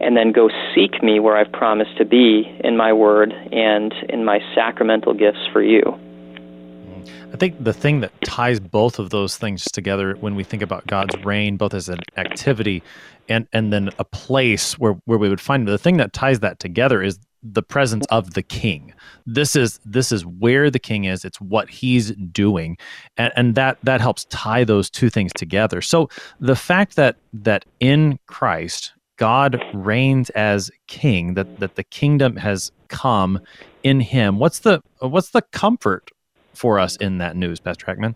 and 0.01 0.15
then 0.15 0.33
go 0.33 0.51
seek 0.75 1.03
me 1.03 1.21
where 1.21 1.37
I've 1.37 1.53
promised 1.53 1.97
to 1.97 2.05
be 2.05 2.55
in 2.63 2.77
my 2.77 2.93
word 2.93 3.33
and 3.33 3.95
in 4.11 4.25
my 4.25 4.41
sacramental 4.55 5.15
gifts 5.15 5.47
for 5.53 5.63
you. 5.63 5.83
I 7.33 7.37
think 7.37 7.63
the 7.63 7.73
thing 7.73 8.01
that 8.01 8.13
ties 8.23 8.61
both 8.61 8.99
of 8.99 9.11
those 9.11 9.37
things 9.37 9.65
together 9.65 10.15
when 10.21 10.35
we 10.35 10.45
think 10.45 10.63
about 10.63 10.87
God's 10.87 11.17
reign, 11.25 11.57
both 11.57 11.75
as 11.75 11.89
an 11.89 12.01
activity 12.17 12.83
and 13.29 13.47
and 13.53 13.73
then 13.73 13.91
a 13.99 14.05
place 14.05 14.79
where, 14.79 14.95
where 15.05 15.19
we 15.19 15.29
would 15.29 15.41
find 15.41 15.67
the 15.67 15.79
thing 15.79 15.97
that 15.99 16.13
ties 16.13 16.41
that 16.41 16.59
together 16.59 17.03
is 17.03 17.19
the 17.43 17.63
presence 17.63 18.05
of 18.11 18.35
the 18.35 18.43
king. 18.43 18.93
This 19.27 19.57
is 19.57 19.81
this 19.85 20.13
is 20.13 20.27
where 20.27 20.71
the 20.71 20.79
king 20.79 21.05
is. 21.05 21.25
It's 21.25 21.41
what 21.41 21.71
he's 21.71 22.11
doing, 22.13 22.77
and, 23.17 23.33
and 23.37 23.55
that 23.55 23.79
that 23.85 24.01
helps 24.01 24.25
tie 24.27 24.65
those 24.65 24.91
two 24.91 25.09
things 25.09 25.33
together. 25.33 25.81
So 25.81 26.09
the 26.41 26.57
fact 26.57 26.97
that 26.97 27.17
that 27.33 27.65
in 27.79 28.19
Christ 28.27 28.93
God 29.17 29.63
reigns 29.75 30.31
as 30.31 30.71
king, 30.89 31.35
that 31.35 31.61
that 31.61 31.77
the 31.77 31.85
kingdom 31.85 32.37
has 32.37 32.73
come 32.89 33.39
in 33.83 34.01
him. 34.01 34.39
What's 34.39 34.61
the 34.61 34.83
what's 34.99 35.31
the 35.31 35.43
comfort 35.43 36.11
for 36.55 36.79
us 36.79 36.97
in 36.97 37.19
that 37.19 37.37
news, 37.37 37.61
Pastor 37.61 37.87
Heckman? 37.87 38.15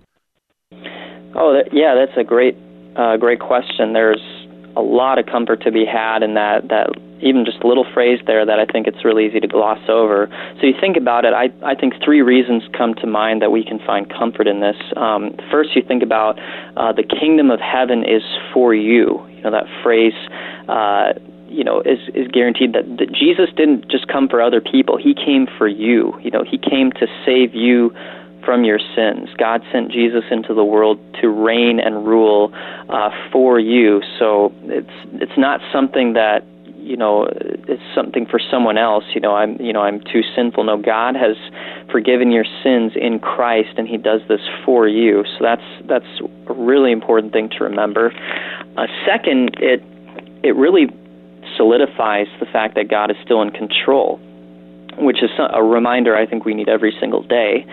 Oh, 1.37 1.62
yeah, 1.72 1.95
that's 1.95 2.16
a 2.16 2.24
great 2.24 2.57
uh, 2.97 3.16
great 3.16 3.41
question. 3.41 3.93
There's 3.93 4.22
a 4.76 4.82
lot 4.82 5.18
of 5.18 5.26
comfort 5.26 5.62
to 5.62 5.72
be 5.72 5.85
had 5.85 6.22
in 6.22 6.35
that 6.35 6.68
that 6.68 6.91
even 7.20 7.45
just 7.45 7.59
a 7.62 7.66
little 7.66 7.87
phrase 7.95 8.20
there 8.26 8.45
that 8.45 8.59
I 8.61 8.66
think 8.66 8.87
it's 8.87 9.05
really 9.05 9.26
easy 9.26 9.41
to 9.41 9.49
gloss 9.49 9.78
over. 9.89 10.28
So 10.61 10.66
you 10.66 10.74
think 10.78 10.97
about 10.97 11.24
it, 11.24 11.32
I, 11.32 11.49
I 11.64 11.74
think 11.74 11.95
three 12.05 12.20
reasons 12.20 12.62
come 12.76 12.95
to 12.97 13.07
mind 13.07 13.41
that 13.41 13.51
we 13.51 13.64
can 13.64 13.78
find 13.78 14.12
comfort 14.12 14.47
in 14.47 14.61
this. 14.61 14.76
Um, 14.97 15.35
first, 15.51 15.74
you 15.74 15.82
think 15.82 16.03
about 16.03 16.39
uh, 16.76 16.93
the 16.93 17.03
kingdom 17.03 17.51
of 17.51 17.61
heaven 17.61 18.05
is 18.05 18.22
for 18.53 18.74
you. 18.74 19.24
You 19.30 19.43
know 19.43 19.51
that 19.51 19.66
phrase. 19.82 20.14
Uh, 20.68 21.14
you 21.47 21.62
know, 21.62 21.80
is 21.82 22.01
is 22.14 22.26
guaranteed 22.32 22.72
that, 22.72 22.85
that 22.99 23.12
Jesus 23.12 23.49
didn't 23.57 23.89
just 23.89 24.09
come 24.09 24.28
for 24.28 24.43
other 24.43 24.61
people. 24.61 24.99
He 24.99 25.14
came 25.14 25.47
for 25.57 25.68
you. 25.68 26.12
You 26.20 26.32
know, 26.32 26.43
he 26.43 26.59
came 26.59 26.91
to 26.93 27.07
save 27.24 27.55
you 27.55 27.95
from 28.45 28.65
your 28.65 28.79
sins. 28.79 29.29
God 29.39 29.63
sent 29.73 29.91
Jesus 29.91 30.25
into 30.31 30.55
the 30.55 30.65
world 30.65 30.99
to 31.21 31.29
reign 31.29 31.81
and 31.81 32.07
rule 32.07 32.53
uh, 32.89 33.11
for 33.33 33.59
you. 33.59 34.03
So 34.19 34.53
it's 34.65 34.91
it's 35.15 35.39
not 35.39 35.61
something 35.73 36.15
that 36.15 36.45
you 36.77 36.97
know 36.97 37.27
it's 37.33 37.83
something 37.95 38.27
for 38.27 38.39
someone 38.51 38.77
else. 38.77 39.05
You 39.15 39.21
know, 39.21 39.35
I'm 39.35 39.61
you 39.61 39.73
know 39.73 39.83
I'm 39.83 40.01
too 40.01 40.23
sinful. 40.37 40.65
No, 40.65 40.77
God 40.77 41.17
has 41.17 41.37
forgiven 41.91 42.31
your 42.31 42.45
sins 42.63 42.93
in 42.95 43.19
Christ, 43.19 43.71
and 43.79 43.89
He 43.89 43.97
does 43.97 44.21
this 44.29 44.41
for 44.65 44.87
you. 44.87 45.25
So 45.25 45.45
that's 45.45 45.87
that's 45.87 46.21
a 46.49 46.53
really 46.53 46.93
important 46.93 47.33
thing 47.33 47.49
to 47.59 47.65
remember. 47.65 48.13
Uh, 48.77 48.87
second, 49.07 49.57
it 49.61 49.83
it 50.43 50.55
really 50.57 50.87
solidifies 51.57 52.27
the 52.41 52.47
fact 52.47 52.75
that 52.75 52.89
God 52.89 53.11
is 53.11 53.17
still 53.25 53.41
in 53.43 53.51
control, 53.51 54.19
which 54.99 55.23
is 55.23 55.31
a 55.39 55.63
reminder 55.63 56.17
I 56.17 56.27
think 56.27 56.45
we 56.45 56.55
need 56.55 56.69
every 56.69 56.95
single 57.01 57.23
day 57.23 57.67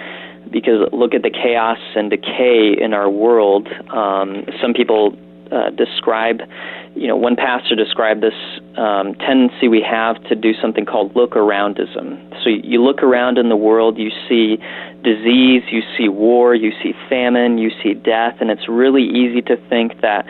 because 0.51 0.87
look 0.91 1.13
at 1.13 1.21
the 1.21 1.29
chaos 1.29 1.79
and 1.95 2.09
decay 2.09 2.75
in 2.79 2.93
our 2.93 3.09
world. 3.09 3.67
Um, 3.89 4.45
some 4.61 4.73
people 4.73 5.17
uh, 5.51 5.69
describe, 5.71 6.41
you 6.95 7.07
know, 7.07 7.15
one 7.15 7.35
pastor 7.35 7.75
described 7.75 8.21
this 8.21 8.33
um, 8.77 9.15
tendency 9.15 9.67
we 9.67 9.81
have 9.81 10.21
to 10.25 10.35
do 10.35 10.53
something 10.61 10.85
called 10.85 11.15
look 11.15 11.31
aroundism. 11.31 12.29
So 12.43 12.49
you 12.49 12.81
look 12.81 13.03
around 13.03 13.37
in 13.37 13.49
the 13.49 13.57
world, 13.57 13.97
you 13.97 14.11
see 14.29 14.57
disease, 15.03 15.63
you 15.71 15.81
see 15.97 16.07
war, 16.07 16.55
you 16.55 16.71
see 16.81 16.93
famine, 17.09 17.57
you 17.57 17.69
see 17.83 17.93
death, 17.93 18.37
and 18.39 18.49
it's 18.49 18.67
really 18.69 19.03
easy 19.03 19.41
to 19.43 19.57
think 19.69 20.01
that 20.01 20.25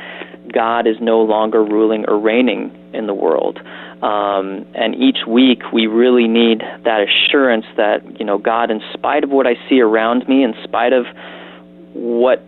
God 0.51 0.87
is 0.87 0.97
no 0.99 1.21
longer 1.21 1.63
ruling 1.63 2.05
or 2.07 2.19
reigning 2.19 2.75
in 2.93 3.07
the 3.07 3.13
world. 3.13 3.59
Um, 4.01 4.65
and 4.73 4.95
each 4.95 5.27
week 5.27 5.61
we 5.71 5.85
really 5.87 6.27
need 6.27 6.61
that 6.83 7.01
assurance 7.01 7.65
that, 7.77 8.19
you 8.19 8.25
know, 8.25 8.37
God, 8.37 8.71
in 8.71 8.81
spite 8.93 9.23
of 9.23 9.29
what 9.29 9.45
I 9.45 9.55
see 9.69 9.79
around 9.79 10.27
me, 10.27 10.43
in 10.43 10.55
spite 10.63 10.93
of 10.93 11.05
what 11.93 12.43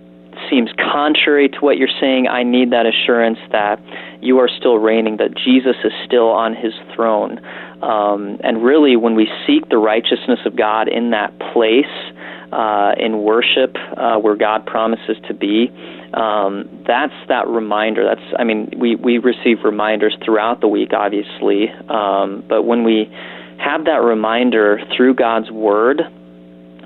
seems 0.49 0.72
contrary 0.78 1.49
to 1.49 1.60
what 1.60 1.78
you're 1.78 1.93
saying, 2.01 2.28
I 2.28 2.43
need 2.43 2.72
that 2.72 2.86
assurance 2.86 3.38
that 3.51 3.80
you 4.22 4.39
are 4.39 4.49
still 4.49 4.78
reigning, 4.78 5.18
that 5.18 5.36
Jesus 5.36 5.76
is 5.84 5.91
still 6.06 6.30
on 6.30 6.56
his 6.56 6.74
throne. 6.95 7.39
Um, 7.84 8.39
and 8.43 8.64
really, 8.64 8.95
when 8.95 9.16
we 9.16 9.30
seek 9.45 9.70
the 9.70 9.78
righteousness 9.78 10.39
of 10.45 10.56
God 10.56 10.88
in 10.88 11.12
that 11.12 11.38
place, 11.54 11.86
uh, 12.54 12.93
in 12.97 13.24
worship 13.24 13.76
uh, 13.97 14.18
where 14.18 14.36
God 14.36 14.66
promises 14.66 15.18
to 15.28 15.34
be, 15.34 15.72
um, 16.14 16.84
that's 16.88 17.14
that 17.28 17.47
reminder. 17.47 18.06
That's 18.06 18.34
I 18.38 18.43
mean 18.43 18.70
we 18.78 18.95
we 18.95 19.18
receive 19.18 19.64
reminders 19.64 20.16
throughout 20.24 20.62
the 20.62 20.68
week, 20.68 20.93
obviously, 20.93 21.70
um, 21.89 22.43
but 22.47 22.64
when 22.64 22.84
we 22.84 23.12
have 23.58 23.86
that 23.86 24.04
reminder 24.04 24.80
through 24.95 25.16
God's 25.16 25.49
Word 25.49 26.01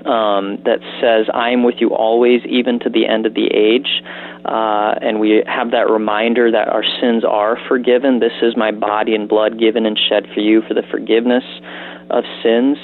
um, 0.06 0.62
that 0.64 0.80
says, 1.02 1.26
"I 1.34 1.50
am 1.50 1.64
with 1.64 1.76
you 1.80 1.90
always, 1.90 2.40
even 2.46 2.78
to 2.80 2.88
the 2.88 3.06
end 3.06 3.26
of 3.26 3.34
the 3.34 3.48
age," 3.52 4.02
uh, 4.46 4.94
and 5.02 5.20
we 5.20 5.42
have 5.46 5.72
that 5.72 5.90
reminder 5.90 6.50
that 6.50 6.68
our 6.68 6.84
sins 7.00 7.24
are 7.24 7.58
forgiven. 7.68 8.20
This 8.20 8.32
is 8.40 8.56
my 8.56 8.70
body 8.70 9.14
and 9.14 9.28
blood 9.28 9.58
given 9.58 9.84
and 9.84 9.98
shed 10.08 10.26
for 10.32 10.40
you 10.40 10.62
for 10.62 10.72
the 10.72 10.84
forgiveness 10.90 11.44
of 12.08 12.24
sins 12.42 12.78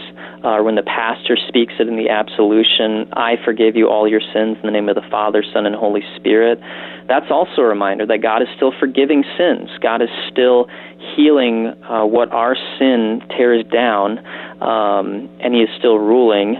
uh, 0.44 0.62
when 0.62 0.74
the 0.74 0.82
pastor 0.82 1.36
speaks 1.48 1.72
it 1.80 1.88
in 1.88 1.96
the 1.96 2.10
absolution, 2.10 3.08
I 3.14 3.36
forgive 3.42 3.76
you 3.76 3.88
all 3.88 4.06
your 4.06 4.20
sins 4.20 4.58
in 4.60 4.62
the 4.62 4.70
name 4.70 4.90
of 4.90 4.94
the 4.94 5.08
Father, 5.10 5.42
Son, 5.42 5.64
and 5.64 5.74
Holy 5.74 6.02
Spirit. 6.16 6.60
That's 7.08 7.30
also 7.30 7.62
a 7.62 7.66
reminder 7.66 8.04
that 8.06 8.20
God 8.20 8.42
is 8.42 8.48
still 8.54 8.72
forgiving 8.78 9.24
sins. 9.38 9.70
God 9.80 10.02
is 10.02 10.10
still 10.30 10.68
healing 11.16 11.68
uh, 11.88 12.04
what 12.04 12.30
our 12.32 12.56
sin 12.78 13.22
tears 13.36 13.64
down, 13.72 14.18
um, 14.60 15.30
and 15.40 15.54
He 15.54 15.60
is 15.60 15.70
still 15.78 15.98
ruling. 15.98 16.56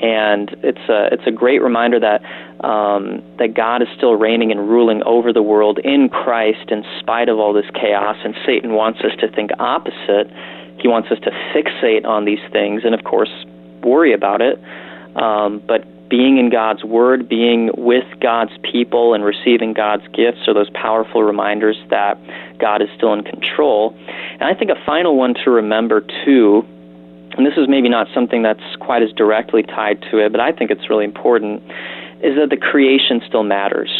And 0.00 0.50
it's 0.62 0.88
a 0.88 1.08
it's 1.10 1.26
a 1.26 1.32
great 1.32 1.60
reminder 1.60 1.98
that 1.98 2.22
um, 2.64 3.22
that 3.38 3.54
God 3.54 3.82
is 3.82 3.88
still 3.96 4.14
reigning 4.14 4.52
and 4.52 4.68
ruling 4.68 5.02
over 5.04 5.32
the 5.32 5.42
world 5.42 5.80
in 5.82 6.08
Christ 6.08 6.70
in 6.70 6.84
spite 7.00 7.28
of 7.28 7.38
all 7.38 7.52
this 7.52 7.66
chaos. 7.74 8.16
And 8.24 8.34
Satan 8.46 8.74
wants 8.74 9.00
us 9.00 9.10
to 9.20 9.28
think 9.28 9.50
opposite 9.58 10.30
he 10.80 10.88
wants 10.88 11.10
us 11.10 11.18
to 11.20 11.30
fixate 11.54 12.04
on 12.04 12.24
these 12.24 12.40
things 12.52 12.82
and, 12.84 12.94
of 12.94 13.04
course, 13.04 13.30
worry 13.82 14.12
about 14.12 14.40
it. 14.40 14.58
Um, 15.16 15.62
but 15.66 15.84
being 16.08 16.38
in 16.38 16.48
God's 16.50 16.82
Word, 16.84 17.28
being 17.28 17.70
with 17.76 18.06
God's 18.20 18.52
people, 18.62 19.14
and 19.14 19.24
receiving 19.24 19.74
God's 19.74 20.06
gifts 20.08 20.48
are 20.48 20.54
those 20.54 20.70
powerful 20.70 21.22
reminders 21.22 21.76
that 21.90 22.18
God 22.58 22.80
is 22.80 22.88
still 22.96 23.12
in 23.12 23.24
control. 23.24 23.94
And 24.32 24.44
I 24.44 24.54
think 24.54 24.70
a 24.70 24.84
final 24.86 25.16
one 25.16 25.34
to 25.44 25.50
remember, 25.50 26.00
too, 26.24 26.66
and 27.36 27.46
this 27.46 27.54
is 27.56 27.68
maybe 27.68 27.88
not 27.88 28.08
something 28.14 28.42
that's 28.42 28.76
quite 28.80 29.02
as 29.02 29.12
directly 29.12 29.62
tied 29.62 30.00
to 30.10 30.18
it, 30.18 30.32
but 30.32 30.40
I 30.40 30.50
think 30.50 30.70
it's 30.70 30.88
really 30.88 31.04
important, 31.04 31.62
is 32.22 32.36
that 32.36 32.48
the 32.50 32.56
creation 32.56 33.20
still 33.26 33.44
matters. 33.44 33.90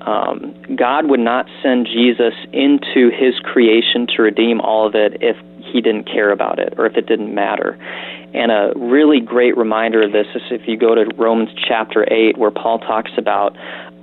Um, 0.00 0.54
God 0.74 1.06
would 1.08 1.20
not 1.20 1.46
send 1.62 1.86
Jesus 1.86 2.34
into 2.52 3.10
his 3.10 3.38
creation 3.44 4.08
to 4.16 4.22
redeem 4.22 4.60
all 4.60 4.86
of 4.86 4.94
it 4.96 5.18
if 5.20 5.36
he 5.72 5.80
didn't 5.80 6.04
care 6.04 6.30
about 6.30 6.58
it 6.58 6.74
or 6.76 6.86
if 6.86 6.96
it 6.96 7.06
didn't 7.06 7.34
matter. 7.34 7.78
And 8.34 8.50
a 8.50 8.72
really 8.76 9.20
great 9.20 9.56
reminder 9.56 10.02
of 10.02 10.12
this 10.12 10.26
is 10.34 10.42
if 10.50 10.66
you 10.66 10.76
go 10.76 10.94
to 10.94 11.10
Romans 11.16 11.50
chapter 11.68 12.10
8, 12.10 12.38
where 12.38 12.50
Paul 12.50 12.78
talks 12.78 13.10
about 13.16 13.56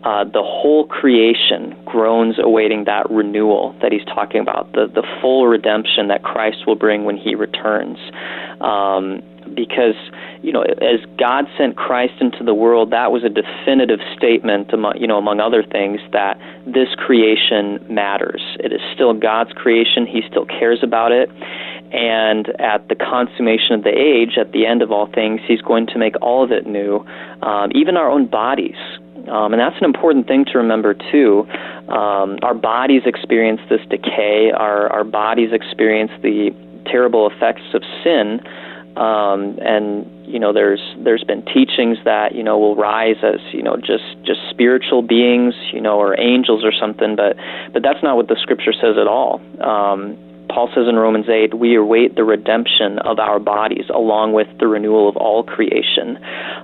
uh, 0.03 0.23
the 0.23 0.43
whole 0.43 0.87
creation 0.87 1.75
groans 1.85 2.35
awaiting 2.39 2.85
that 2.85 3.09
renewal 3.09 3.75
that 3.81 3.91
he's 3.91 4.05
talking 4.05 4.39
about, 4.39 4.71
the, 4.71 4.87
the 4.93 5.05
full 5.21 5.47
redemption 5.47 6.07
that 6.07 6.23
Christ 6.23 6.65
will 6.65 6.75
bring 6.77 7.03
when 7.03 7.17
he 7.17 7.35
returns. 7.35 7.97
Um, 8.61 9.21
because 9.55 9.95
you 10.41 10.53
know, 10.53 10.61
as 10.61 10.99
God 11.17 11.45
sent 11.57 11.75
Christ 11.75 12.13
into 12.21 12.43
the 12.43 12.53
world, 12.53 12.91
that 12.91 13.11
was 13.11 13.23
a 13.23 13.29
definitive 13.29 13.99
statement, 14.15 14.71
among, 14.73 14.93
you 14.97 15.07
know, 15.07 15.17
among 15.17 15.39
other 15.39 15.63
things, 15.63 15.99
that 16.13 16.39
this 16.65 16.87
creation 16.95 17.85
matters. 17.89 18.41
It 18.59 18.71
is 18.71 18.79
still 18.93 19.13
God's 19.13 19.51
creation. 19.53 20.07
He 20.07 20.21
still 20.29 20.45
cares 20.45 20.79
about 20.81 21.11
it. 21.11 21.29
And 21.91 22.47
at 22.59 22.87
the 22.87 22.95
consummation 22.95 23.73
of 23.73 23.83
the 23.83 23.91
age, 23.91 24.37
at 24.37 24.51
the 24.51 24.65
end 24.65 24.81
of 24.81 24.91
all 24.91 25.07
things, 25.07 25.41
He's 25.45 25.61
going 25.61 25.87
to 25.87 25.97
make 25.97 26.15
all 26.21 26.43
of 26.43 26.51
it 26.51 26.65
new, 26.65 27.05
um, 27.41 27.71
even 27.75 27.97
our 27.97 28.09
own 28.09 28.27
bodies. 28.27 28.77
Um, 29.27 29.53
and 29.53 29.59
that's 29.59 29.77
an 29.77 29.85
important 29.85 30.27
thing 30.27 30.45
to 30.45 30.57
remember 30.57 30.93
too. 30.93 31.45
Um, 31.89 32.39
our 32.41 32.53
bodies 32.53 33.01
experience 33.05 33.59
this 33.69 33.81
decay. 33.89 34.51
Our 34.55 34.91
our 34.91 35.03
bodies 35.03 35.51
experience 35.51 36.11
the 36.21 36.51
terrible 36.85 37.29
effects 37.29 37.73
of 37.73 37.83
sin. 38.03 38.39
Um, 38.95 39.57
and 39.61 40.05
you 40.29 40.39
know, 40.39 40.53
there's 40.53 40.81
there's 41.03 41.23
been 41.23 41.43
teachings 41.45 41.97
that 42.05 42.35
you 42.35 42.43
know 42.43 42.57
will 42.57 42.75
rise 42.75 43.17
as 43.23 43.39
you 43.51 43.63
know 43.63 43.77
just 43.77 44.05
just 44.23 44.39
spiritual 44.49 45.01
beings, 45.01 45.55
you 45.73 45.81
know, 45.81 45.99
or 45.99 46.19
angels 46.19 46.63
or 46.63 46.71
something. 46.71 47.15
But 47.15 47.35
but 47.73 47.81
that's 47.83 48.01
not 48.03 48.15
what 48.15 48.27
the 48.27 48.37
Scripture 48.41 48.73
says 48.73 48.95
at 48.99 49.07
all. 49.07 49.41
Um, 49.61 50.17
Paul 50.49 50.69
says 50.73 50.87
in 50.89 50.95
Romans 50.95 51.29
8, 51.29 51.53
we 51.53 51.75
await 51.75 52.15
the 52.15 52.23
redemption 52.23 52.97
of 53.05 53.19
our 53.19 53.39
bodies 53.39 53.85
along 53.93 54.33
with 54.33 54.47
the 54.59 54.65
renewal 54.65 55.07
of 55.07 55.15
all 55.15 55.43
creation. 55.43 56.17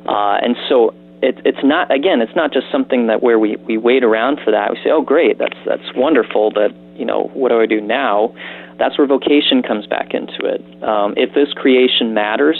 Uh, 0.09 0.41
and 0.41 0.55
so 0.67 0.89
it, 1.21 1.37
it's 1.45 1.63
not 1.63 1.93
again, 1.93 2.21
it's 2.21 2.35
not 2.35 2.53
just 2.53 2.65
something 2.71 3.07
that 3.07 3.21
where 3.21 3.37
we, 3.37 3.57
we 3.57 3.77
wait 3.77 4.03
around 4.03 4.39
for 4.43 4.51
that. 4.51 4.71
We 4.71 4.77
say, 4.83 4.89
oh 4.91 5.01
great, 5.01 5.37
that's 5.37 5.57
that's 5.65 5.95
wonderful, 5.95 6.51
but 6.51 6.71
you 6.95 7.05
know, 7.05 7.29
what 7.33 7.49
do 7.49 7.59
I 7.59 7.65
do 7.65 7.81
now? 7.81 8.33
that's 8.77 8.97
where 8.97 9.07
vocation 9.07 9.61
comes 9.61 9.87
back 9.87 10.13
into 10.13 10.43
it. 10.43 10.61
Um, 10.83 11.13
if 11.17 11.33
this 11.33 11.53
creation 11.53 12.13
matters, 12.13 12.59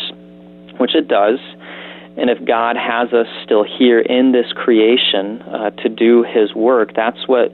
which 0.86 0.94
it 0.94 1.08
does, 1.08 1.40
and 2.16 2.30
if 2.30 2.46
God 2.46 2.76
has 2.78 3.12
us 3.12 3.26
still 3.44 3.64
here 3.64 4.00
in 4.00 4.34
this 4.34 4.46
creation 4.54 5.42
uh, 5.42 5.72
to 5.82 5.90
do 5.90 6.24
His 6.24 6.54
work, 6.54 6.92
that's 6.96 7.28
what 7.28 7.52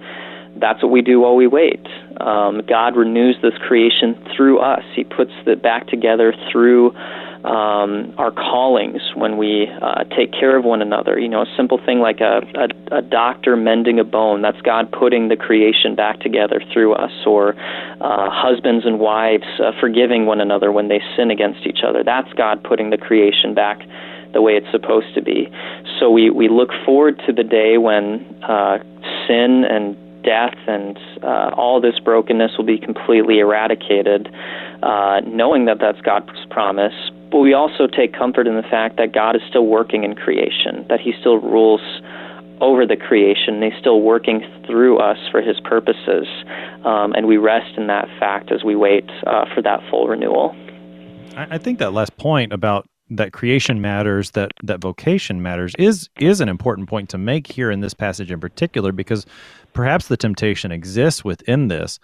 that's 0.57 0.83
what 0.83 0.91
we 0.91 1.01
do 1.01 1.21
while 1.21 1.37
we 1.37 1.47
wait. 1.47 1.87
Um, 2.19 2.61
God 2.67 2.97
renews 2.97 3.37
this 3.41 3.53
creation 3.65 4.21
through 4.35 4.59
us. 4.59 4.83
He 4.93 5.05
puts 5.05 5.31
it 5.47 5.63
back 5.63 5.87
together 5.87 6.33
through 6.51 6.91
um, 7.43 8.13
our 8.17 8.31
callings 8.31 9.01
when 9.15 9.37
we 9.37 9.67
uh, 9.81 10.03
take 10.15 10.31
care 10.31 10.57
of 10.57 10.63
one 10.63 10.81
another. 10.81 11.17
You 11.19 11.27
know, 11.27 11.41
a 11.41 11.53
simple 11.57 11.79
thing 11.83 11.99
like 11.99 12.19
a, 12.21 12.41
a, 12.55 12.97
a 12.97 13.01
doctor 13.01 13.55
mending 13.55 13.99
a 13.99 14.03
bone, 14.03 14.41
that's 14.41 14.61
God 14.61 14.91
putting 14.91 15.29
the 15.29 15.35
creation 15.35 15.95
back 15.95 16.19
together 16.19 16.61
through 16.71 16.93
us. 16.93 17.11
Or 17.25 17.55
uh, 18.01 18.29
husbands 18.29 18.85
and 18.85 18.99
wives 18.99 19.45
uh, 19.59 19.71
forgiving 19.79 20.25
one 20.25 20.41
another 20.41 20.71
when 20.71 20.87
they 20.87 21.01
sin 21.15 21.31
against 21.31 21.65
each 21.65 21.79
other. 21.87 22.03
That's 22.03 22.31
God 22.33 22.63
putting 22.63 22.89
the 22.89 22.97
creation 22.97 23.53
back 23.53 23.79
the 24.33 24.41
way 24.41 24.53
it's 24.53 24.71
supposed 24.71 25.13
to 25.15 25.21
be. 25.21 25.49
So 25.99 26.09
we, 26.09 26.29
we 26.29 26.47
look 26.47 26.69
forward 26.85 27.21
to 27.27 27.33
the 27.33 27.43
day 27.43 27.77
when 27.77 28.25
uh, 28.43 28.77
sin 29.27 29.65
and 29.69 29.95
death 30.23 30.57
and 30.67 30.97
uh, 31.23 31.51
all 31.57 31.81
this 31.81 31.99
brokenness 31.99 32.51
will 32.57 32.65
be 32.65 32.77
completely 32.77 33.39
eradicated, 33.39 34.33
uh, 34.83 35.21
knowing 35.25 35.65
that 35.65 35.77
that's 35.79 35.99
God's 36.01 36.29
promise. 36.49 36.93
But 37.31 37.39
we 37.39 37.53
also 37.53 37.87
take 37.87 38.13
comfort 38.13 38.45
in 38.45 38.55
the 38.55 38.67
fact 38.69 38.97
that 38.97 39.13
God 39.13 39.35
is 39.37 39.41
still 39.49 39.65
working 39.65 40.03
in 40.03 40.15
creation, 40.15 40.85
that 40.89 40.99
He 40.99 41.13
still 41.19 41.37
rules 41.37 41.81
over 42.59 42.85
the 42.85 42.97
creation. 42.97 43.61
He's 43.61 43.71
still 43.79 44.01
working 44.01 44.41
through 44.67 44.99
us 44.99 45.17
for 45.31 45.41
His 45.41 45.59
purposes, 45.61 46.27
um, 46.85 47.13
and 47.13 47.27
we 47.27 47.37
rest 47.37 47.77
in 47.77 47.87
that 47.87 48.07
fact 48.19 48.51
as 48.51 48.63
we 48.63 48.75
wait 48.75 49.09
uh, 49.25 49.45
for 49.55 49.61
that 49.61 49.79
full 49.89 50.07
renewal. 50.07 50.55
I 51.37 51.57
think 51.57 51.79
that 51.79 51.93
last 51.93 52.17
point 52.17 52.51
about 52.51 52.85
that 53.09 53.33
creation 53.33 53.81
matters, 53.81 54.31
that 54.31 54.51
that 54.63 54.79
vocation 54.79 55.41
matters, 55.41 55.73
is 55.79 56.09
is 56.19 56.41
an 56.41 56.49
important 56.49 56.89
point 56.89 57.09
to 57.09 57.17
make 57.17 57.47
here 57.47 57.71
in 57.71 57.79
this 57.79 57.93
passage 57.93 58.31
in 58.31 58.39
particular, 58.39 58.91
because 58.91 59.25
perhaps 59.73 60.07
the 60.07 60.17
temptation 60.17 60.71
exists 60.71 61.23
within 61.23 61.69
this, 61.69 61.99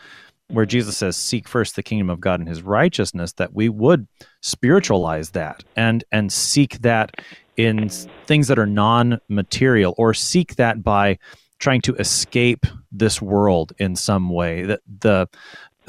where 0.50 0.66
Jesus 0.66 0.98
says, 0.98 1.16
"Seek 1.16 1.48
first 1.48 1.76
the 1.76 1.84
kingdom 1.84 2.10
of 2.10 2.20
God 2.20 2.40
and 2.40 2.48
His 2.48 2.62
righteousness," 2.62 3.34
that 3.34 3.54
we 3.54 3.70
would 3.70 4.08
spiritualize 4.42 5.32
that 5.32 5.64
and 5.76 6.04
and 6.12 6.32
seek 6.32 6.80
that 6.80 7.20
in 7.58 7.90
things 8.26 8.48
that 8.48 8.60
are 8.60 8.68
non-material, 8.68 9.96
or 9.98 10.14
seek 10.14 10.56
that 10.56 10.84
by 10.84 11.18
trying 11.60 11.82
to 11.82 11.96
escape 11.96 12.66
this 12.92 13.22
world 13.22 13.74
in 13.80 13.96
some 13.96 14.30
way. 14.30 14.64
That 14.64 14.82
the 15.00 15.28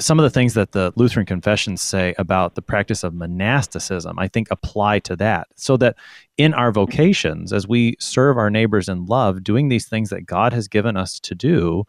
some 0.01 0.17
of 0.17 0.23
the 0.23 0.29
things 0.29 0.53
that 0.53 0.71
the 0.71 0.93
Lutheran 0.95 1.25
confessions 1.25 1.81
say 1.81 2.15
about 2.17 2.55
the 2.55 2.61
practice 2.61 3.03
of 3.03 3.13
monasticism, 3.13 4.17
I 4.17 4.29
think 4.29 4.47
apply 4.49 4.99
to 4.99 5.15
that. 5.17 5.47
So 5.55 5.75
that 5.77 5.95
in 6.37 6.53
our 6.53 6.71
vocations, 6.71 7.51
as 7.51 7.67
we 7.67 7.97
serve 7.99 8.37
our 8.37 8.49
neighbors 8.49 8.87
in 8.87 9.05
love, 9.05 9.43
doing 9.43 9.67
these 9.67 9.87
things 9.87 10.09
that 10.09 10.25
God 10.25 10.53
has 10.53 10.69
given 10.69 10.95
us 10.95 11.19
to 11.19 11.35
do, 11.35 11.83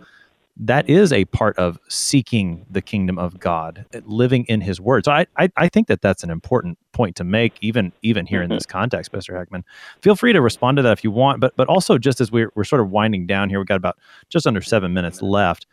that 0.56 0.88
is 0.90 1.12
a 1.12 1.24
part 1.26 1.56
of 1.56 1.78
seeking 1.88 2.66
the 2.70 2.82
kingdom 2.82 3.18
of 3.18 3.38
God, 3.38 3.86
living 4.04 4.44
in 4.44 4.60
His 4.60 4.80
Word. 4.80 5.04
So 5.04 5.12
I, 5.12 5.26
I, 5.38 5.50
I 5.56 5.68
think 5.68 5.88
that 5.88 6.02
that's 6.02 6.22
an 6.22 6.30
important 6.30 6.78
point 6.92 7.16
to 7.16 7.24
make, 7.24 7.54
even 7.60 7.92
even 8.02 8.26
here 8.26 8.40
mm-hmm. 8.40 8.52
in 8.52 8.56
this 8.56 8.66
context, 8.66 9.12
Pastor 9.12 9.32
Heckman. 9.32 9.62
Feel 10.02 10.16
free 10.16 10.32
to 10.32 10.40
respond 10.40 10.76
to 10.76 10.82
that 10.82 10.92
if 10.92 11.04
you 11.04 11.10
want, 11.10 11.40
but 11.40 11.56
but 11.56 11.68
also 11.68 11.98
just 11.98 12.20
as 12.20 12.30
we're 12.30 12.52
we're 12.54 12.64
sort 12.64 12.82
of 12.82 12.90
winding 12.90 13.26
down 13.26 13.48
here, 13.48 13.58
we've 13.58 13.66
got 13.66 13.76
about 13.76 13.98
just 14.28 14.46
under 14.46 14.60
seven 14.60 14.92
minutes 14.92 15.22
left. 15.22 15.66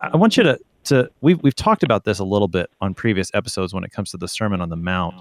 I 0.00 0.16
want 0.16 0.36
you 0.36 0.42
to 0.44 0.58
to 0.84 1.10
we've 1.20 1.42
we've 1.42 1.56
talked 1.56 1.82
about 1.82 2.04
this 2.04 2.18
a 2.18 2.24
little 2.24 2.48
bit 2.48 2.70
on 2.80 2.94
previous 2.94 3.30
episodes 3.34 3.74
when 3.74 3.84
it 3.84 3.90
comes 3.90 4.10
to 4.12 4.16
the 4.16 4.28
Sermon 4.28 4.60
on 4.60 4.68
the 4.68 4.76
Mount 4.76 5.14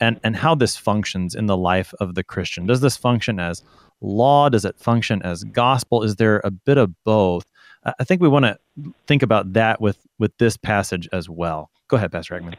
and 0.00 0.20
and 0.24 0.36
how 0.36 0.54
this 0.54 0.76
functions 0.76 1.34
in 1.34 1.46
the 1.46 1.56
life 1.56 1.94
of 2.00 2.14
the 2.14 2.24
Christian. 2.24 2.66
Does 2.66 2.80
this 2.80 2.96
function 2.96 3.38
as 3.38 3.62
law? 4.00 4.48
Does 4.48 4.64
it 4.64 4.78
function 4.78 5.22
as 5.22 5.44
gospel? 5.44 6.02
Is 6.02 6.16
there 6.16 6.40
a 6.44 6.50
bit 6.50 6.76
of 6.76 6.92
both? 7.04 7.46
I 7.84 8.04
think 8.04 8.20
we 8.20 8.28
want 8.28 8.44
to 8.44 8.58
think 9.06 9.22
about 9.22 9.54
that 9.54 9.80
with 9.80 9.98
with 10.18 10.36
this 10.38 10.56
passage 10.56 11.08
as 11.12 11.28
well. 11.28 11.70
Go 11.88 11.96
ahead, 11.96 12.12
Pastor 12.12 12.38
Heckman. 12.38 12.56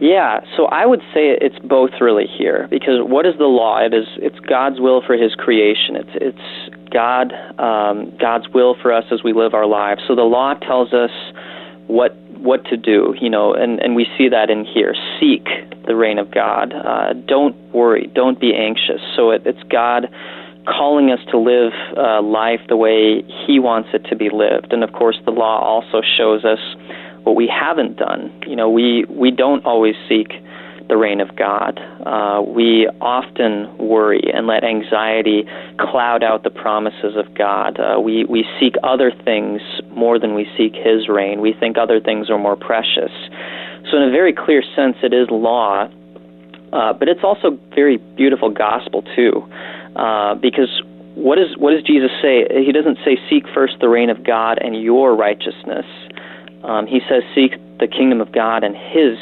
Yeah, 0.00 0.40
so 0.56 0.66
I 0.66 0.84
would 0.84 1.00
say 1.14 1.38
it's 1.40 1.58
both 1.60 1.90
really 2.00 2.26
here 2.26 2.66
because 2.70 2.98
what 3.02 3.24
is 3.24 3.34
the 3.38 3.44
law? 3.44 3.78
It 3.78 3.94
is 3.94 4.06
it's 4.16 4.38
God's 4.40 4.80
will 4.80 5.00
for 5.00 5.14
His 5.14 5.34
creation. 5.34 5.96
It's 5.96 6.10
it's 6.14 6.90
God 6.92 7.32
um, 7.58 8.16
God's 8.18 8.48
will 8.48 8.74
for 8.82 8.92
us 8.92 9.04
as 9.12 9.22
we 9.22 9.32
live 9.32 9.54
our 9.54 9.66
lives. 9.66 10.02
So 10.08 10.14
the 10.14 10.22
law 10.22 10.54
tells 10.54 10.92
us 10.92 11.10
what 11.86 12.16
what 12.42 12.64
to 12.66 12.76
do, 12.76 13.14
you 13.20 13.30
know, 13.30 13.54
and 13.54 13.80
and 13.80 13.94
we 13.94 14.06
see 14.18 14.28
that 14.28 14.50
in 14.50 14.64
here. 14.64 14.94
Seek 15.20 15.46
the 15.86 15.94
reign 15.94 16.18
of 16.18 16.30
God. 16.32 16.72
Uh, 16.72 17.12
don't 17.12 17.54
worry. 17.72 18.10
Don't 18.12 18.40
be 18.40 18.54
anxious. 18.54 19.00
So 19.14 19.30
it, 19.30 19.46
it's 19.46 19.62
God 19.70 20.08
calling 20.66 21.10
us 21.10 21.20
to 21.30 21.38
live 21.38 21.72
uh, 21.96 22.22
life 22.22 22.60
the 22.68 22.76
way 22.76 23.22
He 23.46 23.58
wants 23.58 23.90
it 23.92 24.04
to 24.10 24.16
be 24.16 24.30
lived. 24.30 24.72
And 24.72 24.84
of 24.84 24.92
course, 24.92 25.18
the 25.24 25.30
law 25.30 25.60
also 25.60 26.02
shows 26.16 26.44
us 26.44 26.60
what 27.24 27.36
we 27.36 27.48
haven't 27.48 27.96
done. 27.96 28.32
You 28.46 28.56
know, 28.56 28.70
we 28.70 29.04
we 29.08 29.30
don't 29.30 29.64
always 29.64 29.94
seek 30.08 30.32
the 30.88 30.96
reign 30.96 31.20
of 31.20 31.34
God. 31.36 31.80
Uh, 32.04 32.42
we 32.42 32.88
often 33.00 33.78
worry 33.78 34.22
and 34.34 34.46
let 34.46 34.64
anxiety 34.64 35.44
cloud 35.78 36.22
out 36.22 36.42
the 36.42 36.50
promises 36.50 37.16
of 37.16 37.32
God. 37.34 37.78
Uh, 37.78 38.00
we 38.00 38.24
we 38.24 38.44
seek 38.60 38.74
other 38.82 39.12
things 39.24 39.60
more 39.90 40.18
than 40.18 40.34
we 40.34 40.46
seek 40.56 40.74
His 40.74 41.08
reign. 41.08 41.40
We 41.40 41.54
think 41.58 41.78
other 41.78 42.00
things 42.00 42.30
are 42.30 42.38
more 42.38 42.56
precious. 42.56 43.12
So, 43.90 43.96
in 43.96 44.02
a 44.04 44.10
very 44.10 44.32
clear 44.32 44.62
sense, 44.76 44.96
it 45.02 45.12
is 45.12 45.28
law, 45.30 45.88
uh, 46.72 46.92
but 46.92 47.08
it's 47.08 47.24
also 47.24 47.58
very 47.74 47.96
beautiful 48.16 48.50
gospel 48.50 49.02
too, 49.16 49.48
uh, 49.96 50.34
because 50.36 50.82
what 51.14 51.38
is 51.38 51.56
what 51.58 51.72
does 51.72 51.82
Jesus 51.82 52.10
say? 52.22 52.46
He 52.64 52.72
doesn't 52.72 52.98
say 53.04 53.18
seek 53.28 53.44
first 53.54 53.74
the 53.80 53.88
reign 53.88 54.10
of 54.10 54.24
God 54.24 54.58
and 54.60 54.80
your 54.80 55.14
righteousness. 55.14 55.86
Um, 56.64 56.86
he 56.86 57.00
says, 57.08 57.22
Seek 57.34 57.52
the 57.78 57.86
kingdom 57.88 58.20
of 58.20 58.32
God 58.32 58.64
and 58.64 58.74
his 58.76 59.18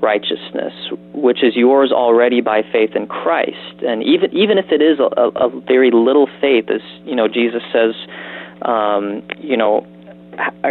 righteousness, 0.00 0.72
which 1.14 1.44
is 1.44 1.54
yours 1.54 1.92
already 1.92 2.40
by 2.40 2.62
faith 2.72 2.96
in 2.96 3.06
Christ. 3.06 3.82
And 3.86 4.02
even 4.02 4.34
even 4.34 4.58
if 4.58 4.66
it 4.72 4.82
is 4.82 4.98
a, 4.98 5.04
a, 5.04 5.60
very 5.60 5.90
little 5.92 6.28
faith, 6.40 6.68
as 6.70 6.80
you 7.04 7.14
know, 7.14 7.28
Jesus 7.28 7.62
says, 7.72 7.94
um, 8.62 9.22
you 9.38 9.56
know, 9.56 9.86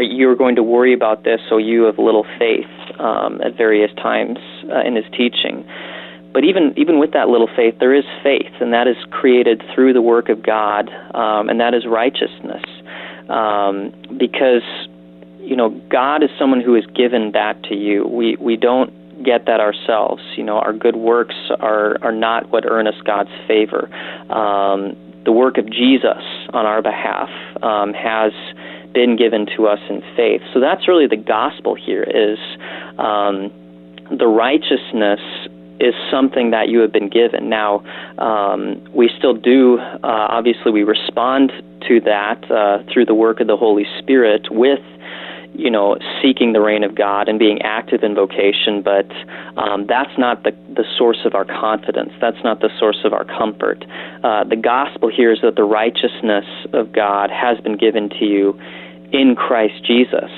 you're 0.02 0.36
going 0.36 0.56
to 0.56 0.64
worry 0.64 0.94
about 0.94 1.24
this, 1.24 1.40
so 1.50 1.58
you 1.58 1.84
have 1.84 1.98
little 1.98 2.26
faith 2.38 2.68
um, 3.00 3.40
at 3.42 3.56
various 3.56 3.94
times 3.96 4.38
uh, 4.70 4.82
in 4.82 4.96
his 4.96 5.06
teaching. 5.12 5.66
But 6.34 6.44
even 6.46 6.74
even 6.78 7.00
with 7.00 7.12
that 7.12 7.28
little 7.28 7.50
faith, 7.56 7.76
there 7.80 7.94
is 7.94 8.06
faith, 8.24 8.54
and 8.60 8.74
that 8.74 8.88
is 8.88 8.98
created 9.10 9.62
through 9.74 9.94
the 9.94 10.02
work 10.02 10.30
of 10.30 10.44
God, 10.44 10.90
um, 11.14 11.50
and 11.50 11.60
that 11.60 11.74
is 11.74 11.86
righteousness. 11.86 12.64
Um, 13.30 13.94
because 14.18 14.64
you 15.40 15.56
know, 15.56 15.70
God 15.90 16.24
is 16.24 16.30
someone 16.40 16.62
who 16.62 16.76
has 16.76 16.86
given 16.96 17.32
that 17.34 17.62
to 17.64 17.76
you. 17.76 18.08
We 18.08 18.38
we 18.38 18.56
don't 18.56 19.24
get 19.24 19.46
that 19.46 19.60
ourselves. 19.60 20.24
You 20.38 20.44
know, 20.44 20.60
our 20.60 20.74
good 20.74 20.96
works 20.96 21.36
are 21.60 21.98
are 22.02 22.12
not 22.12 22.50
what 22.50 22.66
earn 22.66 22.88
us 22.88 22.96
God's 23.04 23.32
favor. 23.48 23.90
Um, 24.32 24.96
the 25.26 25.32
work 25.32 25.58
of 25.58 25.70
Jesus 25.70 26.24
on 26.54 26.66
our 26.66 26.82
behalf 26.82 27.30
um, 27.62 27.94
has 27.94 28.32
been 28.94 29.16
given 29.16 29.46
to 29.58 29.68
us 29.68 29.80
in 29.90 30.02
faith. 30.16 30.42
So 30.54 30.60
that's 30.60 30.88
really 30.88 31.08
the 31.08 31.16
gospel 31.16 31.76
here 31.76 32.04
is 32.04 32.38
um, 32.98 33.52
the 34.10 34.28
righteousness 34.28 35.22
is 35.82 35.94
something 36.10 36.52
that 36.52 36.70
you 36.70 36.80
have 36.80 36.92
been 36.92 37.10
given. 37.10 37.50
Now, 37.50 37.84
um, 38.18 38.82
we 38.94 39.10
still 39.18 39.34
do, 39.34 39.80
uh, 39.80 39.98
obviously, 40.04 40.72
we 40.72 40.84
respond 40.84 41.52
to 41.88 42.00
that 42.02 42.50
uh, 42.52 42.84
through 42.92 43.06
the 43.06 43.16
work 43.16 43.40
of 43.40 43.48
the 43.48 43.58
Holy 43.58 43.86
Spirit 44.00 44.48
with 44.52 44.80
you 45.54 45.70
know, 45.70 45.98
seeking 46.22 46.54
the 46.54 46.62
reign 46.62 46.84
of 46.84 46.96
God 46.96 47.28
and 47.28 47.38
being 47.38 47.62
active 47.62 48.04
in 48.04 48.16
vocation, 48.16 48.82
but 48.82 49.12
um, 49.58 49.86
that's 49.86 50.18
not 50.18 50.44
the, 50.44 50.52
the 50.74 50.86
source 50.98 51.20
of 51.26 51.36
our 51.36 51.44
confidence. 51.44 52.12
That's 52.22 52.42
not 52.44 52.62
the 52.62 52.70
source 52.80 53.00
of 53.04 53.12
our 53.14 53.26
comfort. 53.26 53.84
Uh, 54.24 54.46
the 54.46 54.56
gospel 54.56 55.10
here 55.10 55.32
is 55.32 55.40
that 55.42 55.56
the 55.56 55.64
righteousness 55.64 56.46
of 56.74 56.94
God 56.94 57.30
has 57.30 57.60
been 57.60 57.78
given 57.78 58.10
to 58.10 58.26
you 58.26 58.60
in 59.12 59.36
Christ 59.36 59.84
Jesus. 59.86 60.32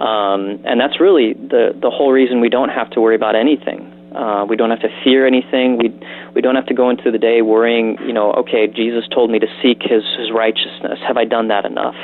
Um, 0.00 0.58
and 0.64 0.80
that's 0.80 1.00
really 1.00 1.34
the, 1.34 1.70
the 1.80 1.90
whole 1.90 2.12
reason 2.12 2.40
we 2.40 2.48
don't 2.48 2.70
have 2.70 2.90
to 2.90 3.00
worry 3.00 3.14
about 3.14 3.36
anything. 3.36 3.94
Uh, 4.18 4.44
we 4.44 4.56
don't 4.56 4.70
have 4.70 4.80
to 4.80 4.90
fear 5.04 5.26
anything. 5.26 5.78
We 5.78 5.94
we 6.34 6.42
don't 6.42 6.56
have 6.56 6.66
to 6.66 6.74
go 6.74 6.90
into 6.90 7.12
the 7.12 7.18
day 7.18 7.40
worrying. 7.40 7.96
You 8.04 8.12
know, 8.12 8.32
okay, 8.32 8.66
Jesus 8.66 9.04
told 9.14 9.30
me 9.30 9.38
to 9.38 9.46
seek 9.62 9.82
His 9.82 10.02
His 10.18 10.32
righteousness. 10.34 10.98
Have 11.06 11.16
I 11.16 11.24
done 11.24 11.46
that 11.48 11.64
enough? 11.64 11.94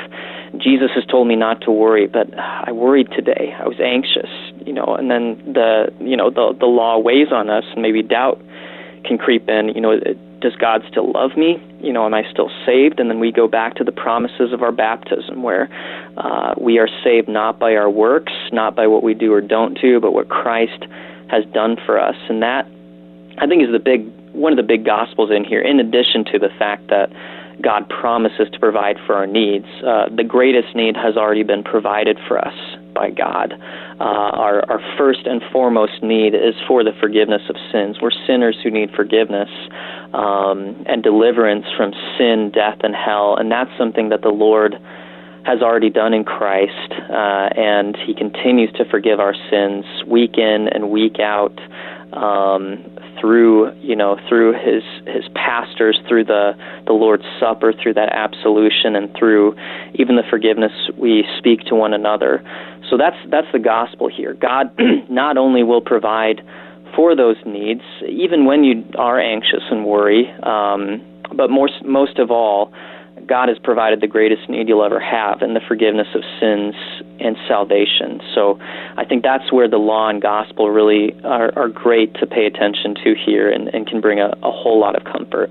Jesus 0.57 0.91
has 0.95 1.05
told 1.05 1.27
me 1.27 1.35
not 1.35 1.59
to 1.61 1.71
worry, 1.71 2.07
but 2.07 2.27
I 2.39 2.71
worried 2.71 3.09
today. 3.11 3.53
I 3.59 3.67
was 3.67 3.81
anxious, 3.83 4.29
you 4.65 4.71
know, 4.71 4.95
and 4.97 5.11
then 5.11 5.35
the 5.53 5.91
you 5.99 6.15
know 6.15 6.29
the 6.29 6.55
the 6.57 6.67
law 6.67 6.97
weighs 6.97 7.33
on 7.33 7.49
us, 7.49 7.65
and 7.73 7.81
maybe 7.81 8.01
doubt 8.01 8.41
can 9.03 9.17
creep 9.17 9.49
in. 9.49 9.69
You 9.75 9.81
know, 9.81 9.99
does 10.39 10.55
God 10.55 10.83
still 10.89 11.11
love 11.11 11.35
me? 11.35 11.61
You 11.81 11.91
know, 11.91 12.05
am 12.05 12.13
I 12.13 12.23
still 12.31 12.49
saved? 12.65 12.99
And 12.99 13.09
then 13.09 13.19
we 13.19 13.31
go 13.31 13.47
back 13.47 13.75
to 13.75 13.83
the 13.83 13.91
promises 13.91 14.53
of 14.53 14.63
our 14.63 14.71
baptism, 14.71 15.43
where 15.43 15.69
uh, 16.15 16.53
we 16.57 16.79
are 16.79 16.87
saved 17.03 17.27
not 17.27 17.59
by 17.59 17.75
our 17.75 17.89
works, 17.89 18.33
not 18.53 18.73
by 18.73 18.87
what 18.87 19.03
we 19.03 19.13
do 19.13 19.33
or 19.33 19.41
don't 19.41 19.79
do, 19.81 19.99
but 19.99 20.13
what 20.13 20.29
Christ 20.29 20.85
has 21.29 21.45
done 21.53 21.77
for 21.85 21.99
us. 21.99 22.15
And 22.29 22.41
that, 22.41 22.67
I 23.37 23.47
think, 23.47 23.63
is 23.63 23.71
the 23.71 23.79
big 23.79 24.11
one 24.33 24.51
of 24.51 24.57
the 24.57 24.63
big 24.63 24.85
gospels 24.85 25.31
in 25.31 25.43
here. 25.43 25.61
In 25.61 25.79
addition 25.79 26.25
to 26.25 26.39
the 26.39 26.49
fact 26.59 26.87
that 26.89 27.09
God 27.61 27.87
promises 27.89 28.49
to 28.51 28.59
provide 28.59 28.97
for 29.07 29.15
our 29.15 29.25
needs, 29.25 29.65
uh, 29.85 30.09
the 30.13 30.25
greatest 30.25 30.75
need 30.75 30.97
has 30.97 31.15
already 31.15 31.43
been 31.43 31.63
provided 31.63 32.19
for 32.27 32.37
us 32.37 32.55
by 32.93 33.09
God. 33.11 33.53
Uh, 33.99 34.03
our, 34.03 34.69
our 34.69 34.81
first 34.97 35.25
and 35.25 35.41
foremost 35.51 36.03
need 36.03 36.33
is 36.35 36.55
for 36.67 36.83
the 36.83 36.91
forgiveness 36.99 37.41
of 37.49 37.55
sins. 37.71 37.97
We're 38.01 38.11
sinners 38.27 38.57
who 38.61 38.71
need 38.71 38.91
forgiveness 38.91 39.49
um, 40.13 40.83
and 40.85 41.01
deliverance 41.01 41.65
from 41.77 41.93
sin, 42.17 42.51
death, 42.53 42.79
and 42.83 42.95
hell, 42.95 43.37
and 43.37 43.51
that's 43.51 43.71
something 43.77 44.09
that 44.09 44.21
the 44.21 44.29
Lord 44.29 44.75
has 45.45 45.61
already 45.61 45.89
done 45.89 46.13
in 46.13 46.23
Christ, 46.23 46.91
uh, 46.91 47.49
and 47.55 47.95
He 48.05 48.13
continues 48.13 48.71
to 48.73 48.85
forgive 48.85 49.19
our 49.19 49.35
sins 49.49 49.85
week 50.07 50.37
in 50.37 50.67
and 50.71 50.89
week 50.89 51.19
out. 51.19 51.57
Um, 52.13 52.91
through 53.19 53.73
you 53.79 53.95
know 53.95 54.19
through 54.27 54.53
his 54.53 54.83
his 55.07 55.23
pastors 55.33 55.97
through 56.07 56.25
the 56.25 56.51
the 56.85 56.91
Lord's 56.91 57.23
supper 57.39 57.71
through 57.71 57.93
that 57.93 58.09
absolution 58.11 58.95
and 58.95 59.13
through 59.17 59.55
even 59.93 60.17
the 60.17 60.23
forgiveness 60.29 60.73
we 60.97 61.23
speak 61.39 61.61
to 61.61 61.75
one 61.75 61.93
another 61.93 62.43
so 62.89 62.97
that's 62.97 63.17
that's 63.29 63.47
the 63.51 63.59
gospel 63.59 64.09
here. 64.09 64.33
God 64.33 64.71
not 65.09 65.37
only 65.37 65.63
will 65.63 65.81
provide 65.81 66.41
for 66.95 67.15
those 67.15 67.37
needs, 67.45 67.81
even 68.07 68.45
when 68.45 68.63
you 68.63 68.83
are 68.97 69.19
anxious 69.19 69.63
and 69.69 69.85
worry, 69.85 70.31
um, 70.43 71.01
but 71.35 71.49
more, 71.49 71.69
most 71.83 72.19
of 72.19 72.31
all, 72.31 72.71
God 73.27 73.49
has 73.49 73.57
provided 73.63 74.01
the 74.01 74.07
greatest 74.07 74.49
need 74.49 74.67
you'll 74.67 74.83
ever 74.83 74.99
have 74.99 75.41
in 75.41 75.53
the 75.53 75.61
forgiveness 75.67 76.07
of 76.13 76.21
sins 76.39 76.75
and 77.19 77.35
salvation. 77.47 78.21
So 78.35 78.59
I 78.97 79.05
think 79.05 79.23
that's 79.23 79.51
where 79.51 79.69
the 79.69 79.77
law 79.77 80.09
and 80.09 80.21
gospel 80.21 80.69
really 80.69 81.13
are, 81.23 81.51
are 81.57 81.69
great 81.69 82.13
to 82.15 82.27
pay 82.27 82.45
attention 82.45 82.93
to 83.03 83.15
here 83.25 83.49
and, 83.49 83.69
and 83.69 83.87
can 83.87 84.01
bring 84.01 84.19
a, 84.19 84.33
a 84.43 84.51
whole 84.51 84.79
lot 84.79 84.95
of 84.95 85.03
comfort. 85.05 85.49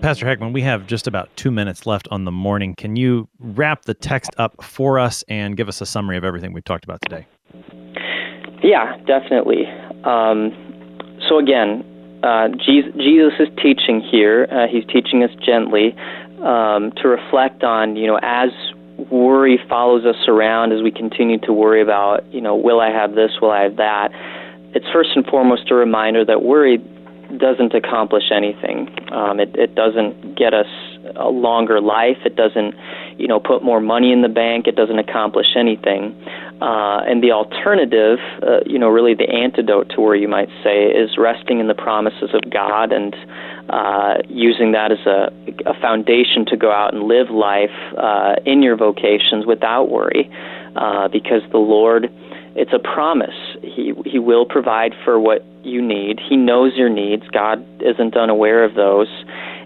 Pastor 0.00 0.26
Heckman, 0.26 0.52
we 0.52 0.62
have 0.62 0.86
just 0.86 1.06
about 1.06 1.28
two 1.36 1.50
minutes 1.50 1.84
left 1.84 2.06
on 2.10 2.24
the 2.24 2.30
morning. 2.30 2.74
Can 2.76 2.96
you 2.96 3.28
wrap 3.40 3.84
the 3.84 3.94
text 3.94 4.30
up 4.38 4.62
for 4.62 4.98
us 4.98 5.24
and 5.28 5.56
give 5.56 5.68
us 5.68 5.80
a 5.80 5.86
summary 5.86 6.16
of 6.16 6.24
everything 6.24 6.52
we've 6.52 6.64
talked 6.64 6.84
about 6.84 7.00
today? 7.02 7.26
Yeah, 8.62 8.96
definitely. 9.06 9.64
Um, 10.04 10.52
so, 11.28 11.38
again, 11.38 11.84
uh, 12.22 12.48
Jesus, 12.64 12.92
Jesus, 12.96 13.32
is 13.40 13.48
teaching 13.60 14.00
here. 14.00 14.46
Uh, 14.50 14.66
he's 14.70 14.84
teaching 14.86 15.24
us 15.24 15.30
gently 15.44 15.96
um, 16.42 16.92
to 17.02 17.08
reflect 17.08 17.62
on, 17.64 17.96
you 17.96 18.06
know, 18.06 18.18
as 18.22 18.50
worry 19.10 19.58
follows 19.68 20.04
us 20.04 20.28
around, 20.28 20.72
as 20.72 20.82
we 20.82 20.90
continue 20.90 21.38
to 21.38 21.52
worry 21.52 21.80
about, 21.80 22.24
you 22.32 22.40
know, 22.40 22.56
will 22.56 22.80
I 22.80 22.90
have 22.90 23.14
this, 23.14 23.30
will 23.40 23.50
I 23.50 23.62
have 23.62 23.76
that? 23.76 24.10
It's 24.74 24.86
first 24.92 25.10
and 25.14 25.24
foremost 25.26 25.70
a 25.70 25.74
reminder 25.74 26.24
that 26.24 26.42
worry 26.42 26.78
doesn't 27.36 27.74
accomplish 27.74 28.24
anything. 28.34 28.88
Um, 29.12 29.38
it, 29.38 29.54
it 29.54 29.74
doesn't 29.74 30.36
get 30.36 30.54
us 30.54 30.66
a 31.16 31.28
longer 31.28 31.80
life. 31.80 32.16
It 32.24 32.36
doesn't, 32.36 32.74
you 33.18 33.28
know, 33.28 33.38
put 33.38 33.62
more 33.62 33.80
money 33.80 34.12
in 34.12 34.22
the 34.22 34.28
bank. 34.28 34.66
It 34.66 34.76
doesn't 34.76 34.98
accomplish 34.98 35.48
anything. 35.56 36.16
Uh, 36.60 37.00
and 37.06 37.22
the 37.22 37.32
alternative, 37.32 38.18
uh, 38.42 38.60
you 38.66 38.78
know, 38.78 38.88
really 38.88 39.14
the 39.14 39.28
antidote 39.28 39.90
to 39.90 40.00
where 40.00 40.16
you 40.16 40.28
might 40.28 40.48
say 40.64 40.86
is 40.86 41.16
resting 41.18 41.60
in 41.60 41.68
the 41.68 41.74
promises 41.74 42.30
of 42.32 42.50
God 42.50 42.92
and 42.92 43.14
uh, 43.68 44.14
using 44.28 44.72
that 44.72 44.92
as 44.92 45.04
a, 45.06 45.32
a 45.68 45.74
foundation 45.80 46.46
to 46.46 46.56
go 46.56 46.70
out 46.70 46.94
and 46.94 47.04
live 47.04 47.30
life 47.30 47.74
uh, 47.96 48.36
in 48.44 48.62
your 48.62 48.76
vocations 48.76 49.46
without 49.46 49.90
worry, 49.90 50.30
uh, 50.76 51.08
because 51.08 51.42
the 51.50 51.58
Lord 51.58 52.10
it's 52.58 52.72
a 52.72 52.78
promise. 52.80 53.36
He 53.62 53.92
he 54.04 54.18
will 54.18 54.44
provide 54.44 54.92
for 55.04 55.20
what 55.20 55.44
you 55.62 55.80
need. 55.80 56.18
He 56.18 56.36
knows 56.36 56.72
your 56.74 56.88
needs. 56.88 57.22
God 57.28 57.64
isn't 57.80 58.16
unaware 58.16 58.64
of 58.64 58.74
those. 58.74 59.08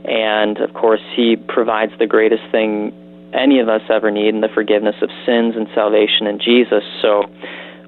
And 0.04 0.58
of 0.58 0.74
course, 0.74 1.00
he 1.16 1.36
provides 1.36 1.92
the 1.98 2.06
greatest 2.06 2.42
thing 2.50 2.92
any 3.32 3.60
of 3.60 3.68
us 3.68 3.80
ever 3.88 4.10
need 4.10 4.34
in 4.34 4.42
the 4.42 4.48
forgiveness 4.52 4.96
of 5.00 5.08
sins 5.24 5.54
and 5.56 5.68
salvation 5.74 6.26
in 6.26 6.38
Jesus. 6.38 6.84
So 7.00 7.24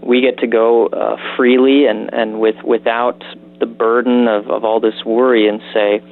we 0.01 0.23
get 0.23 0.39
to 0.39 0.47
go 0.47 0.87
uh, 0.87 1.17
freely 1.37 1.87
and 1.87 2.09
and 2.12 2.41
with 2.41 2.57
without 2.65 3.23
the 3.65 3.75
burden 3.75 4.29
of 4.29 4.49
of 4.51 4.65
all 4.65 4.81
this 4.81 5.05
worry 5.05 5.49
and 5.49 5.61
say, 5.73 6.03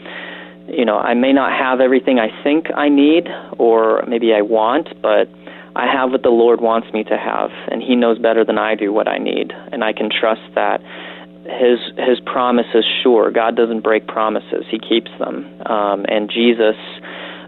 you 0.68 0.84
know, 0.84 0.96
I 0.96 1.14
may 1.14 1.32
not 1.32 1.52
have 1.52 1.80
everything 1.80 2.18
I 2.18 2.30
think 2.42 2.66
I 2.74 2.88
need 2.88 3.28
or 3.58 4.04
maybe 4.08 4.32
I 4.32 4.42
want, 4.42 4.88
but 5.02 5.28
I 5.74 5.86
have 5.86 6.10
what 6.10 6.22
the 6.22 6.30
Lord 6.30 6.60
wants 6.60 6.92
me 6.92 7.02
to 7.04 7.16
have, 7.16 7.50
and 7.70 7.82
He 7.82 7.96
knows 7.96 8.18
better 8.18 8.44
than 8.44 8.58
I 8.58 8.74
do 8.74 8.92
what 8.92 9.08
I 9.08 9.18
need, 9.18 9.52
and 9.72 9.82
I 9.82 9.92
can 9.92 10.10
trust 10.10 10.42
that 10.54 10.80
His 11.44 11.78
His 11.96 12.20
promise 12.24 12.66
is 12.74 12.84
sure. 13.02 13.30
God 13.30 13.56
doesn't 13.56 13.80
break 13.80 14.06
promises; 14.06 14.64
He 14.70 14.78
keeps 14.78 15.10
them, 15.18 15.48
um, 15.66 16.04
and 16.08 16.30
Jesus. 16.30 16.76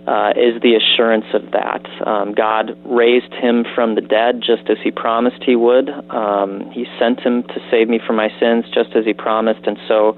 Uh, 0.07 0.35
is 0.37 0.61
the 0.61 0.75
assurance 0.75 1.25
of 1.33 1.51
that. 1.53 1.81
Um, 2.07 2.35
God 2.35 2.77
raised 2.85 3.33
him 3.33 3.65
from 3.75 3.95
the 3.95 4.03
dead 4.03 4.43
just 4.45 4.69
as 4.69 4.77
he 4.85 4.91
promised 4.91 5.43
he 5.43 5.57
would. 5.57 5.89
Um, 6.11 6.71
he 6.73 6.85
sent 6.99 7.21
him 7.21 7.43
to 7.45 7.61
save 7.71 7.89
me 7.89 7.99
from 8.07 8.17
my 8.17 8.29
sins 8.39 8.67
just 8.69 8.95
as 8.95 9.07
he 9.07 9.15
promised. 9.15 9.67
And 9.67 9.79
so 9.89 10.15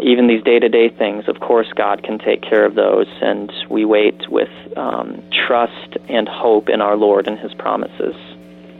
even 0.00 0.26
these 0.26 0.42
day 0.42 0.58
to 0.58 0.68
day 0.68 0.90
things, 0.90 1.24
of 1.28 1.40
course, 1.40 1.68
God 1.74 2.02
can 2.02 2.18
take 2.18 2.42
care 2.42 2.64
of 2.64 2.74
those, 2.74 3.06
and 3.20 3.52
we 3.70 3.84
wait 3.84 4.30
with 4.30 4.50
um, 4.76 5.22
trust 5.46 5.96
and 6.08 6.28
hope 6.28 6.68
in 6.68 6.80
our 6.80 6.96
Lord 6.96 7.26
and 7.26 7.38
His 7.38 7.54
promises. 7.54 8.14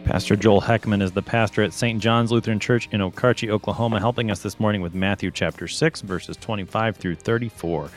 Pastor 0.04 0.36
Joel 0.36 0.62
Heckman 0.62 1.02
is 1.02 1.12
the 1.12 1.22
pastor 1.22 1.62
at 1.62 1.72
St. 1.72 2.00
John's 2.00 2.30
Lutheran 2.32 2.60
Church 2.60 2.88
in 2.92 3.00
Okarche, 3.00 3.48
Oklahoma, 3.50 4.00
helping 4.00 4.30
us 4.30 4.42
this 4.42 4.58
morning 4.58 4.80
with 4.80 4.94
Matthew 4.94 5.30
chapter 5.30 5.68
6, 5.68 6.00
verses 6.02 6.36
25 6.36 6.96
through 6.96 7.16
34. 7.16 7.90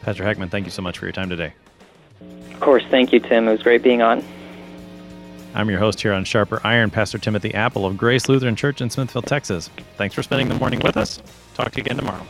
Pastor 0.00 0.24
Heckman, 0.24 0.50
thank 0.50 0.64
you 0.64 0.70
so 0.70 0.80
much 0.80 0.98
for 0.98 1.06
your 1.06 1.12
time 1.12 1.28
today. 1.28 1.52
Of 2.20 2.60
course. 2.60 2.84
Thank 2.90 3.12
you, 3.12 3.20
Tim. 3.20 3.48
It 3.48 3.52
was 3.52 3.62
great 3.62 3.82
being 3.82 4.02
on. 4.02 4.24
I'm 5.54 5.70
your 5.70 5.78
host 5.78 6.00
here 6.00 6.12
on 6.12 6.24
Sharper 6.24 6.60
Iron, 6.64 6.90
Pastor 6.90 7.18
Timothy 7.18 7.54
Appel 7.54 7.86
of 7.86 7.96
Grace 7.96 8.28
Lutheran 8.28 8.54
Church 8.54 8.80
in 8.80 8.90
Smithville, 8.90 9.22
Texas. 9.22 9.70
Thanks 9.96 10.14
for 10.14 10.22
spending 10.22 10.48
the 10.48 10.54
morning 10.54 10.80
with 10.80 10.96
us. 10.96 11.22
Talk 11.54 11.72
to 11.72 11.78
you 11.78 11.82
again 11.82 11.96
tomorrow. 11.96 12.26